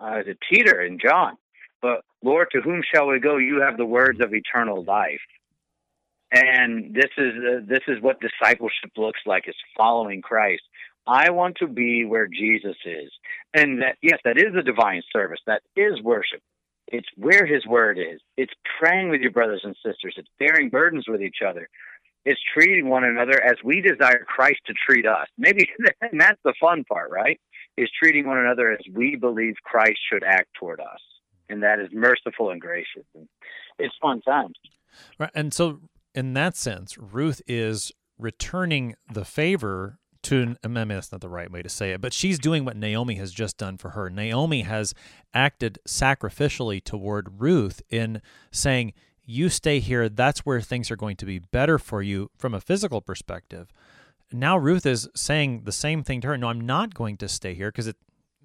uh, 0.01 0.23
Peter 0.51 0.81
and 0.81 1.01
John. 1.01 1.37
But 1.81 2.05
Lord, 2.23 2.49
to 2.53 2.61
whom 2.61 2.83
shall 2.95 3.09
we 3.09 3.21
go? 3.21 3.37
You 3.37 3.61
have 3.61 3.77
the 3.77 3.87
words 3.87 4.21
of 4.21 4.35
eternal 4.35 4.83
life. 4.85 5.21
And 6.35 6.93
this 6.93 7.11
is 7.17 7.33
uh, 7.39 7.61
this 7.67 7.83
is 7.87 8.03
what 8.03 8.17
discipleship 8.21 8.91
looks 8.97 9.21
like: 9.25 9.45
is 9.47 9.55
following 9.77 10.21
Christ. 10.21 10.63
I 11.07 11.31
want 11.31 11.57
to 11.59 11.67
be 11.67 12.05
where 12.05 12.27
Jesus 12.27 12.77
is. 12.85 13.11
And 13.53 13.83
that, 13.83 13.97
yes, 14.03 14.19
that 14.25 14.39
is 14.39 14.55
a 14.59 14.63
divine 14.63 15.03
service. 15.13 15.41
That 15.47 15.63
is 15.77 16.01
worship. 16.03 16.41
It's 16.89 17.09
where 17.17 17.47
his 17.47 17.67
word 17.67 17.99
is. 17.99 18.21
It's 18.37 18.53
praying 18.79 19.11
with 19.11 19.21
your 19.21 19.31
brothers 19.31 19.63
and 19.65 19.77
sisters. 19.85 20.15
It's 20.17 20.29
bearing 20.39 20.71
burdens 20.71 21.07
with 21.09 21.23
each 21.23 21.39
other. 21.47 21.69
It's 22.25 22.41
treating 22.55 22.89
one 22.89 23.05
another 23.05 23.43
as 23.43 23.57
we 23.63 23.83
desire 23.83 24.25
Christ 24.27 24.61
to 24.67 24.75
treat 24.87 25.07
us. 25.07 25.29
Maybe, 25.37 25.69
and 26.01 26.21
that's 26.21 26.41
the 26.45 26.55
fun 26.61 26.85
part, 26.85 27.11
right? 27.11 27.39
Is 27.77 27.91
treating 27.99 28.27
one 28.27 28.39
another 28.39 28.73
as 28.73 28.81
we 28.93 29.17
believe 29.17 29.55
Christ 29.63 29.99
should 30.11 30.25
act 30.25 30.49
toward 30.59 30.81
us. 30.81 31.01
And 31.51 31.63
that 31.63 31.81
is 31.81 31.89
merciful 31.93 32.51
and 32.51 32.61
gracious. 32.61 33.05
And 33.15 33.29
it's 33.79 33.95
fun 34.01 34.23
times. 34.23 34.55
Right. 35.19 35.31
And 35.35 35.53
so, 35.53 35.81
in 36.15 36.35
that 36.35 36.57
sense, 36.57 36.97
Ruth 36.99 37.43
is 37.47 37.93
returning 38.19 38.95
the 39.13 39.25
favor 39.25 39.99
to 40.23 40.57
maybe 40.67 40.95
that's 40.95 41.13
not 41.13 41.21
the 41.21 41.29
right 41.29 41.51
way 41.51 41.61
to 41.63 41.69
say 41.69 41.93
it, 41.93 42.01
but 42.01 42.15
she's 42.15 42.39
doing 42.39 42.65
what 42.65 42.77
Naomi 42.77 43.17
has 43.17 43.33
just 43.33 43.59
done 43.59 43.77
for 43.77 43.91
her. 43.91 44.09
Naomi 44.09 44.63
has 44.63 44.95
acted 45.35 45.79
sacrificially 45.87 46.83
toward 46.83 47.41
Ruth 47.41 47.83
in 47.91 48.23
saying, 48.51 48.95
"You 49.25 49.51
stay 49.51 49.81
here. 49.81 50.09
That's 50.09 50.41
where 50.41 50.63
things 50.63 50.91
are 50.91 50.97
going 50.97 51.17
to 51.17 51.27
be 51.27 51.41
better 51.41 51.79
for 51.79 52.03
you 52.03 52.31
from 52.39 52.55
a 52.55 52.61
physical 52.61 53.03
perspective." 53.03 53.71
Now 54.33 54.57
Ruth 54.57 54.87
is 54.87 55.09
saying 55.15 55.65
the 55.65 55.73
same 55.73 56.03
thing 56.03 56.23
to 56.23 56.29
her. 56.29 56.39
No, 56.39 56.49
I'm 56.49 56.61
not 56.63 56.95
going 56.95 57.19
to 57.19 57.29
stay 57.29 57.53
here 57.55 57.71
because 57.71 57.87
it 57.87 57.97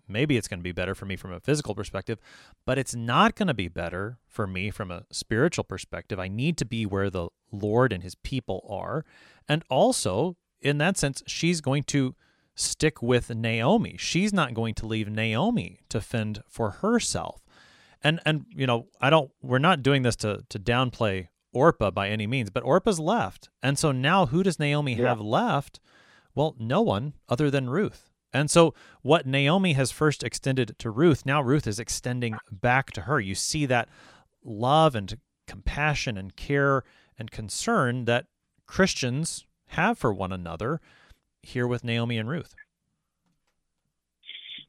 maybe 0.10 0.38
it's 0.38 0.48
going 0.48 0.60
to 0.60 0.64
be 0.64 0.72
better 0.72 0.96
for 0.96 1.06
me 1.06 1.16
from 1.16 1.32
a 1.32 1.40
physical 1.40 1.76
perspective, 1.76 2.20
but 2.66 2.78
it's 2.78 2.96
not 2.96 3.36
going 3.36 3.48
to 3.48 3.54
be 3.54 3.68
better 3.68 4.18
for 4.28 4.48
me 4.48 4.72
from 4.72 4.92
a 4.92 5.06
spiritual 5.12 5.64
perspective. 5.64 6.20
I 6.20 6.28
need 6.28 6.58
to 6.58 6.66
be 6.66 6.86
where 6.86 7.10
the 7.10 7.30
Lord 7.52 7.94
and 7.94 8.04
his 8.04 8.16
people 8.16 8.66
are. 8.70 9.06
And 9.48 9.64
also, 9.70 10.38
in 10.62 10.78
that 10.80 10.98
sense, 10.98 11.24
she's 11.28 11.62
going 11.62 11.84
to 11.84 12.16
stick 12.56 13.02
with 13.02 13.34
Naomi. 13.34 13.96
She's 13.98 14.34
not 14.34 14.54
going 14.54 14.74
to 14.76 14.86
leave 14.86 15.10
Naomi 15.10 15.80
to 15.90 16.02
fend 16.02 16.44
for 16.48 16.72
herself. 16.72 17.42
And 18.04 18.20
and 18.26 18.46
you 18.50 18.68
know, 18.68 18.88
I 19.02 19.10
don't 19.10 19.32
we're 19.42 19.60
not 19.60 19.84
doing 19.84 20.04
this 20.04 20.16
to 20.18 20.44
to 20.50 20.60
downplay 20.60 21.28
Orpah 21.52 21.92
by 21.92 22.10
any 22.10 22.28
means, 22.28 22.50
but 22.50 22.64
Orpah's 22.64 23.00
left. 23.00 23.50
And 23.64 23.78
so 23.78 23.92
now 23.92 24.28
who 24.28 24.44
does 24.44 24.60
Naomi 24.60 24.96
yeah. 24.96 25.08
have 25.08 25.20
left? 25.20 25.80
Well, 26.36 26.56
no 26.60 26.82
one 26.82 27.14
other 27.28 27.50
than 27.50 27.70
Ruth. 27.70 28.09
And 28.32 28.50
so 28.50 28.74
what 29.02 29.26
Naomi 29.26 29.74
has 29.74 29.92
first 29.92 30.24
extended 30.24 30.76
to 30.80 30.90
Ruth, 30.92 31.26
now 31.26 31.42
Ruth 31.42 31.66
is 31.66 31.80
extending 31.80 32.38
back 32.52 32.92
to 32.92 33.02
her. 33.02 33.20
You 33.20 33.36
see 33.36 33.66
that 33.66 33.90
love 34.44 34.96
and 34.96 35.18
compassion 35.48 36.18
and 36.18 36.36
care 36.36 36.84
and 37.18 37.32
concern 37.32 38.06
that 38.06 38.28
Christians 38.68 39.46
have 39.68 39.98
for 39.98 40.14
one 40.14 40.32
another 40.32 40.80
here 41.42 41.68
with 41.68 41.84
Naomi 41.84 42.18
and 42.18 42.30
Ruth. 42.30 42.56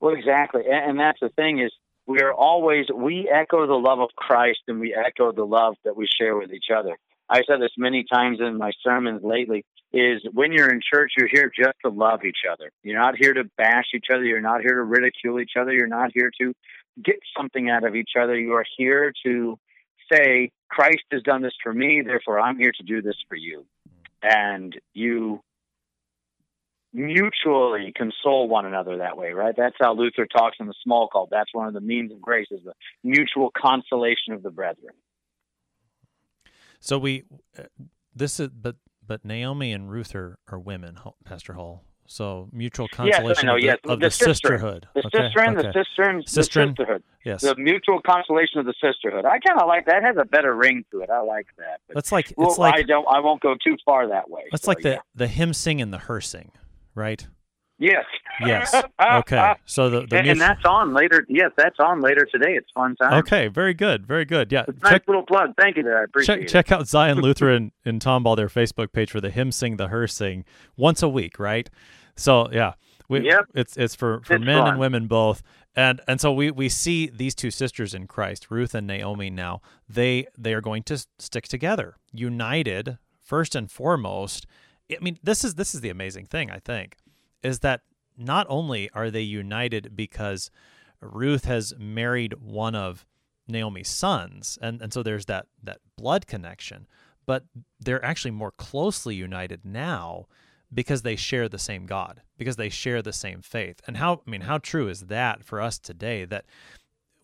Well, 0.01 0.15
exactly. 0.15 0.63
And 0.71 0.99
that's 0.99 1.21
the 1.21 1.29
thing 1.29 1.61
is 1.61 1.71
we 2.07 2.21
are 2.23 2.33
always, 2.33 2.87
we 2.95 3.29
echo 3.29 3.67
the 3.67 3.75
love 3.75 4.01
of 4.01 4.09
Christ 4.17 4.61
and 4.69 4.81
we 4.81 4.95
echo 4.95 5.33
the 5.33 5.45
love 5.45 5.75
that 5.85 5.97
we 5.97 6.09
share 6.19 6.37
with 6.37 6.53
each 6.53 6.71
other. 6.75 6.97
I've 7.29 7.45
said 7.47 7.61
this 7.61 7.71
many 7.77 8.05
times 8.11 8.41
in 8.41 8.57
my 8.57 8.73
sermons 8.83 9.23
lately 9.23 9.65
is 9.93 10.23
when 10.33 10.53
you're 10.53 10.71
in 10.71 10.81
church, 10.81 11.13
you're 11.17 11.29
here 11.29 11.51
just 11.55 11.77
to 11.85 11.91
love 11.91 12.25
each 12.25 12.45
other. 12.51 12.71
You're 12.83 12.99
not 12.99 13.17
here 13.17 13.35
to 13.35 13.45
bash 13.57 13.87
each 13.95 14.07
other. 14.13 14.25
You're 14.25 14.41
not 14.41 14.61
here 14.61 14.75
to 14.75 14.85
ridicule 14.85 15.41
each 15.41 15.53
other. 15.61 15.73
You're 15.73 15.89
not 15.89 16.11
here 16.15 16.31
to 16.41 16.55
get 17.03 17.17
something 17.37 17.69
out 17.71 17.85
of 17.85 17.97
each 17.97 18.13
other. 18.21 18.39
You 18.39 18.55
are 18.55 18.67
here 18.77 19.13
to 19.27 19.59
say, 20.13 20.53
Christ 20.69 21.03
has 21.11 21.23
done 21.23 21.43
this 21.43 21.55
for 21.63 21.73
me, 21.73 22.03
therefore 22.05 22.41
I'm 22.41 22.59
here 22.59 22.73
to 22.73 22.83
do 22.85 23.03
this 23.03 23.17
for 23.29 23.37
you 23.37 23.67
and 24.23 24.79
you 24.93 25.41
mutually 26.93 27.93
console 27.95 28.49
one 28.49 28.67
another 28.67 28.99
that 28.99 29.17
way, 29.17 29.33
right? 29.33 29.55
That's 29.57 29.77
how 29.81 29.95
Luther 29.95 30.27
talks 30.27 30.57
in 30.61 30.67
the 30.67 30.75
Smalcald. 30.87 31.29
That's 31.31 31.53
one 31.53 31.69
of 31.69 31.75
the 31.75 31.81
means 31.81 32.13
of 32.13 32.21
grace 32.21 32.49
is 32.51 32.61
the 32.65 32.73
mutual 33.05 33.51
consolation 33.57 34.33
of 34.33 34.43
the 34.43 34.51
brethren. 34.51 34.95
So 36.81 36.99
we, 36.99 37.25
uh, 37.59 37.63
this 38.15 38.41
is, 38.41 38.49
but 38.49 38.77
but 39.11 39.25
Naomi 39.25 39.73
and 39.73 39.91
Ruth 39.91 40.15
are, 40.15 40.39
are 40.47 40.59
women, 40.61 40.97
Pastor 41.25 41.55
Hull. 41.55 41.83
So 42.07 42.49
mutual 42.53 42.87
consolation 42.87 43.29
yes, 43.29 43.43
know, 43.43 43.57
of, 43.57 43.61
the, 43.61 43.67
yes. 43.67 43.79
of 43.83 43.99
the, 43.99 44.07
the 44.07 44.11
sisterhood. 44.13 44.87
The 44.95 45.01
okay. 45.05 45.19
okay. 45.19 45.55
the 45.57 45.73
the 45.73 46.23
sisterhood. 46.29 47.03
Yes. 47.25 47.41
The 47.41 47.57
mutual 47.57 48.01
consolation 48.07 48.61
of 48.61 48.67
the 48.67 48.75
sisterhood. 48.81 49.25
I 49.25 49.41
kind 49.41 49.61
of 49.61 49.67
like 49.67 49.87
that. 49.87 49.97
It 49.97 50.05
has 50.05 50.17
a 50.17 50.25
better 50.25 50.55
ring 50.55 50.85
to 50.93 51.01
it. 51.01 51.11
I 51.11 51.23
like 51.23 51.49
that. 51.59 51.81
But 51.89 51.95
that's 51.97 52.13
like 52.13 52.33
it's 52.39 52.57
like 52.57 52.77
I 52.77 52.83
don't. 52.83 53.05
I 53.09 53.19
won't 53.19 53.41
go 53.41 53.57
too 53.57 53.77
far 53.85 54.07
that 54.07 54.31
way. 54.31 54.43
That's 54.53 54.67
so, 54.67 54.71
like 54.71 54.83
the 54.83 54.91
yeah. 54.91 54.99
the 55.17 55.27
hymn 55.27 55.55
sing 55.55 55.81
and 55.81 55.93
the 55.93 55.99
her 55.99 56.21
sing, 56.21 56.53
right? 56.95 57.27
Yes. 57.81 58.05
Yes. 58.41 58.75
Okay. 59.01 59.55
So 59.65 59.89
the, 59.89 60.07
the 60.07 60.19
and, 60.19 60.29
and, 60.29 60.41
that's 60.41 60.65
on 60.65 60.93
later. 60.95 61.25
Yes, 61.29 61.51
that's 61.57 61.77
on 61.81 62.01
later 62.01 62.29
today. 62.31 62.53
It's 62.53 62.69
fun 62.75 62.97
time. 62.97 63.15
Okay. 63.15 63.49
Very 63.49 63.75
good. 63.75 64.07
Very 64.07 64.25
good. 64.25 64.53
Yeah. 64.53 64.67
Check, 64.67 64.83
nice 64.83 65.01
little 65.09 65.25
plug. 65.25 65.55
Thank 65.59 65.79
you. 65.79 65.83
There. 65.83 65.99
I 65.99 66.05
appreciate 66.05 66.37
check, 66.37 66.45
it. 66.45 66.49
Check 66.49 66.73
out 66.73 66.87
Zion 66.87 67.19
Lutheran 67.23 67.73
in 67.85 67.99
Tomball, 67.99 68.37
their 68.37 68.49
Facebook 68.49 68.93
page 68.93 69.11
for 69.11 69.21
the 69.21 69.31
hymn 69.31 69.51
sing, 69.51 69.79
the 69.79 69.89
her 69.89 70.07
sing 70.07 70.45
once 70.77 71.03
a 71.03 71.09
week, 71.09 71.39
right? 71.39 71.69
So 72.15 72.51
yeah. 72.53 72.75
We, 73.09 73.25
yep. 73.25 73.47
It's 73.55 73.77
it's 73.77 73.95
for, 73.95 74.21
for 74.21 74.35
it's 74.35 74.45
men 74.45 74.59
fun. 74.59 74.69
and 74.69 74.79
women 74.79 75.07
both. 75.07 75.43
And 75.75 76.01
and 76.07 76.21
so 76.21 76.31
we, 76.31 76.51
we 76.51 76.69
see 76.69 77.09
these 77.09 77.35
two 77.35 77.51
sisters 77.51 77.95
in 77.95 78.07
Christ, 78.07 78.51
Ruth 78.51 78.75
and 78.75 78.87
Naomi 78.87 79.31
now. 79.31 79.63
They 79.89 80.27
they 80.37 80.53
are 80.53 80.61
going 80.61 80.83
to 80.85 81.05
stick 81.19 81.49
together, 81.49 81.97
united 82.13 82.99
first 83.23 83.55
and 83.55 83.71
foremost. 83.71 84.47
I 84.93 84.99
mean, 85.01 85.19
this 85.23 85.43
is 85.43 85.55
this 85.55 85.75
is 85.75 85.81
the 85.81 85.89
amazing 85.91 86.27
thing, 86.27 86.51
I 86.51 86.59
think, 86.59 86.97
is 87.43 87.61
that 87.61 87.83
not 88.17 88.47
only 88.49 88.91
are 88.91 89.11
they 89.11 89.23
united 89.23 89.97
because 89.97 90.51
Ruth 91.01 91.45
has 91.45 91.73
married 91.79 92.35
one 92.35 92.75
of 92.75 93.07
Naomi's 93.49 93.89
sons, 93.89 94.59
and, 94.61 94.81
and 94.83 94.93
so 94.93 95.03
there's 95.03 95.27
that 95.27 95.47
that 95.63 95.79
blood 95.97 96.27
connection, 96.27 96.87
but 97.27 97.45
they're 97.79 98.05
actually 98.05 98.31
more 98.31 98.53
closely 98.53 99.15
united 99.15 99.65
now 99.65 100.27
because 100.73 101.03
they 101.03 101.17
share 101.17 101.49
the 101.49 101.59
same 101.59 101.87
God, 101.87 102.23
because 102.39 102.57
they 102.57 102.69
share 102.69 103.03
the 103.03 103.13
same 103.13 103.43
faith. 103.43 103.81
And 103.87 103.97
how 103.97 104.23
I 104.27 104.31
mean, 104.31 104.43
how 104.43 104.59
true 104.59 104.89
is 104.89 105.07
that 105.07 105.45
for 105.45 105.61
us 105.61 105.79
today 105.79 106.25
that 106.27 106.45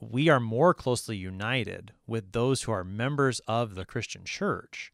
we 0.00 0.28
are 0.28 0.40
more 0.40 0.74
closely 0.74 1.16
united 1.16 1.92
with 2.06 2.32
those 2.32 2.62
who 2.62 2.72
are 2.72 2.84
members 2.84 3.40
of 3.46 3.74
the 3.74 3.84
Christian 3.84 4.24
church 4.24 4.92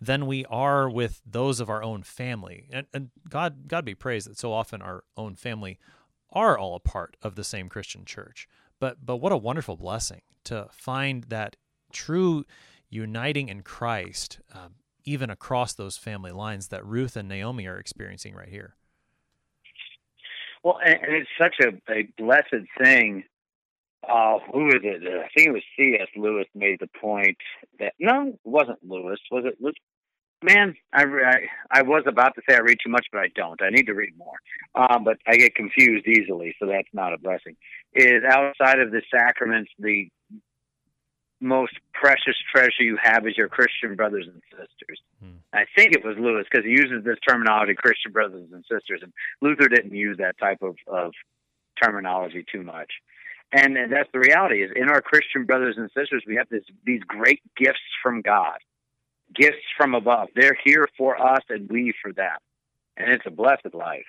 than 0.00 0.26
we 0.26 0.44
are 0.46 0.88
with 0.88 1.20
those 1.26 1.60
of 1.60 1.70
our 1.70 1.82
own 1.82 2.02
family. 2.02 2.68
And, 2.72 2.86
and 2.92 3.10
God, 3.28 3.68
God 3.68 3.84
be 3.84 3.94
praised 3.94 4.28
that 4.28 4.38
so 4.38 4.52
often 4.52 4.82
our 4.82 5.04
own 5.16 5.36
family 5.36 5.78
are 6.30 6.58
all 6.58 6.74
a 6.74 6.80
part 6.80 7.16
of 7.22 7.36
the 7.36 7.44
same 7.44 7.68
Christian 7.68 8.04
church. 8.04 8.48
But 8.80 9.06
but 9.06 9.16
what 9.18 9.32
a 9.32 9.36
wonderful 9.36 9.76
blessing 9.76 10.22
to 10.44 10.68
find 10.72 11.24
that 11.24 11.56
true 11.92 12.44
uniting 12.90 13.48
in 13.48 13.62
Christ, 13.62 14.40
um, 14.52 14.74
even 15.04 15.30
across 15.30 15.74
those 15.74 15.96
family 15.96 16.32
lines 16.32 16.68
that 16.68 16.84
Ruth 16.84 17.16
and 17.16 17.28
Naomi 17.28 17.66
are 17.66 17.78
experiencing 17.78 18.34
right 18.34 18.48
here. 18.48 18.74
Well, 20.62 20.78
and, 20.84 20.98
it's 21.02 21.30
such 21.40 21.56
a, 21.60 21.92
a 21.92 22.08
blessed 22.18 22.66
thing. 22.82 23.24
Uh, 24.08 24.38
who 24.52 24.68
is 24.68 24.80
it? 24.82 25.02
I 25.02 25.28
think 25.36 25.48
it 25.48 25.52
was 25.52 25.62
C.S. 25.76 26.08
Lewis 26.16 26.46
made 26.54 26.78
the 26.80 26.88
point 27.00 27.36
that 27.78 27.94
no, 27.98 28.28
it 28.28 28.38
wasn't 28.44 28.78
Lewis. 28.82 29.20
Was 29.30 29.44
it? 29.46 29.56
Was, 29.60 29.74
man, 30.42 30.74
I, 30.92 31.04
I 31.04 31.36
I 31.70 31.82
was 31.82 32.04
about 32.06 32.34
to 32.34 32.42
say 32.48 32.56
I 32.56 32.60
read 32.60 32.78
too 32.84 32.90
much, 32.90 33.06
but 33.12 33.20
I 33.20 33.28
don't. 33.34 33.60
I 33.62 33.70
need 33.70 33.86
to 33.86 33.94
read 33.94 34.16
more. 34.16 34.36
Um, 34.74 35.04
but 35.04 35.18
I 35.26 35.36
get 35.36 35.54
confused 35.54 36.06
easily, 36.06 36.54
so 36.58 36.66
that's 36.66 36.88
not 36.92 37.12
a 37.12 37.18
blessing. 37.18 37.56
Is 37.94 38.22
outside 38.28 38.80
of 38.80 38.90
the 38.90 39.02
sacraments, 39.10 39.70
the 39.78 40.08
most 41.40 41.74
precious 41.92 42.36
treasure 42.52 42.82
you 42.82 42.98
have 43.02 43.26
is 43.26 43.36
your 43.36 43.48
Christian 43.48 43.94
brothers 43.94 44.26
and 44.26 44.42
sisters. 44.50 45.00
Hmm. 45.20 45.36
I 45.52 45.64
think 45.76 45.92
it 45.92 46.04
was 46.04 46.16
Lewis 46.18 46.46
because 46.50 46.64
he 46.64 46.70
uses 46.70 47.04
this 47.04 47.18
terminology, 47.28 47.74
Christian 47.74 48.12
brothers 48.12 48.48
and 48.52 48.64
sisters, 48.70 49.00
and 49.02 49.12
Luther 49.42 49.68
didn't 49.68 49.94
use 49.94 50.16
that 50.18 50.38
type 50.38 50.62
of, 50.62 50.76
of 50.86 51.12
terminology 51.82 52.44
too 52.50 52.62
much. 52.62 52.90
And, 53.56 53.76
that's 53.92 54.08
the 54.12 54.18
reality 54.18 54.64
is 54.64 54.72
in 54.74 54.88
our 54.88 55.00
Christian 55.00 55.44
brothers 55.44 55.76
and 55.78 55.88
sisters, 55.96 56.24
we 56.26 56.34
have 56.34 56.48
this, 56.48 56.64
these 56.84 57.02
great 57.06 57.40
gifts 57.56 57.78
from 58.02 58.20
God, 58.20 58.58
gifts 59.32 59.62
from 59.76 59.94
above. 59.94 60.28
They're 60.34 60.58
here 60.64 60.88
for 60.98 61.16
us 61.16 61.42
and 61.48 61.70
we 61.70 61.94
for 62.02 62.12
them. 62.12 62.36
And 62.96 63.12
it's 63.12 63.24
a 63.26 63.30
blessed 63.30 63.72
life. 63.72 64.06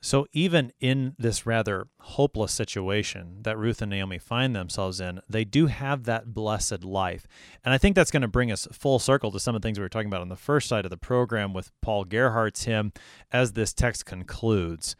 So, 0.00 0.26
even 0.32 0.72
in 0.80 1.16
this 1.18 1.44
rather 1.44 1.88
hopeless 2.00 2.52
situation 2.52 3.38
that 3.42 3.58
Ruth 3.58 3.82
and 3.82 3.90
Naomi 3.90 4.18
find 4.18 4.54
themselves 4.54 5.00
in, 5.00 5.20
they 5.28 5.44
do 5.44 5.66
have 5.66 6.04
that 6.04 6.32
blessed 6.32 6.84
life. 6.84 7.26
And 7.64 7.74
I 7.74 7.78
think 7.78 7.96
that's 7.96 8.12
going 8.12 8.22
to 8.22 8.28
bring 8.28 8.52
us 8.52 8.68
full 8.70 9.00
circle 9.00 9.32
to 9.32 9.40
some 9.40 9.56
of 9.56 9.60
the 9.60 9.66
things 9.66 9.76
we 9.76 9.82
were 9.82 9.88
talking 9.88 10.06
about 10.06 10.20
on 10.20 10.28
the 10.28 10.36
first 10.36 10.68
side 10.68 10.84
of 10.84 10.90
the 10.90 10.96
program 10.96 11.52
with 11.52 11.72
Paul 11.82 12.04
Gerhardt's 12.04 12.64
hymn 12.64 12.92
as 13.32 13.52
this 13.52 13.74
text 13.74 14.06
concludes. 14.06 14.94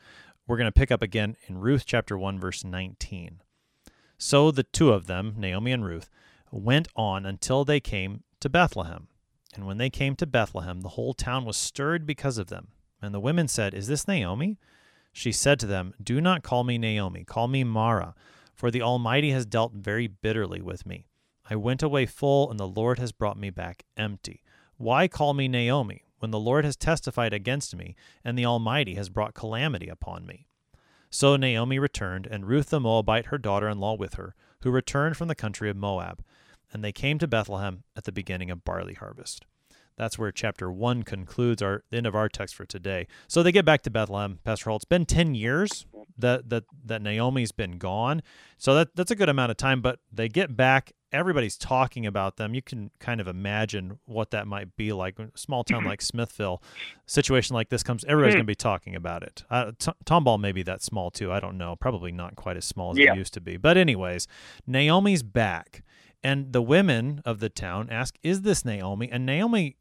We're 0.48 0.56
going 0.56 0.64
to 0.64 0.72
pick 0.72 0.90
up 0.90 1.02
again 1.02 1.36
in 1.46 1.58
Ruth 1.58 1.84
chapter 1.84 2.16
1, 2.16 2.40
verse 2.40 2.64
19. 2.64 3.42
So 4.16 4.50
the 4.50 4.62
two 4.62 4.92
of 4.92 5.06
them, 5.06 5.34
Naomi 5.36 5.72
and 5.72 5.84
Ruth, 5.84 6.08
went 6.50 6.88
on 6.96 7.26
until 7.26 7.66
they 7.66 7.80
came 7.80 8.24
to 8.40 8.48
Bethlehem. 8.48 9.08
And 9.54 9.66
when 9.66 9.76
they 9.76 9.90
came 9.90 10.16
to 10.16 10.26
Bethlehem, 10.26 10.80
the 10.80 10.90
whole 10.90 11.12
town 11.12 11.44
was 11.44 11.58
stirred 11.58 12.06
because 12.06 12.38
of 12.38 12.46
them. 12.46 12.68
And 13.02 13.12
the 13.12 13.20
women 13.20 13.46
said, 13.46 13.74
Is 13.74 13.88
this 13.88 14.08
Naomi? 14.08 14.56
She 15.12 15.32
said 15.32 15.60
to 15.60 15.66
them, 15.66 15.92
Do 16.02 16.18
not 16.18 16.42
call 16.42 16.64
me 16.64 16.78
Naomi, 16.78 17.24
call 17.24 17.46
me 17.46 17.62
Mara, 17.62 18.14
for 18.54 18.70
the 18.70 18.80
Almighty 18.80 19.32
has 19.32 19.44
dealt 19.44 19.74
very 19.74 20.06
bitterly 20.06 20.62
with 20.62 20.86
me. 20.86 21.08
I 21.50 21.56
went 21.56 21.82
away 21.82 22.06
full, 22.06 22.50
and 22.50 22.58
the 22.58 22.66
Lord 22.66 22.98
has 22.98 23.12
brought 23.12 23.38
me 23.38 23.50
back 23.50 23.84
empty. 23.98 24.42
Why 24.78 25.08
call 25.08 25.34
me 25.34 25.46
Naomi, 25.46 26.04
when 26.18 26.30
the 26.30 26.40
Lord 26.40 26.64
has 26.64 26.76
testified 26.76 27.32
against 27.32 27.76
me, 27.76 27.94
and 28.24 28.38
the 28.38 28.46
Almighty 28.46 28.94
has 28.94 29.08
brought 29.08 29.34
calamity 29.34 29.88
upon 29.88 30.26
me? 30.26 30.46
So 31.10 31.36
Naomi 31.36 31.78
returned, 31.78 32.26
and 32.26 32.46
Ruth 32.46 32.70
the 32.70 32.80
Moabite, 32.80 33.26
her 33.26 33.38
daughter 33.38 33.68
in 33.68 33.78
law, 33.78 33.94
with 33.94 34.14
her, 34.14 34.34
who 34.62 34.70
returned 34.70 35.16
from 35.16 35.28
the 35.28 35.34
country 35.34 35.70
of 35.70 35.76
Moab. 35.76 36.22
And 36.72 36.84
they 36.84 36.92
came 36.92 37.18
to 37.18 37.26
Bethlehem 37.26 37.84
at 37.96 38.04
the 38.04 38.12
beginning 38.12 38.50
of 38.50 38.64
barley 38.64 38.94
harvest. 38.94 39.46
That's 39.98 40.18
where 40.18 40.30
chapter 40.30 40.70
one 40.70 41.02
concludes 41.02 41.60
our 41.60 41.82
end 41.92 42.06
of 42.06 42.14
our 42.14 42.28
text 42.28 42.54
for 42.54 42.64
today. 42.64 43.08
So 43.26 43.42
they 43.42 43.52
get 43.52 43.64
back 43.64 43.82
to 43.82 43.90
Bethlehem, 43.90 44.38
Pastor 44.44 44.70
Hull. 44.70 44.76
It's 44.76 44.84
been 44.84 45.04
ten 45.04 45.34
years 45.34 45.86
that 46.16 46.48
that 46.50 46.64
that 46.84 47.02
Naomi's 47.02 47.52
been 47.52 47.78
gone, 47.78 48.22
so 48.56 48.74
that 48.74 48.94
that's 48.94 49.10
a 49.10 49.16
good 49.16 49.28
amount 49.28 49.50
of 49.50 49.56
time. 49.56 49.82
But 49.82 49.98
they 50.12 50.28
get 50.28 50.56
back. 50.56 50.92
Everybody's 51.10 51.56
talking 51.56 52.06
about 52.06 52.36
them. 52.36 52.54
You 52.54 52.62
can 52.62 52.90
kind 53.00 53.20
of 53.20 53.26
imagine 53.26 53.98
what 54.04 54.30
that 54.30 54.46
might 54.46 54.76
be 54.76 54.92
like. 54.92 55.18
A 55.18 55.30
small 55.34 55.64
town 55.64 55.84
like 55.84 56.02
Smithville, 56.02 56.62
situation 57.06 57.54
like 57.54 57.70
this 57.70 57.82
comes. 57.82 58.04
Everybody's 58.04 58.34
going 58.34 58.44
to 58.44 58.50
be 58.50 58.54
talking 58.54 58.94
about 58.94 59.22
it. 59.22 59.42
Uh, 59.50 59.72
T- 59.78 59.92
Tomball 60.04 60.38
may 60.38 60.52
be 60.52 60.62
that 60.64 60.82
small 60.82 61.10
too. 61.10 61.32
I 61.32 61.40
don't 61.40 61.56
know. 61.58 61.76
Probably 61.76 62.12
not 62.12 62.36
quite 62.36 62.56
as 62.58 62.66
small 62.66 62.92
as 62.92 62.98
yeah. 62.98 63.14
it 63.14 63.16
used 63.16 63.34
to 63.34 63.40
be. 63.40 63.56
But 63.56 63.76
anyways, 63.76 64.28
Naomi's 64.66 65.22
back. 65.22 65.82
And 66.22 66.52
the 66.52 66.62
women 66.62 67.22
of 67.24 67.38
the 67.38 67.48
town 67.48 67.88
ask, 67.90 68.16
Is 68.22 68.42
this 68.42 68.64
Naomi? 68.64 69.08
And 69.10 69.24
Naomi 69.24 69.76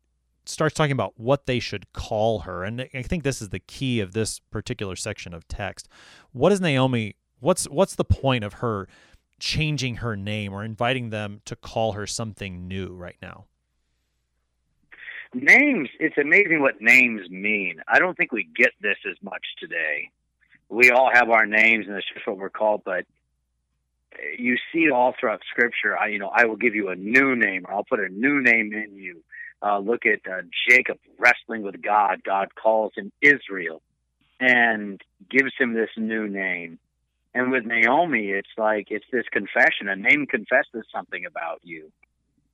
starts 0.48 0.74
talking 0.76 0.92
about 0.92 1.14
what 1.18 1.46
they 1.46 1.60
should 1.60 1.92
call 1.94 2.40
her. 2.40 2.64
And 2.64 2.88
I 2.94 3.02
think 3.02 3.24
this 3.24 3.42
is 3.42 3.50
the 3.50 3.60
key 3.60 4.00
of 4.00 4.14
this 4.14 4.40
particular 4.40 4.96
section 4.96 5.34
of 5.34 5.48
text. 5.48 5.88
What 6.32 6.52
is 6.52 6.62
Naomi 6.62 7.16
what's 7.40 7.66
what's 7.66 7.96
the 7.96 8.06
point 8.06 8.44
of 8.44 8.54
her 8.54 8.88
changing 9.40 9.98
her 9.98 10.16
name 10.16 10.54
or 10.54 10.64
inviting 10.64 11.10
them 11.10 11.42
to 11.46 11.56
call 11.56 11.94
her 11.94 12.08
something 12.08 12.68
new 12.68 12.94
right 12.94 13.18
now? 13.22 13.46
Names, 15.34 15.90
it's 16.00 16.18
amazing 16.18 16.62
what 16.62 16.82
names 16.82 17.30
mean. 17.30 17.82
I 17.88 18.00
don't 18.00 18.18
think 18.18 18.32
we 18.32 18.48
get 18.56 18.72
this 18.82 18.98
as 19.10 19.18
much 19.22 19.44
today. 19.60 20.10
We 20.70 20.90
all 20.90 21.12
have 21.14 21.30
our 21.30 21.46
names 21.46 21.86
and 21.88 21.96
it's 21.96 22.08
just 22.14 22.26
what 22.26 22.38
we're 22.38 22.50
called, 22.50 22.82
but 22.86 23.06
eh, 24.14 24.36
you 24.40 24.56
see 24.72 24.86
it 24.86 24.92
all 24.92 25.14
throughout 25.20 25.42
scripture. 25.50 25.98
I, 25.98 26.08
you 26.08 26.20
know, 26.20 26.32
I 26.34 26.46
will 26.46 26.56
give 26.56 26.76
you 26.76 26.90
a 26.90 26.96
new 26.96 27.36
name 27.36 27.66
or 27.68 27.74
I'll 27.74 27.84
put 27.84 28.00
a 28.00 28.10
new 28.10 28.42
name 28.42 28.74
in 28.74 28.96
you 28.96 29.22
uh, 29.62 29.80
look 29.80 30.06
at 30.06 30.20
uh, 30.30 30.42
Jacob 30.70 30.98
wrestling 31.18 31.64
with 31.64 31.82
God. 31.82 32.22
God 32.24 32.50
calls 32.56 32.94
him 32.96 33.12
Israel 33.22 33.82
and 34.40 35.02
gives 35.30 35.52
him 35.58 35.74
this 35.74 35.90
new 35.98 36.28
name. 36.28 36.80
And 37.34 37.52
with 37.52 37.66
Naomi, 37.66 38.30
it's 38.30 38.50
like 38.58 38.88
it's 38.90 39.06
this 39.12 39.26
confession. 39.32 39.88
A 39.90 39.96
name 39.96 40.26
confesses 40.26 40.86
something 40.94 41.26
about 41.26 41.60
you. 41.64 41.92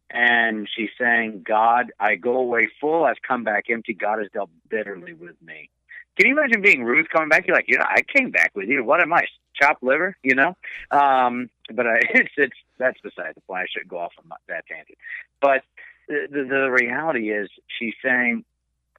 And 0.10 0.70
she's 0.76 0.90
saying, 1.00 1.44
God, 1.48 1.92
I 2.00 2.16
go 2.16 2.38
away 2.38 2.68
full, 2.80 3.04
I've 3.04 3.22
come 3.28 3.44
back 3.44 3.66
empty. 3.70 3.94
God 3.94 4.20
has 4.20 4.28
dealt 4.32 4.50
bitterly 4.70 5.14
with 5.14 5.42
me. 5.42 5.70
Can 6.18 6.28
you 6.28 6.38
imagine 6.38 6.62
being 6.62 6.84
Ruth 6.84 7.08
coming 7.12 7.30
back? 7.30 7.48
You're 7.48 7.56
like, 7.56 7.68
you 7.68 7.78
know, 7.80 7.86
I 7.88 8.02
came 8.02 8.30
back 8.30 8.52
with 8.54 8.68
you. 8.68 8.84
What 8.84 9.02
am 9.02 9.12
I, 9.12 9.26
chopped 9.60 9.82
liver? 9.84 10.16
You 10.24 10.36
know, 10.36 10.56
um, 10.92 11.50
but 11.74 11.88
I, 11.88 12.00
it's 12.14 12.34
it's 12.38 12.56
that's 12.78 13.00
beside 13.02 13.34
the 13.36 13.42
point. 13.42 13.64
I 13.64 13.66
shouldn't 13.72 13.90
go 13.90 14.00
off 14.00 14.14
on 14.20 14.30
that 14.48 14.66
tangent. 14.68 14.98
But 15.42 15.64
the, 16.08 16.46
the, 16.50 16.72
reality 16.72 17.32
is 17.32 17.50
she's 17.80 17.94
saying, 18.04 18.44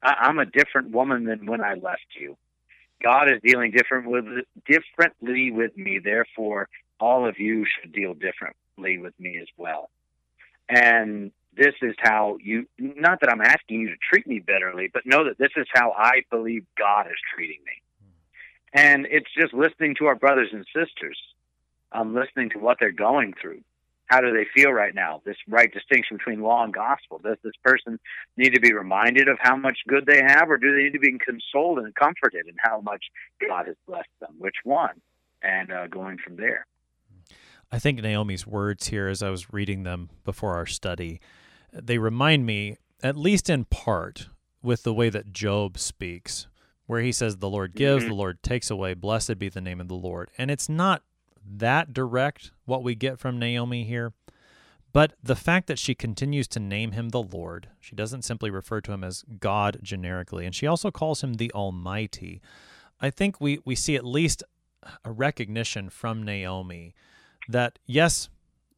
I, 0.01 0.29
am 0.29 0.39
a 0.39 0.45
different 0.45 0.91
woman 0.91 1.25
than 1.25 1.45
when 1.45 1.61
I 1.61 1.73
left 1.73 2.05
you. 2.19 2.37
God 3.03 3.31
is 3.31 3.41
dealing 3.43 3.71
different 3.71 4.09
with 4.09 4.25
differently 4.67 5.51
with 5.51 5.75
me. 5.77 5.99
Therefore, 6.03 6.69
all 6.99 7.27
of 7.27 7.39
you 7.39 7.65
should 7.65 7.91
deal 7.91 8.13
differently 8.13 8.97
with 8.97 9.13
me 9.19 9.37
as 9.41 9.47
well. 9.57 9.89
And 10.69 11.31
this 11.55 11.75
is 11.81 11.95
how 11.99 12.37
you, 12.41 12.67
not 12.77 13.19
that 13.21 13.31
I'm 13.31 13.41
asking 13.41 13.81
you 13.81 13.89
to 13.89 13.95
treat 14.09 14.25
me 14.27 14.39
bitterly, 14.39 14.89
but 14.93 15.05
know 15.05 15.25
that 15.25 15.37
this 15.37 15.51
is 15.55 15.67
how 15.73 15.91
I 15.91 16.23
believe 16.29 16.65
God 16.77 17.07
is 17.07 17.17
treating 17.35 17.59
me. 17.65 17.81
And 18.73 19.07
it's 19.09 19.29
just 19.37 19.53
listening 19.53 19.95
to 19.99 20.07
our 20.07 20.15
brothers 20.15 20.49
and 20.51 20.65
sisters. 20.75 21.17
I'm 21.91 22.13
listening 22.13 22.49
to 22.51 22.59
what 22.59 22.77
they're 22.79 22.91
going 22.91 23.33
through 23.41 23.61
How 24.07 24.21
do 24.21 24.31
they 24.31 24.45
feel 24.55 24.71
right 24.71 24.93
now? 24.93 25.21
This 25.25 25.37
right 25.47 25.71
distinction 25.71 26.17
between 26.17 26.41
law 26.41 26.63
and 26.63 26.73
gospel. 26.73 27.19
Does 27.23 27.37
this 27.43 27.55
person 27.63 27.99
need 28.37 28.53
to 28.53 28.59
be 28.59 28.73
reminded 28.73 29.27
of 29.27 29.37
how 29.39 29.55
much 29.55 29.79
good 29.87 30.05
they 30.05 30.21
have, 30.25 30.49
or 30.49 30.57
do 30.57 30.75
they 30.75 30.83
need 30.83 30.93
to 30.93 30.99
be 30.99 31.17
consoled 31.17 31.79
and 31.79 31.93
comforted 31.95 32.47
in 32.47 32.55
how 32.59 32.81
much 32.81 33.03
God 33.47 33.67
has 33.67 33.75
blessed 33.87 34.09
them? 34.19 34.35
Which 34.37 34.55
one? 34.63 35.01
And 35.41 35.71
uh, 35.71 35.87
going 35.87 36.17
from 36.23 36.35
there. 36.35 36.65
I 37.71 37.79
think 37.79 38.01
Naomi's 38.01 38.45
words 38.45 38.87
here, 38.87 39.07
as 39.07 39.23
I 39.23 39.29
was 39.29 39.51
reading 39.51 39.83
them 39.83 40.09
before 40.23 40.55
our 40.55 40.67
study, 40.67 41.19
they 41.73 41.97
remind 41.97 42.45
me, 42.45 42.77
at 43.01 43.17
least 43.17 43.49
in 43.49 43.65
part, 43.65 44.29
with 44.61 44.83
the 44.83 44.93
way 44.93 45.09
that 45.09 45.33
Job 45.33 45.77
speaks, 45.77 46.47
where 46.85 47.01
he 47.01 47.11
says, 47.11 47.37
The 47.37 47.49
Lord 47.49 47.75
gives, 47.75 48.03
mm-hmm. 48.03 48.09
the 48.09 48.15
Lord 48.15 48.43
takes 48.43 48.69
away, 48.69 48.93
blessed 48.93 49.39
be 49.39 49.49
the 49.49 49.61
name 49.61 49.81
of 49.81 49.87
the 49.87 49.95
Lord. 49.95 50.29
And 50.37 50.51
it's 50.51 50.69
not 50.69 51.03
that 51.47 51.93
direct 51.93 52.51
what 52.65 52.83
we 52.83 52.95
get 52.95 53.19
from 53.19 53.39
Naomi 53.39 53.83
here. 53.83 54.13
But 54.93 55.13
the 55.21 55.35
fact 55.35 55.67
that 55.67 55.77
she 55.77 55.93
continues 55.93 56.47
to 56.49 56.59
name 56.59 56.93
him 56.93 57.09
the 57.09 57.21
Lord, 57.21 57.67
she 57.81 57.95
doesn't 57.95 58.23
simply 58.23 58.49
refer 58.49 58.79
to 58.81 58.93
him 58.93 59.03
as 59.03 59.25
God 59.41 59.79
generically, 59.83 60.45
and 60.45 60.55
she 60.55 60.67
also 60.67 60.89
calls 60.89 61.21
him 61.21 61.33
the 61.33 61.51
Almighty. 61.51 62.41
I 63.01 63.09
think 63.09 63.41
we, 63.41 63.59
we 63.65 63.75
see 63.75 63.97
at 63.97 64.05
least 64.05 64.41
a 65.03 65.11
recognition 65.11 65.89
from 65.89 66.23
Naomi 66.23 66.95
that, 67.49 67.77
yes, 67.85 68.29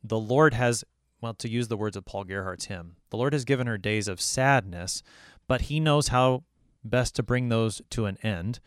the 0.04 0.20
Lord 0.20 0.56
has, 0.56 0.84
well, 1.22 1.36
to 1.36 1.50
use 1.50 1.68
the 1.68 1.78
words 1.78 1.96
of 1.96 2.06
Paul 2.06 2.24
Gerhardt's 2.24 2.66
hymn, 2.66 2.96
the 3.12 3.18
Lord 3.18 3.34
has 3.34 3.46
given 3.46 3.68
her 3.68 3.78
days 3.78 4.08
of 4.08 4.20
sadness, 4.20 5.04
but 5.48 5.62
he 5.62 5.80
knows 5.80 6.08
how 6.08 6.44
best 6.84 7.16
to 7.18 7.24
bring 7.24 7.50
those 7.50 7.82
to 7.92 8.06
an 8.06 8.18
end 8.24 8.60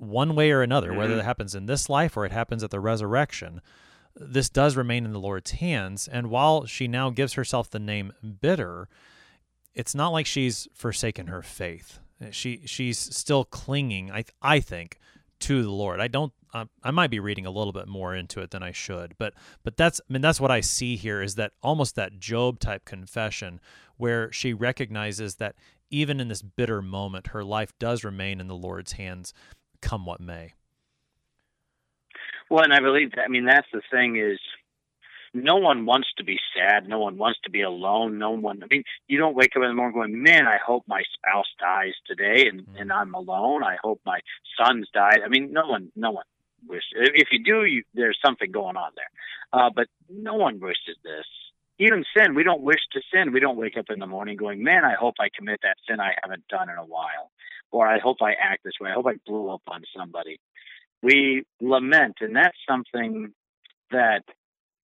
one 0.00 0.34
way 0.34 0.50
or 0.50 0.62
another, 0.62 0.88
mm-hmm. 0.88 0.98
whether 0.98 1.18
it 1.18 1.24
happens 1.24 1.54
in 1.54 1.66
this 1.66 1.88
life 1.88 2.16
or 2.16 2.24
it 2.24 2.32
happens 2.32 2.64
at 2.64 2.70
the 2.70 2.80
resurrection. 2.80 3.60
This 4.16 4.48
does 4.48 4.76
remain 4.76 5.04
in 5.04 5.12
the 5.12 5.20
Lord's 5.20 5.52
hands. 5.52 6.08
And 6.08 6.30
while 6.30 6.66
she 6.66 6.88
now 6.88 7.10
gives 7.10 7.34
herself 7.34 7.70
the 7.70 7.78
name 7.78 8.12
bitter, 8.40 8.88
it's 9.74 9.94
not 9.94 10.08
like 10.08 10.26
she's 10.26 10.66
forsaken 10.74 11.28
her 11.28 11.42
faith. 11.42 12.00
She 12.30 12.62
she's 12.66 12.98
still 12.98 13.44
clinging, 13.44 14.10
I 14.10 14.24
I 14.42 14.60
think, 14.60 14.98
to 15.40 15.62
the 15.62 15.70
Lord. 15.70 16.00
I 16.00 16.08
don't. 16.08 16.32
Uh, 16.52 16.64
I 16.82 16.90
might 16.90 17.10
be 17.10 17.20
reading 17.20 17.46
a 17.46 17.50
little 17.50 17.72
bit 17.72 17.86
more 17.86 18.14
into 18.14 18.40
it 18.40 18.50
than 18.50 18.62
I 18.62 18.72
should, 18.72 19.14
but 19.18 19.34
but 19.62 19.76
that's 19.76 20.00
I 20.00 20.12
mean 20.12 20.20
that's 20.20 20.40
what 20.40 20.50
I 20.50 20.60
see 20.60 20.96
here 20.96 21.22
is 21.22 21.36
that 21.36 21.52
almost 21.62 21.94
that 21.94 22.18
Job 22.18 22.58
type 22.58 22.84
confession 22.84 23.60
where 23.96 24.30
she 24.32 24.52
recognizes 24.52 25.36
that 25.36 25.54
even 25.90 26.20
in 26.20 26.28
this 26.28 26.42
bitter 26.42 26.82
moment, 26.82 27.28
her 27.28 27.44
life 27.44 27.72
does 27.78 28.04
remain 28.04 28.40
in 28.40 28.48
the 28.48 28.54
Lord's 28.54 28.92
hands, 28.92 29.32
come 29.80 30.06
what 30.06 30.20
may. 30.20 30.54
Well, 32.48 32.64
and 32.64 32.72
I 32.72 32.80
believe 32.80 33.12
that, 33.12 33.24
I 33.24 33.28
mean 33.28 33.46
that's 33.46 33.68
the 33.72 33.82
thing 33.90 34.16
is 34.16 34.38
no 35.32 35.56
one 35.56 35.86
wants 35.86 36.08
to 36.18 36.24
be 36.24 36.38
sad. 36.56 36.88
No 36.88 36.98
one 36.98 37.16
wants 37.16 37.38
to 37.44 37.50
be 37.50 37.62
alone. 37.62 38.18
No 38.18 38.30
one. 38.30 38.62
I 38.62 38.66
mean, 38.70 38.82
you 39.06 39.18
don't 39.18 39.36
wake 39.36 39.52
up 39.56 39.62
in 39.62 39.68
the 39.68 39.74
morning 39.74 39.94
going, 39.94 40.22
"Man, 40.22 40.46
I 40.46 40.58
hope 40.64 40.84
my 40.86 41.02
spouse 41.14 41.46
dies 41.58 41.94
today, 42.06 42.48
and 42.48 42.62
mm-hmm. 42.62 42.76
and 42.76 42.92
I'm 42.92 43.14
alone. 43.14 43.62
I 43.62 43.76
hope 43.82 44.00
my 44.04 44.20
son's 44.58 44.88
died." 44.92 45.20
I 45.24 45.28
mean, 45.28 45.52
no 45.52 45.66
one, 45.66 45.92
no 45.94 46.10
one 46.10 46.24
wishes. 46.66 46.90
If 46.94 47.28
you 47.30 47.42
do, 47.44 47.64
you, 47.64 47.84
there's 47.94 48.18
something 48.24 48.50
going 48.50 48.76
on 48.76 48.90
there. 48.96 49.10
Uh, 49.52 49.70
but 49.74 49.86
no 50.08 50.34
one 50.34 50.60
wishes 50.60 50.96
this. 51.04 51.26
Even 51.78 52.04
sin, 52.16 52.34
we 52.34 52.42
don't 52.42 52.60
wish 52.60 52.80
to 52.92 53.00
sin. 53.12 53.32
We 53.32 53.40
don't 53.40 53.56
wake 53.56 53.78
up 53.78 53.86
in 53.88 54.00
the 54.00 54.06
morning 54.06 54.36
going, 54.36 54.62
"Man, 54.64 54.84
I 54.84 54.94
hope 54.94 55.14
I 55.20 55.28
commit 55.34 55.60
that 55.62 55.76
sin 55.88 56.00
I 56.00 56.14
haven't 56.22 56.48
done 56.48 56.68
in 56.68 56.76
a 56.76 56.84
while," 56.84 57.30
or 57.70 57.86
"I 57.86 57.98
hope 57.98 58.18
I 58.22 58.32
act 58.32 58.64
this 58.64 58.74
way. 58.80 58.90
I 58.90 58.94
hope 58.94 59.06
I 59.06 59.14
blew 59.26 59.50
up 59.50 59.62
on 59.68 59.82
somebody." 59.96 60.38
We 61.02 61.44
lament, 61.60 62.16
and 62.20 62.36
that's 62.36 62.58
something 62.68 63.32
that 63.90 64.24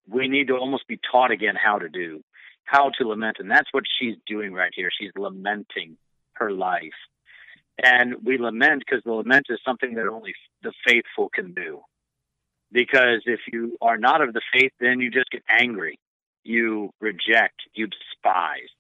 we 0.09 0.29
need 0.29 0.49
to 0.49 0.57
almost 0.57 0.87
be 0.87 0.99
taught 1.11 1.31
again 1.31 1.57
how 1.57 1.79
to 1.79 1.89
do, 1.89 2.23
how 2.65 2.91
to 2.99 3.09
lament. 3.09 3.37
And 3.39 3.51
that's 3.51 3.73
what 3.73 3.85
she's 3.99 4.17
doing 4.27 4.53
right 4.53 4.73
here. 4.75 4.91
She's 4.97 5.13
lamenting 5.17 5.97
her 6.35 6.51
life. 6.51 6.95
And 7.83 8.25
we 8.25 8.39
lament 8.39 8.83
because 8.87 9.03
the 9.05 9.13
lament 9.13 9.47
is 9.51 9.59
something 9.65 9.95
that 9.95 10.07
only 10.07 10.35
the 10.63 10.73
faithful 10.87 11.29
can 11.29 11.53
do. 11.53 11.81
Because 12.73 13.23
if 13.27 13.41
you 13.53 13.77
are 13.81 13.99
not 13.99 14.23
of 14.23 14.33
the 14.33 14.41
faith, 14.53 14.73
then 14.81 15.01
you 15.01 15.11
just 15.11 15.31
get 15.31 15.43
angry. 15.49 15.99
You 16.43 16.91
reject, 17.01 17.61
you 17.75 17.87
despise. 17.87 18.71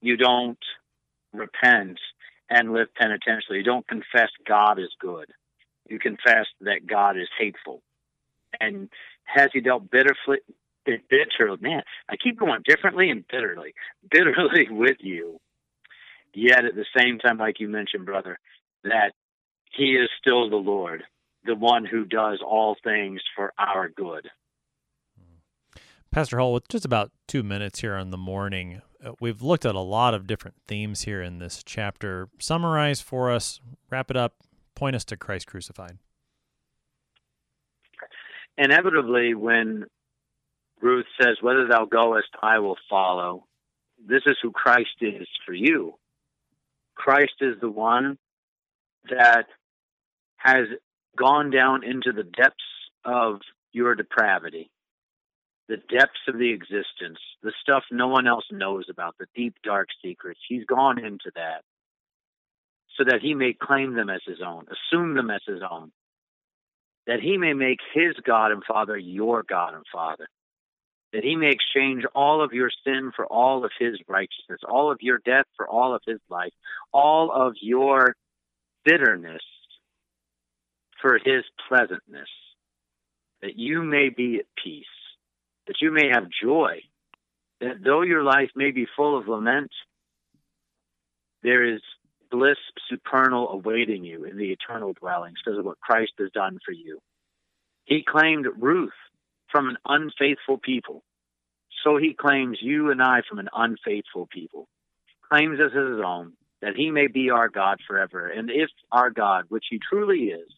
You 0.00 0.16
don't 0.16 0.58
repent 1.32 1.98
and 2.50 2.72
live 2.72 2.88
penitentially. 2.94 3.58
You 3.58 3.64
don't 3.64 3.86
confess 3.86 4.30
God 4.46 4.78
is 4.78 4.90
good. 5.00 5.30
You 5.88 5.98
confess 5.98 6.46
that 6.60 6.86
God 6.86 7.16
is 7.16 7.28
hateful. 7.38 7.82
And 8.60 8.88
has 9.24 9.50
he 9.52 9.60
dealt 9.60 9.90
bitterly, 9.90 10.40
bitterly? 10.84 11.58
Man, 11.60 11.82
I 12.08 12.16
keep 12.16 12.38
going 12.38 12.62
differently 12.66 13.10
and 13.10 13.24
bitterly, 13.28 13.74
bitterly 14.10 14.68
with 14.70 14.98
you. 15.00 15.40
Yet 16.34 16.64
at 16.64 16.74
the 16.74 16.86
same 16.96 17.18
time, 17.18 17.38
like 17.38 17.60
you 17.60 17.68
mentioned, 17.68 18.06
brother, 18.06 18.38
that 18.84 19.12
he 19.72 19.94
is 19.94 20.08
still 20.20 20.48
the 20.48 20.56
Lord, 20.56 21.04
the 21.44 21.54
one 21.54 21.84
who 21.84 22.04
does 22.04 22.40
all 22.46 22.76
things 22.84 23.20
for 23.34 23.52
our 23.58 23.88
good. 23.88 24.28
Pastor 26.10 26.38
Hull, 26.38 26.54
with 26.54 26.68
just 26.68 26.84
about 26.84 27.10
two 27.26 27.42
minutes 27.42 27.80
here 27.80 27.94
on 27.94 28.10
the 28.10 28.16
morning, 28.16 28.80
Uh, 29.04 29.12
we've 29.20 29.42
looked 29.42 29.64
at 29.64 29.74
a 29.74 29.80
lot 29.80 30.14
of 30.14 30.26
different 30.26 30.56
themes 30.66 31.02
here 31.02 31.22
in 31.22 31.38
this 31.38 31.62
chapter. 31.64 32.28
Summarize 32.38 33.00
for 33.00 33.30
us, 33.30 33.60
wrap 33.90 34.10
it 34.10 34.16
up, 34.16 34.34
point 34.74 34.96
us 34.96 35.04
to 35.06 35.16
Christ 35.16 35.46
crucified 35.46 35.98
inevitably, 38.58 39.34
when 39.34 39.84
Ruth 40.82 41.06
says, 41.20 41.36
Whether 41.40 41.66
thou 41.68 41.86
goest, 41.86 42.28
I 42.42 42.58
will 42.58 42.76
follow, 42.90 43.46
this 44.04 44.22
is 44.26 44.36
who 44.42 44.50
Christ 44.50 44.96
is 45.00 45.28
for 45.46 45.54
you. 45.54 45.94
Christ 46.94 47.34
is 47.40 47.54
the 47.60 47.70
one 47.70 48.18
that 49.08 49.46
has 50.36 50.66
gone 51.16 51.50
down 51.50 51.84
into 51.84 52.12
the 52.12 52.24
depths 52.24 52.58
of 53.04 53.40
your 53.72 53.94
depravity, 53.94 54.70
the 55.68 55.76
depths 55.76 56.20
of 56.26 56.38
the 56.38 56.50
existence, 56.52 57.18
the 57.42 57.52
stuff 57.60 57.84
no 57.90 58.08
one 58.08 58.26
else 58.26 58.44
knows 58.50 58.86
about, 58.88 59.16
the 59.18 59.26
deep, 59.34 59.54
dark 59.62 59.88
secrets. 60.02 60.40
He's 60.48 60.64
gone 60.64 60.98
into 60.98 61.30
that 61.34 61.62
so 62.96 63.04
that 63.04 63.20
he 63.22 63.34
may 63.34 63.52
claim 63.52 63.94
them 63.94 64.10
as 64.10 64.22
his 64.26 64.38
own, 64.44 64.66
assume 64.66 65.14
them 65.14 65.30
as 65.30 65.42
his 65.46 65.60
own, 65.68 65.92
that 67.06 67.20
he 67.20 67.36
may 67.36 67.52
make 67.52 67.78
his 67.94 68.14
God 68.24 68.50
and 68.50 68.62
Father 68.64 68.96
your 68.96 69.42
God 69.42 69.74
and 69.74 69.84
Father, 69.92 70.26
that 71.12 71.22
he 71.22 71.36
may 71.36 71.50
exchange 71.50 72.04
all 72.14 72.42
of 72.42 72.52
your 72.52 72.70
sin 72.84 73.12
for 73.14 73.26
all 73.26 73.64
of 73.64 73.70
his 73.78 73.98
righteousness, 74.08 74.60
all 74.68 74.90
of 74.90 74.98
your 75.00 75.18
death 75.24 75.46
for 75.56 75.68
all 75.68 75.94
of 75.94 76.02
his 76.06 76.20
life, 76.28 76.52
all 76.92 77.30
of 77.30 77.54
your 77.60 78.14
bitterness 78.84 79.42
for 81.00 81.18
his 81.24 81.44
pleasantness, 81.68 82.28
that 83.42 83.56
you 83.56 83.82
may 83.82 84.08
be 84.08 84.38
at 84.38 84.46
peace, 84.62 84.86
that 85.68 85.80
you 85.80 85.92
may 85.92 86.08
have 86.12 86.24
joy, 86.42 86.80
that 87.60 87.84
though 87.84 88.02
your 88.02 88.24
life 88.24 88.50
may 88.56 88.72
be 88.72 88.86
full 88.96 89.16
of 89.16 89.28
lament, 89.28 89.70
there 91.42 91.62
is 91.62 91.80
bliss 92.30 92.56
supernal 92.88 93.48
awaiting 93.50 94.04
you 94.04 94.24
in 94.24 94.36
the 94.36 94.50
eternal 94.50 94.92
dwellings 94.94 95.38
because 95.44 95.58
of 95.58 95.64
what 95.64 95.80
Christ 95.80 96.12
has 96.18 96.30
done 96.32 96.58
for 96.64 96.72
you. 96.72 96.98
He 97.84 98.04
claimed 98.06 98.46
Ruth 98.58 98.90
from 99.50 99.68
an 99.68 99.76
unfaithful 99.86 100.58
people. 100.58 101.02
So 101.84 101.96
he 101.96 102.14
claims 102.14 102.58
you 102.60 102.90
and 102.90 103.00
I 103.00 103.20
from 103.28 103.38
an 103.38 103.48
unfaithful 103.54 104.26
people. 104.26 104.68
Claims 105.30 105.60
us 105.60 105.72
as 105.72 105.96
his 105.96 106.04
own, 106.04 106.32
that 106.60 106.76
he 106.76 106.90
may 106.90 107.06
be 107.06 107.30
our 107.30 107.48
God 107.48 107.78
forever. 107.86 108.26
And 108.26 108.50
if 108.50 108.70
our 108.90 109.10
God, 109.10 109.44
which 109.48 109.64
he 109.70 109.78
truly 109.78 110.30
is, 110.30 110.48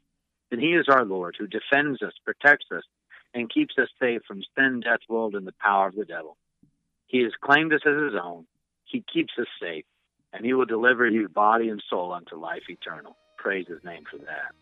then 0.50 0.61
he 0.61 0.70
is 0.70 0.86
our 0.88 1.04
Lord 1.04 1.36
who 1.38 1.46
defends 1.46 2.02
us, 2.02 2.12
protects 2.24 2.66
us, 2.74 2.82
and 3.35 3.53
keeps 3.53 3.74
us 3.78 3.89
safe 4.01 4.22
from 4.26 4.43
sin, 4.57 4.81
death, 4.81 5.01
world, 5.09 5.35
and 5.35 5.47
the 5.47 5.55
power 5.61 5.89
of 5.89 5.95
the 5.95 6.05
devil. 6.05 6.37
He 7.07 7.22
has 7.22 7.33
claimed 7.41 7.72
us 7.72 7.81
as 7.87 8.03
his 8.03 8.20
own. 8.22 8.47
He 8.85 9.05
keeps 9.12 9.33
us 9.39 9.47
safe 9.61 9.85
and 10.33 10.45
he 10.45 10.53
will 10.53 10.64
deliver 10.64 11.07
you 11.07 11.28
body 11.28 11.68
and 11.68 11.83
soul 11.89 12.12
unto 12.12 12.37
life 12.37 12.62
eternal. 12.68 13.16
Praise 13.37 13.66
his 13.68 13.83
name 13.85 14.05
for 14.11 14.18
that. 14.18 14.53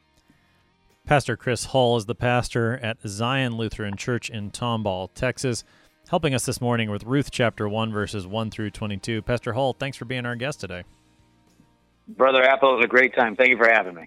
Pastor 1.04 1.36
Chris 1.36 1.66
Hull 1.66 1.96
is 1.96 2.06
the 2.06 2.14
pastor 2.14 2.78
at 2.82 2.98
Zion 3.06 3.56
Lutheran 3.56 3.96
Church 3.96 4.28
in 4.28 4.50
Tomball, 4.50 5.08
Texas, 5.14 5.64
helping 6.08 6.34
us 6.34 6.44
this 6.44 6.60
morning 6.60 6.90
with 6.90 7.04
Ruth 7.04 7.30
chapter 7.30 7.68
1, 7.68 7.92
verses 7.92 8.26
1 8.26 8.50
through 8.50 8.70
22. 8.70 9.22
Pastor 9.22 9.54
Hull, 9.54 9.72
thanks 9.72 9.96
for 9.96 10.04
being 10.04 10.26
our 10.26 10.36
guest 10.36 10.60
today. 10.60 10.84
Brother 12.08 12.42
Apple, 12.42 12.72
it 12.72 12.76
was 12.76 12.84
a 12.84 12.88
great 12.88 13.14
time. 13.14 13.36
Thank 13.36 13.50
you 13.50 13.56
for 13.56 13.68
having 13.68 13.94
me. 13.94 14.06